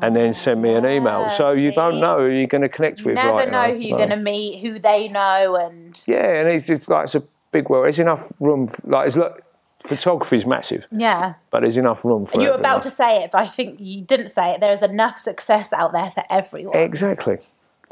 and 0.01 0.17
then 0.17 0.35
sent 0.35 0.61
me 0.61 0.75
an 0.75 0.85
email. 0.87 1.29
So 1.29 1.53
you 1.53 1.71
don't 1.73 2.01
know 2.01 2.19
who 2.21 2.27
you're 2.27 2.47
going 2.49 2.63
to 2.63 2.69
connect 2.69 3.05
with. 3.05 3.17
You 3.19 3.23
never 3.23 3.35
like, 3.37 3.51
know 3.51 3.67
you 3.67 3.75
who 3.75 3.81
you're 3.81 3.91
No. 3.99 4.07
going 4.07 4.11
to 4.11 4.17
meet, 4.17 4.61
who 4.63 4.79
they 4.81 5.09
know, 5.09 5.57
and 5.57 6.03
Yeah, 6.07 6.27
and 6.41 6.49
it's 6.49 6.67
just 6.67 6.89
like 6.89 7.05
it's 7.05 7.15
a 7.15 7.23
big 7.53 7.69
world. 7.69 7.85
There's 7.85 7.99
enough 8.01 8.33
room. 8.41 8.69
f- 8.73 8.81
Like 8.85 9.07
it's 9.09 9.17
like 9.17 9.45
photography's 9.83 10.47
massive, 10.47 10.87
yeah. 10.91 11.35
but 11.51 11.61
there's 11.61 11.77
enough 11.77 12.05
room 12.05 12.25
for. 12.25 12.41
You 12.41 12.49
were 12.49 12.55
about 12.55 12.83
to 12.85 12.91
say 12.91 13.23
it, 13.25 13.31
but 13.33 13.43
I 13.43 13.47
think 13.47 13.79
you 13.81 14.03
didn't 14.03 14.29
say 14.29 14.53
it. 14.53 14.61
There 14.61 14.73
is 14.73 14.83
enough 14.83 15.19
success 15.19 15.73
out 15.73 15.93
there 15.93 16.11
for 16.11 16.25
everyone. 16.31 16.77
exactly. 16.77 17.39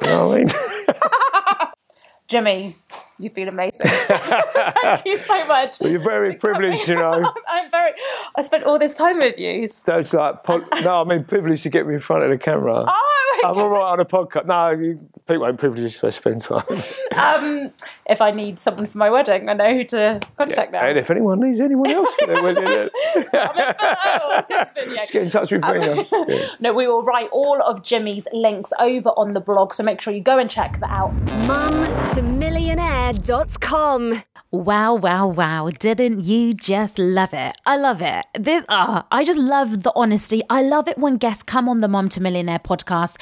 You 0.03 0.09
know 0.09 0.29
what 0.29 0.37
I 0.37 0.39
mean? 0.39 0.49
Jimmy, 2.29 2.77
you've 3.19 3.35
been 3.35 3.49
amazing. 3.49 3.87
Thank 3.89 5.05
you 5.05 5.19
so 5.19 5.47
much. 5.47 5.81
You're 5.81 5.99
very 5.99 6.37
privileged, 6.37 6.87
you 6.87 6.95
know. 6.95 7.33
I'm 7.49 7.71
very. 7.73 7.93
I 8.37 8.43
spent 8.43 8.63
all 8.63 8.79
this 8.79 8.95
time 8.95 9.19
with 9.19 9.37
you. 9.37 9.67
So 9.67 9.99
it's 9.99 10.15
like 10.15 10.47
no, 10.49 11.03
I 11.03 11.05
mean 11.05 11.25
privileged 11.25 11.65
to 11.65 11.71
get 11.71 11.89
me 11.89 11.95
in 11.95 12.01
front 12.01 12.23
of 12.23 12.31
the 12.31 12.39
camera. 12.39 12.85
Oh 12.87 13.43
I'm 13.45 13.59
all 13.59 13.69
right 13.69 13.93
on 13.93 14.01
a 14.01 14.05
podcast. 14.05 14.47
No, 14.47 14.71
you, 14.71 15.10
people 15.27 15.47
ain't 15.47 15.59
privileged 15.59 15.99
to 16.01 16.13
spend 16.13 16.43
time. 16.43 16.65
Um, 17.17 17.71
if 18.09 18.21
I 18.23 18.31
need 18.31 18.57
someone 18.59 18.87
for 18.87 18.97
my 18.97 19.11
wedding, 19.11 19.49
I 19.49 19.53
know 19.53 19.75
who 19.75 19.83
to 19.85 20.21
contact 20.39 20.73
now. 20.73 20.81
and 20.87 20.97
if 20.99 21.11
anyone 21.11 21.41
needs 21.41 21.61
anyone 21.61 21.91
else 21.91 22.15
for 22.15 22.27
their 22.29 22.43
wedding, 22.55 22.65
then 22.65 22.89
Oh, 23.35 24.43
this 24.49 24.73
video. 24.75 25.03
get 25.11 25.23
in 25.25 25.29
touch 25.31 25.51
with 25.53 25.63
me. 25.63 26.07
Yeah. 26.29 26.47
No, 26.61 26.73
we 26.73 26.87
will 26.87 27.03
write 27.03 27.29
all 27.31 27.61
of 27.63 27.83
Jimmy's 27.83 28.27
links 28.33 28.73
over 28.79 29.11
on 29.11 29.35
the 29.35 29.41
blog, 29.41 29.75
so 29.75 29.83
make 29.83 30.01
sure 30.01 30.13
you 30.15 30.23
go 30.23 30.39
and 30.39 30.49
check 30.51 30.79
that 30.81 30.91
out. 30.91 31.15
mumtomillionaire.com. 31.47 34.23
Wow, 34.53 34.97
wow, 34.97 35.29
wow. 35.29 35.71
Didn't 35.71 36.25
you 36.25 36.55
just 36.55 36.99
love 36.99 37.33
it? 37.33 37.55
I 37.65 37.77
love 37.77 38.03
it. 38.03 38.27
This 38.37 38.65
ah, 38.69 39.07
I 39.09 39.23
just 39.23 39.39
love 39.39 39.85
the 39.85 39.93
honesty. 39.95 40.43
I 40.51 40.61
love 40.61 40.89
it 40.89 40.99
when 40.99 41.19
guests 41.19 41.45
come 41.45 41.69
on 41.69 41.83
the 41.83 41.87
Mum 41.87 42.09
to 42.09 42.21
Millionaire 42.21 42.59
podcast 42.59 43.17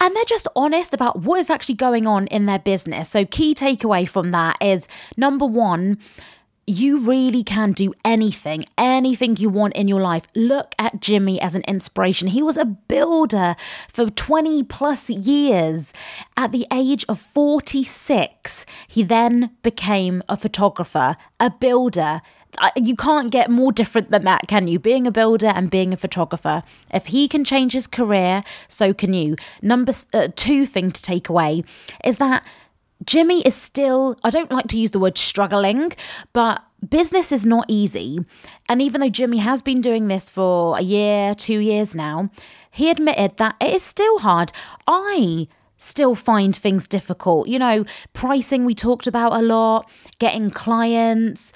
and 0.00 0.16
they're 0.16 0.24
just 0.24 0.48
honest 0.56 0.92
about 0.92 1.20
what 1.20 1.38
is 1.38 1.48
actually 1.48 1.76
going 1.76 2.08
on 2.08 2.26
in 2.26 2.46
their 2.46 2.58
business. 2.58 3.08
So 3.08 3.24
key 3.24 3.54
takeaway 3.54 4.08
from 4.08 4.32
that 4.32 4.56
is 4.60 4.88
number 5.16 5.46
1, 5.46 5.96
you 6.66 6.98
really 6.98 7.44
can 7.44 7.72
do 7.72 7.92
anything, 8.04 8.64
anything 8.78 9.36
you 9.36 9.48
want 9.48 9.74
in 9.74 9.88
your 9.88 10.00
life. 10.00 10.24
Look 10.34 10.74
at 10.78 11.00
Jimmy 11.00 11.40
as 11.40 11.54
an 11.54 11.62
inspiration. 11.62 12.28
He 12.28 12.42
was 12.42 12.56
a 12.56 12.64
builder 12.64 13.56
for 13.88 14.08
20 14.10 14.62
plus 14.64 15.10
years. 15.10 15.92
At 16.36 16.52
the 16.52 16.66
age 16.72 17.04
of 17.08 17.20
46, 17.20 18.66
he 18.88 19.02
then 19.02 19.50
became 19.62 20.22
a 20.28 20.36
photographer, 20.36 21.16
a 21.38 21.50
builder. 21.50 22.22
You 22.76 22.94
can't 22.94 23.30
get 23.30 23.50
more 23.50 23.72
different 23.72 24.10
than 24.10 24.24
that, 24.24 24.46
can 24.46 24.68
you? 24.68 24.78
Being 24.78 25.06
a 25.06 25.10
builder 25.10 25.48
and 25.48 25.70
being 25.70 25.92
a 25.92 25.96
photographer. 25.96 26.62
If 26.92 27.06
he 27.06 27.26
can 27.28 27.44
change 27.44 27.72
his 27.72 27.86
career, 27.86 28.44
so 28.68 28.94
can 28.94 29.12
you. 29.12 29.36
Number 29.60 29.92
uh, 30.12 30.28
two 30.36 30.64
thing 30.64 30.92
to 30.92 31.02
take 31.02 31.28
away 31.28 31.64
is 32.04 32.18
that 32.18 32.46
Jimmy 33.06 33.42
is 33.42 33.54
still, 33.54 34.18
I 34.24 34.30
don't 34.30 34.50
like 34.50 34.68
to 34.68 34.78
use 34.78 34.90
the 34.90 34.98
word 34.98 35.18
struggling, 35.18 35.92
but 36.32 36.62
business 36.88 37.32
is 37.32 37.46
not 37.46 37.64
easy. 37.68 38.18
And 38.68 38.80
even 38.82 39.00
though 39.00 39.08
Jimmy 39.08 39.38
has 39.38 39.62
been 39.62 39.80
doing 39.80 40.08
this 40.08 40.28
for 40.28 40.78
a 40.78 40.82
year, 40.82 41.34
two 41.34 41.58
years 41.58 41.94
now, 41.94 42.30
he 42.70 42.90
admitted 42.90 43.36
that 43.36 43.56
it 43.60 43.74
is 43.74 43.82
still 43.82 44.18
hard. 44.20 44.52
I 44.86 45.48
still 45.76 46.14
find 46.14 46.54
things 46.54 46.86
difficult. 46.86 47.48
You 47.48 47.58
know, 47.58 47.84
pricing 48.12 48.64
we 48.64 48.74
talked 48.74 49.06
about 49.06 49.32
a 49.34 49.42
lot, 49.42 49.90
getting 50.18 50.50
clients. 50.50 51.52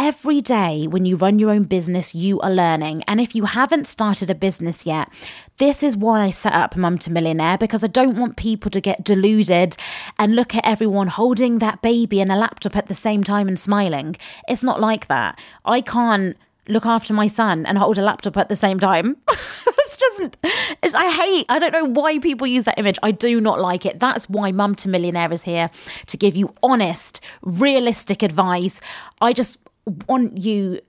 Every 0.00 0.40
day 0.40 0.86
when 0.86 1.04
you 1.04 1.16
run 1.16 1.40
your 1.40 1.50
own 1.50 1.64
business, 1.64 2.14
you 2.14 2.38
are 2.38 2.52
learning. 2.52 3.02
And 3.08 3.20
if 3.20 3.34
you 3.34 3.46
haven't 3.46 3.88
started 3.88 4.30
a 4.30 4.34
business 4.34 4.86
yet, 4.86 5.08
this 5.56 5.82
is 5.82 5.96
why 5.96 6.22
I 6.22 6.30
set 6.30 6.52
up 6.52 6.76
Mum 6.76 6.98
to 6.98 7.10
Millionaire 7.10 7.58
because 7.58 7.82
I 7.82 7.88
don't 7.88 8.16
want 8.16 8.36
people 8.36 8.70
to 8.70 8.80
get 8.80 9.02
deluded 9.02 9.76
and 10.16 10.36
look 10.36 10.54
at 10.54 10.64
everyone 10.64 11.08
holding 11.08 11.58
that 11.58 11.82
baby 11.82 12.20
and 12.20 12.30
a 12.30 12.36
laptop 12.36 12.76
at 12.76 12.86
the 12.86 12.94
same 12.94 13.24
time 13.24 13.48
and 13.48 13.58
smiling. 13.58 14.14
It's 14.48 14.62
not 14.62 14.78
like 14.78 15.08
that. 15.08 15.36
I 15.64 15.80
can't 15.80 16.36
look 16.68 16.86
after 16.86 17.12
my 17.12 17.26
son 17.26 17.66
and 17.66 17.76
hold 17.76 17.98
a 17.98 18.02
laptop 18.02 18.36
at 18.36 18.48
the 18.48 18.54
same 18.54 18.78
time. 18.78 19.16
it's 19.28 19.96
just, 19.96 20.36
it's, 20.80 20.94
I 20.94 21.10
hate, 21.10 21.46
I 21.48 21.58
don't 21.58 21.72
know 21.72 21.84
why 21.84 22.20
people 22.20 22.46
use 22.46 22.66
that 22.66 22.78
image. 22.78 23.00
I 23.02 23.10
do 23.10 23.40
not 23.40 23.58
like 23.58 23.84
it. 23.84 23.98
That's 23.98 24.28
why 24.28 24.52
Mum 24.52 24.76
to 24.76 24.88
Millionaire 24.88 25.32
is 25.32 25.42
here 25.42 25.70
to 26.06 26.16
give 26.16 26.36
you 26.36 26.54
honest, 26.62 27.20
realistic 27.42 28.22
advice. 28.22 28.80
I 29.20 29.32
just 29.32 29.58
want 30.06 30.38
you, 30.38 30.80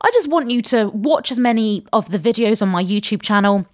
I 0.00 0.10
just 0.12 0.28
want 0.28 0.50
you 0.50 0.62
to 0.62 0.88
watch 0.88 1.30
as 1.30 1.38
many 1.38 1.86
of 1.92 2.10
the 2.10 2.18
videos 2.18 2.62
on 2.62 2.68
my 2.68 2.82
YouTube 2.82 3.22
channel 3.22 3.66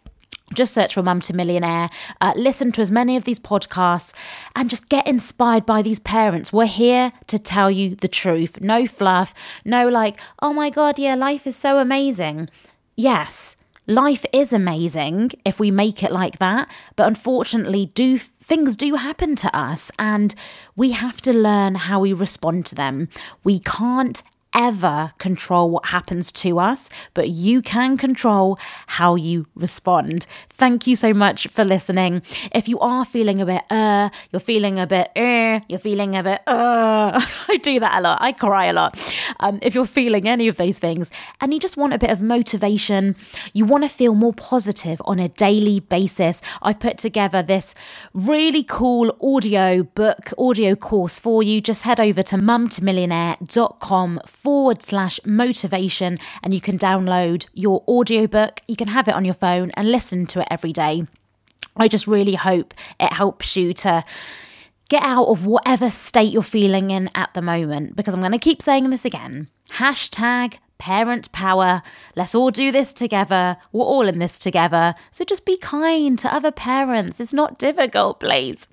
just 0.54 0.74
search 0.74 0.94
for 0.94 1.02
Mum 1.02 1.20
to 1.22 1.32
Millionaire, 1.32 1.88
uh, 2.20 2.32
listen 2.36 2.72
to 2.72 2.80
as 2.80 2.90
many 2.90 3.16
of 3.16 3.24
these 3.24 3.38
podcasts, 3.38 4.12
and 4.54 4.68
just 4.68 4.88
get 4.88 5.06
inspired 5.06 5.64
by 5.64 5.82
these 5.82 5.98
parents. 5.98 6.52
We're 6.52 6.66
here 6.66 7.12
to 7.28 7.38
tell 7.38 7.70
you 7.70 7.96
the 7.96 8.08
truth. 8.08 8.60
No 8.60 8.86
fluff, 8.86 9.32
no 9.64 9.88
like, 9.88 10.20
oh 10.40 10.52
my 10.52 10.70
God, 10.70 10.98
yeah, 10.98 11.14
life 11.14 11.46
is 11.46 11.56
so 11.56 11.78
amazing. 11.78 12.48
Yes, 12.96 13.56
life 13.86 14.24
is 14.32 14.52
amazing 14.52 15.32
if 15.44 15.58
we 15.58 15.70
make 15.70 16.02
it 16.02 16.12
like 16.12 16.38
that, 16.38 16.68
but 16.96 17.06
unfortunately, 17.06 17.86
do 17.86 18.18
things 18.18 18.76
do 18.76 18.94
happen 18.94 19.36
to 19.36 19.56
us 19.56 19.90
and 19.98 20.34
we 20.76 20.92
have 20.92 21.20
to 21.22 21.32
learn 21.32 21.74
how 21.76 22.00
we 22.00 22.12
respond 22.12 22.66
to 22.66 22.74
them. 22.74 23.08
We 23.44 23.58
can't 23.58 24.22
ever 24.54 25.12
control 25.18 25.70
what 25.70 25.86
happens 25.86 26.30
to 26.32 26.58
us, 26.58 26.90
but 27.14 27.28
you 27.30 27.62
can 27.62 27.96
control 27.96 28.58
how 28.86 29.14
you 29.14 29.46
respond. 29.54 30.26
Thank 30.50 30.86
you 30.86 30.96
so 30.96 31.12
much 31.14 31.48
for 31.48 31.64
listening. 31.64 32.22
If 32.52 32.68
you 32.68 32.78
are 32.80 33.04
feeling 33.04 33.40
a 33.40 33.46
bit, 33.46 33.62
uh, 33.70 34.10
you're 34.30 34.40
feeling 34.40 34.78
a 34.78 34.86
bit, 34.86 35.10
uh, 35.16 35.60
you're 35.68 35.78
feeling 35.78 36.14
a 36.16 36.22
bit, 36.22 36.40
uh, 36.46 37.20
I 37.48 37.56
do 37.62 37.80
that 37.80 37.98
a 37.98 38.02
lot. 38.02 38.18
I 38.20 38.32
cry 38.32 38.66
a 38.66 38.72
lot. 38.72 38.98
Um, 39.40 39.58
if 39.62 39.74
you're 39.74 39.86
feeling 39.86 40.28
any 40.28 40.48
of 40.48 40.56
those 40.56 40.78
things 40.78 41.10
and 41.40 41.52
you 41.52 41.60
just 41.60 41.76
want 41.76 41.92
a 41.92 41.98
bit 41.98 42.10
of 42.10 42.20
motivation, 42.20 43.16
you 43.52 43.64
want 43.64 43.84
to 43.84 43.88
feel 43.88 44.14
more 44.14 44.32
positive 44.32 45.00
on 45.04 45.18
a 45.18 45.28
daily 45.28 45.80
basis, 45.80 46.40
I've 46.60 46.80
put 46.80 46.98
together 46.98 47.42
this 47.42 47.74
really 48.14 48.64
cool 48.64 49.16
audio 49.22 49.82
book, 49.82 50.32
audio 50.38 50.74
course 50.74 51.18
for 51.18 51.42
you. 51.42 51.60
Just 51.60 51.82
head 51.82 52.00
over 52.00 52.22
to 52.22 52.36
mumtomillionaire.com 52.36 54.20
forward 54.42 54.82
slash 54.82 55.20
motivation 55.24 56.18
and 56.42 56.52
you 56.52 56.60
can 56.60 56.76
download 56.76 57.46
your 57.54 57.84
audiobook. 57.86 58.60
You 58.66 58.76
can 58.76 58.88
have 58.88 59.06
it 59.06 59.14
on 59.14 59.24
your 59.24 59.34
phone 59.34 59.70
and 59.74 59.92
listen 59.92 60.26
to 60.26 60.40
it 60.40 60.48
every 60.50 60.72
day. 60.72 61.06
I 61.76 61.88
just 61.88 62.06
really 62.06 62.34
hope 62.34 62.74
it 62.98 63.12
helps 63.12 63.56
you 63.56 63.72
to 63.74 64.04
get 64.88 65.02
out 65.02 65.26
of 65.26 65.46
whatever 65.46 65.90
state 65.90 66.32
you're 66.32 66.42
feeling 66.42 66.90
in 66.90 67.08
at 67.14 67.32
the 67.34 67.40
moment 67.40 67.96
because 67.96 68.14
I'm 68.14 68.20
going 68.20 68.32
to 68.32 68.38
keep 68.38 68.60
saying 68.60 68.90
this 68.90 69.04
again. 69.04 69.48
Hashtag 69.70 70.58
parent 70.82 71.30
power. 71.30 71.80
Let's 72.16 72.34
all 72.34 72.50
do 72.50 72.72
this 72.72 72.92
together. 72.92 73.56
We're 73.70 73.84
all 73.84 74.08
in 74.08 74.18
this 74.18 74.36
together. 74.36 74.96
So 75.12 75.24
just 75.24 75.46
be 75.46 75.56
kind 75.56 76.18
to 76.18 76.34
other 76.34 76.50
parents. 76.50 77.20
It's 77.20 77.32
not 77.32 77.56
difficult, 77.56 78.18
please. 78.18 78.66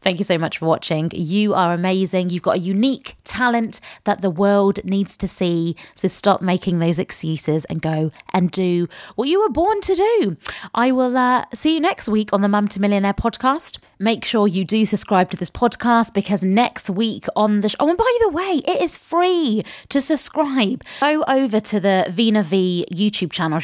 Thank 0.00 0.18
you 0.18 0.24
so 0.24 0.38
much 0.38 0.58
for 0.58 0.66
watching. 0.66 1.12
You 1.14 1.54
are 1.54 1.72
amazing. 1.72 2.30
You've 2.30 2.42
got 2.42 2.56
a 2.56 2.58
unique 2.58 3.14
talent 3.22 3.80
that 4.02 4.22
the 4.22 4.30
world 4.30 4.84
needs 4.84 5.16
to 5.18 5.28
see. 5.28 5.76
So 5.94 6.08
stop 6.08 6.42
making 6.42 6.80
those 6.80 6.98
excuses 6.98 7.64
and 7.66 7.80
go 7.80 8.10
and 8.30 8.50
do 8.50 8.88
what 9.14 9.28
you 9.28 9.40
were 9.40 9.48
born 9.48 9.80
to 9.82 9.94
do. 9.94 10.36
I 10.74 10.90
will 10.90 11.16
uh, 11.16 11.44
see 11.54 11.74
you 11.74 11.80
next 11.80 12.08
week 12.08 12.32
on 12.32 12.42
the 12.42 12.48
Mum 12.48 12.66
to 12.68 12.80
Millionaire 12.80 13.14
podcast. 13.14 13.78
Make 14.00 14.24
sure 14.24 14.48
you 14.48 14.64
do 14.64 14.84
subscribe 14.84 15.30
to 15.30 15.36
this 15.36 15.50
podcast 15.50 16.12
because 16.12 16.42
next 16.42 16.90
week 16.90 17.26
on 17.36 17.60
the 17.60 17.68
show, 17.68 17.76
oh, 17.78 17.88
and 17.90 17.96
by 17.96 18.18
the 18.22 18.30
way, 18.30 18.60
it 18.66 18.82
is 18.82 18.96
free 18.96 19.62
to 19.90 20.00
subscribe. 20.00 20.82
Go 21.00 21.22
over 21.28 21.51
to 21.60 21.80
the 21.80 22.06
Vena 22.10 22.42
V 22.42 22.86
YouTube 22.92 23.32
channel. 23.32 23.58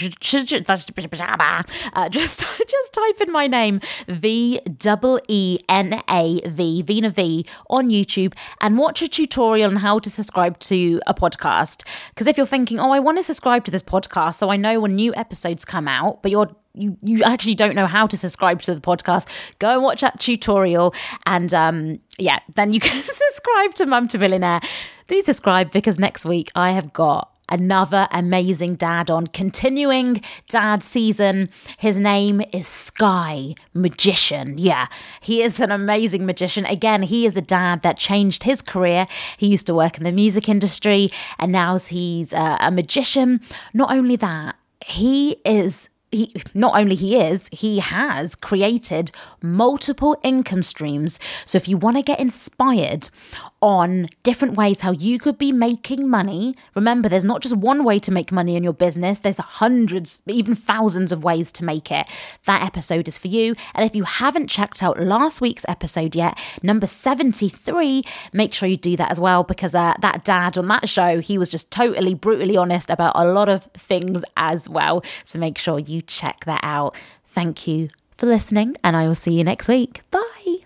Uh, 1.95 2.09
just, 2.09 2.41
just 2.69 2.93
type 2.93 3.21
in 3.21 3.33
my 3.33 3.47
name, 3.47 3.81
V 4.09 4.61
E 5.29 5.59
N 5.69 6.03
A 6.09 6.41
V, 6.47 6.83
Vena 6.83 7.11
V, 7.11 7.47
on 7.71 7.91
YouTube 7.91 8.35
and 8.61 8.79
watch 8.79 9.03
a 9.03 9.09
tutorial 9.09 9.71
on 9.71 9.77
how 9.77 9.99
to 9.99 10.11
subscribe 10.11 10.59
to 10.61 11.01
a 11.07 11.15
podcast. 11.15 11.85
Because 12.11 12.27
if 12.27 12.37
you're 12.37 12.47
thinking, 12.47 12.79
oh, 12.79 12.91
I 12.91 12.99
want 12.99 13.19
to 13.19 13.23
subscribe 13.23 13.65
to 13.65 13.71
this 13.71 13.83
podcast 13.83 14.37
so 14.37 14.51
I 14.51 14.57
know 14.57 14.81
when 14.81 14.97
new 14.97 15.15
episodes 15.15 15.65
come 15.65 15.89
out, 15.89 16.23
but 16.23 16.31
you're 16.31 16.51
you 16.75 16.97
you 17.03 17.23
actually 17.25 17.55
don't 17.55 17.75
know 17.75 17.87
how 17.87 18.07
to 18.07 18.17
subscribe 18.17 18.63
to 18.63 18.75
the 18.75 18.81
podcast, 18.81 19.27
go 19.59 19.71
and 19.71 19.83
watch 19.83 20.01
that 20.01 20.21
tutorial, 20.21 20.95
and 21.27 21.53
um, 21.53 21.99
yeah, 22.19 22.39
then 22.55 22.73
you 22.73 22.81
can 22.81 23.03
subscribe 23.31 23.75
to 23.75 23.87
Mum 23.87 24.09
to 24.09 24.19
Millionaire. 24.19 24.61
Do 25.09 25.21
subscribe 25.23 25.73
because 25.73 25.99
next 25.99 26.25
week 26.25 26.51
I 26.55 26.73
have 26.73 26.93
got 26.93 27.33
another 27.49 28.09
amazing 28.11 28.75
dad 28.77 29.11
on 29.11 29.27
continuing 29.27 30.23
dad 30.49 30.83
season. 30.83 31.51
His 31.79 31.99
name 31.99 32.43
is 32.53 32.67
Sky 32.67 33.55
Magician. 33.75 34.59
Yeah, 34.59 34.87
he 35.21 35.43
is 35.43 35.61
an 35.61 35.71
amazing 35.71 36.27
magician. 36.27 36.65
Again, 36.67 37.03
he 37.03 37.27
is 37.27 37.37
a 37.37 37.43
dad 37.43 37.83
that 37.83 37.99
changed 37.99 38.43
his 38.43 38.63
career. 38.63 39.07
He 39.37 39.49
used 39.49 39.67
to 39.67 39.75
work 39.75 39.99
in 39.99 40.05
the 40.05 40.13
music 40.13 40.49
industry 40.49 41.11
and 41.39 41.53
now 41.53 41.79
he's 41.79 42.33
a, 42.33 42.57
a 42.61 42.71
magician. 42.71 43.41
Not 43.75 43.91
only 43.91 44.17
that, 44.17 44.57
he 44.85 45.37
is 45.45 45.89
he 46.11 46.33
not 46.55 46.79
only 46.79 46.95
he 46.95 47.17
is 47.17 47.49
he 47.53 47.81
has 47.81 48.35
created 48.35 49.11
multiple 49.43 50.17
income 50.23 50.63
streams 50.63 51.19
so 51.45 51.57
if 51.57 51.69
you 51.69 51.77
want 51.77 51.97
to 51.97 52.03
get 52.03 52.19
inspired 52.19 53.09
on 53.61 54.07
different 54.23 54.55
ways 54.55 54.81
how 54.81 54.91
you 54.93 55.19
could 55.19 55.39
be 55.39 55.53
making 55.53 56.09
money 56.09 56.55
remember 56.75 57.09
there's 57.09 57.25
not 57.25 57.41
just 57.41 57.57
one 57.57 57.85
way 57.85 57.99
to 57.99 58.13
make 58.13 58.31
money 58.31 58.57
in 58.57 58.65
your 58.65 58.73
business 58.73 59.19
there's 59.21 59.39
hundreds 59.39 60.23
even 60.27 60.55
thousands 60.55 61.13
of 61.13 61.25
ways 61.25 61.51
to 61.51 61.65
make 61.65 61.91
it 61.91 62.07
that 62.45 62.63
episode 62.63 63.09
is 63.09 63.19
for 63.19 63.29
you 63.29 63.55
and 63.75 63.85
if 63.85 63.95
you 63.95 64.05
haven't 64.05 64.49
checked 64.49 64.83
out 64.83 65.01
last 65.01 65.41
week's 65.41 65.65
episode 65.69 66.15
yet 66.15 66.39
number 66.63 66.87
73 66.87 68.03
make 68.33 68.55
sure 68.55 68.69
you 68.69 68.77
do 68.77 68.97
that 68.97 69.11
as 69.11 69.21
well 69.21 69.43
because 69.43 69.75
uh, 69.75 69.95
that 70.01 70.25
dad 70.25 70.57
on 70.57 70.69
that 70.69 70.89
show 70.89 71.21
he 71.21 71.37
was 71.37 71.51
just 71.51 71.71
totally 71.71 72.15
brutally 72.15 72.57
honest 72.57 72.91
about 72.91 73.13
a 73.15 73.25
lot 73.25 73.49
of 73.49 73.65
things 73.75 74.23
as 74.37 74.69
well 74.69 75.03
so 75.25 75.39
make 75.39 75.59
sure 75.59 75.79
you 75.79 76.03
check 76.03 76.45
that 76.45 76.61
out. 76.63 76.97
Thank 77.27 77.67
you 77.67 77.89
for 78.17 78.27
listening, 78.27 78.77
and 78.83 78.97
I 78.97 79.07
will 79.07 79.15
see 79.15 79.33
you 79.33 79.45
next 79.45 79.69
week. 79.69 80.03
Bye. 80.11 80.59